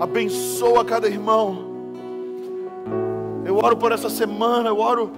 Abençoa 0.00 0.84
cada 0.84 1.08
irmão. 1.08 1.72
Eu 3.44 3.56
oro 3.56 3.76
por 3.76 3.92
essa 3.92 4.08
semana. 4.08 4.68
Eu 4.68 4.78
oro 4.78 5.10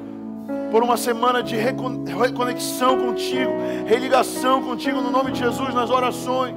por 0.71 0.83
uma 0.83 0.97
semana 0.97 1.43
de 1.43 1.57
reconexão 1.57 2.99
contigo, 2.99 3.53
religação 3.87 4.63
contigo 4.63 5.01
no 5.01 5.11
nome 5.11 5.31
de 5.31 5.39
Jesus 5.39 5.73
nas 5.73 5.89
orações 5.89 6.55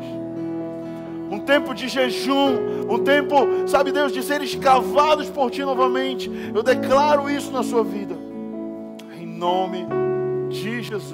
um 1.30 1.39
tempo 1.39 1.74
de 1.74 1.88
jejum, 1.88 2.88
um 2.89 2.99
tempo, 2.99 3.36
sabe 3.68 3.91
Deus, 3.91 4.11
de 4.11 4.24
ser 4.24 4.41
escavados 4.41 5.30
por 5.30 5.51
Ti 5.51 5.63
novamente. 5.63 6.32
Eu 6.53 6.63
declaro 6.63 7.30
isso 7.30 7.51
na 7.51 7.63
sua 7.63 7.84
vida, 7.84 8.15
em 9.20 9.26
nome 9.26 9.86
de 10.49 10.82
Jesus. 10.82 11.05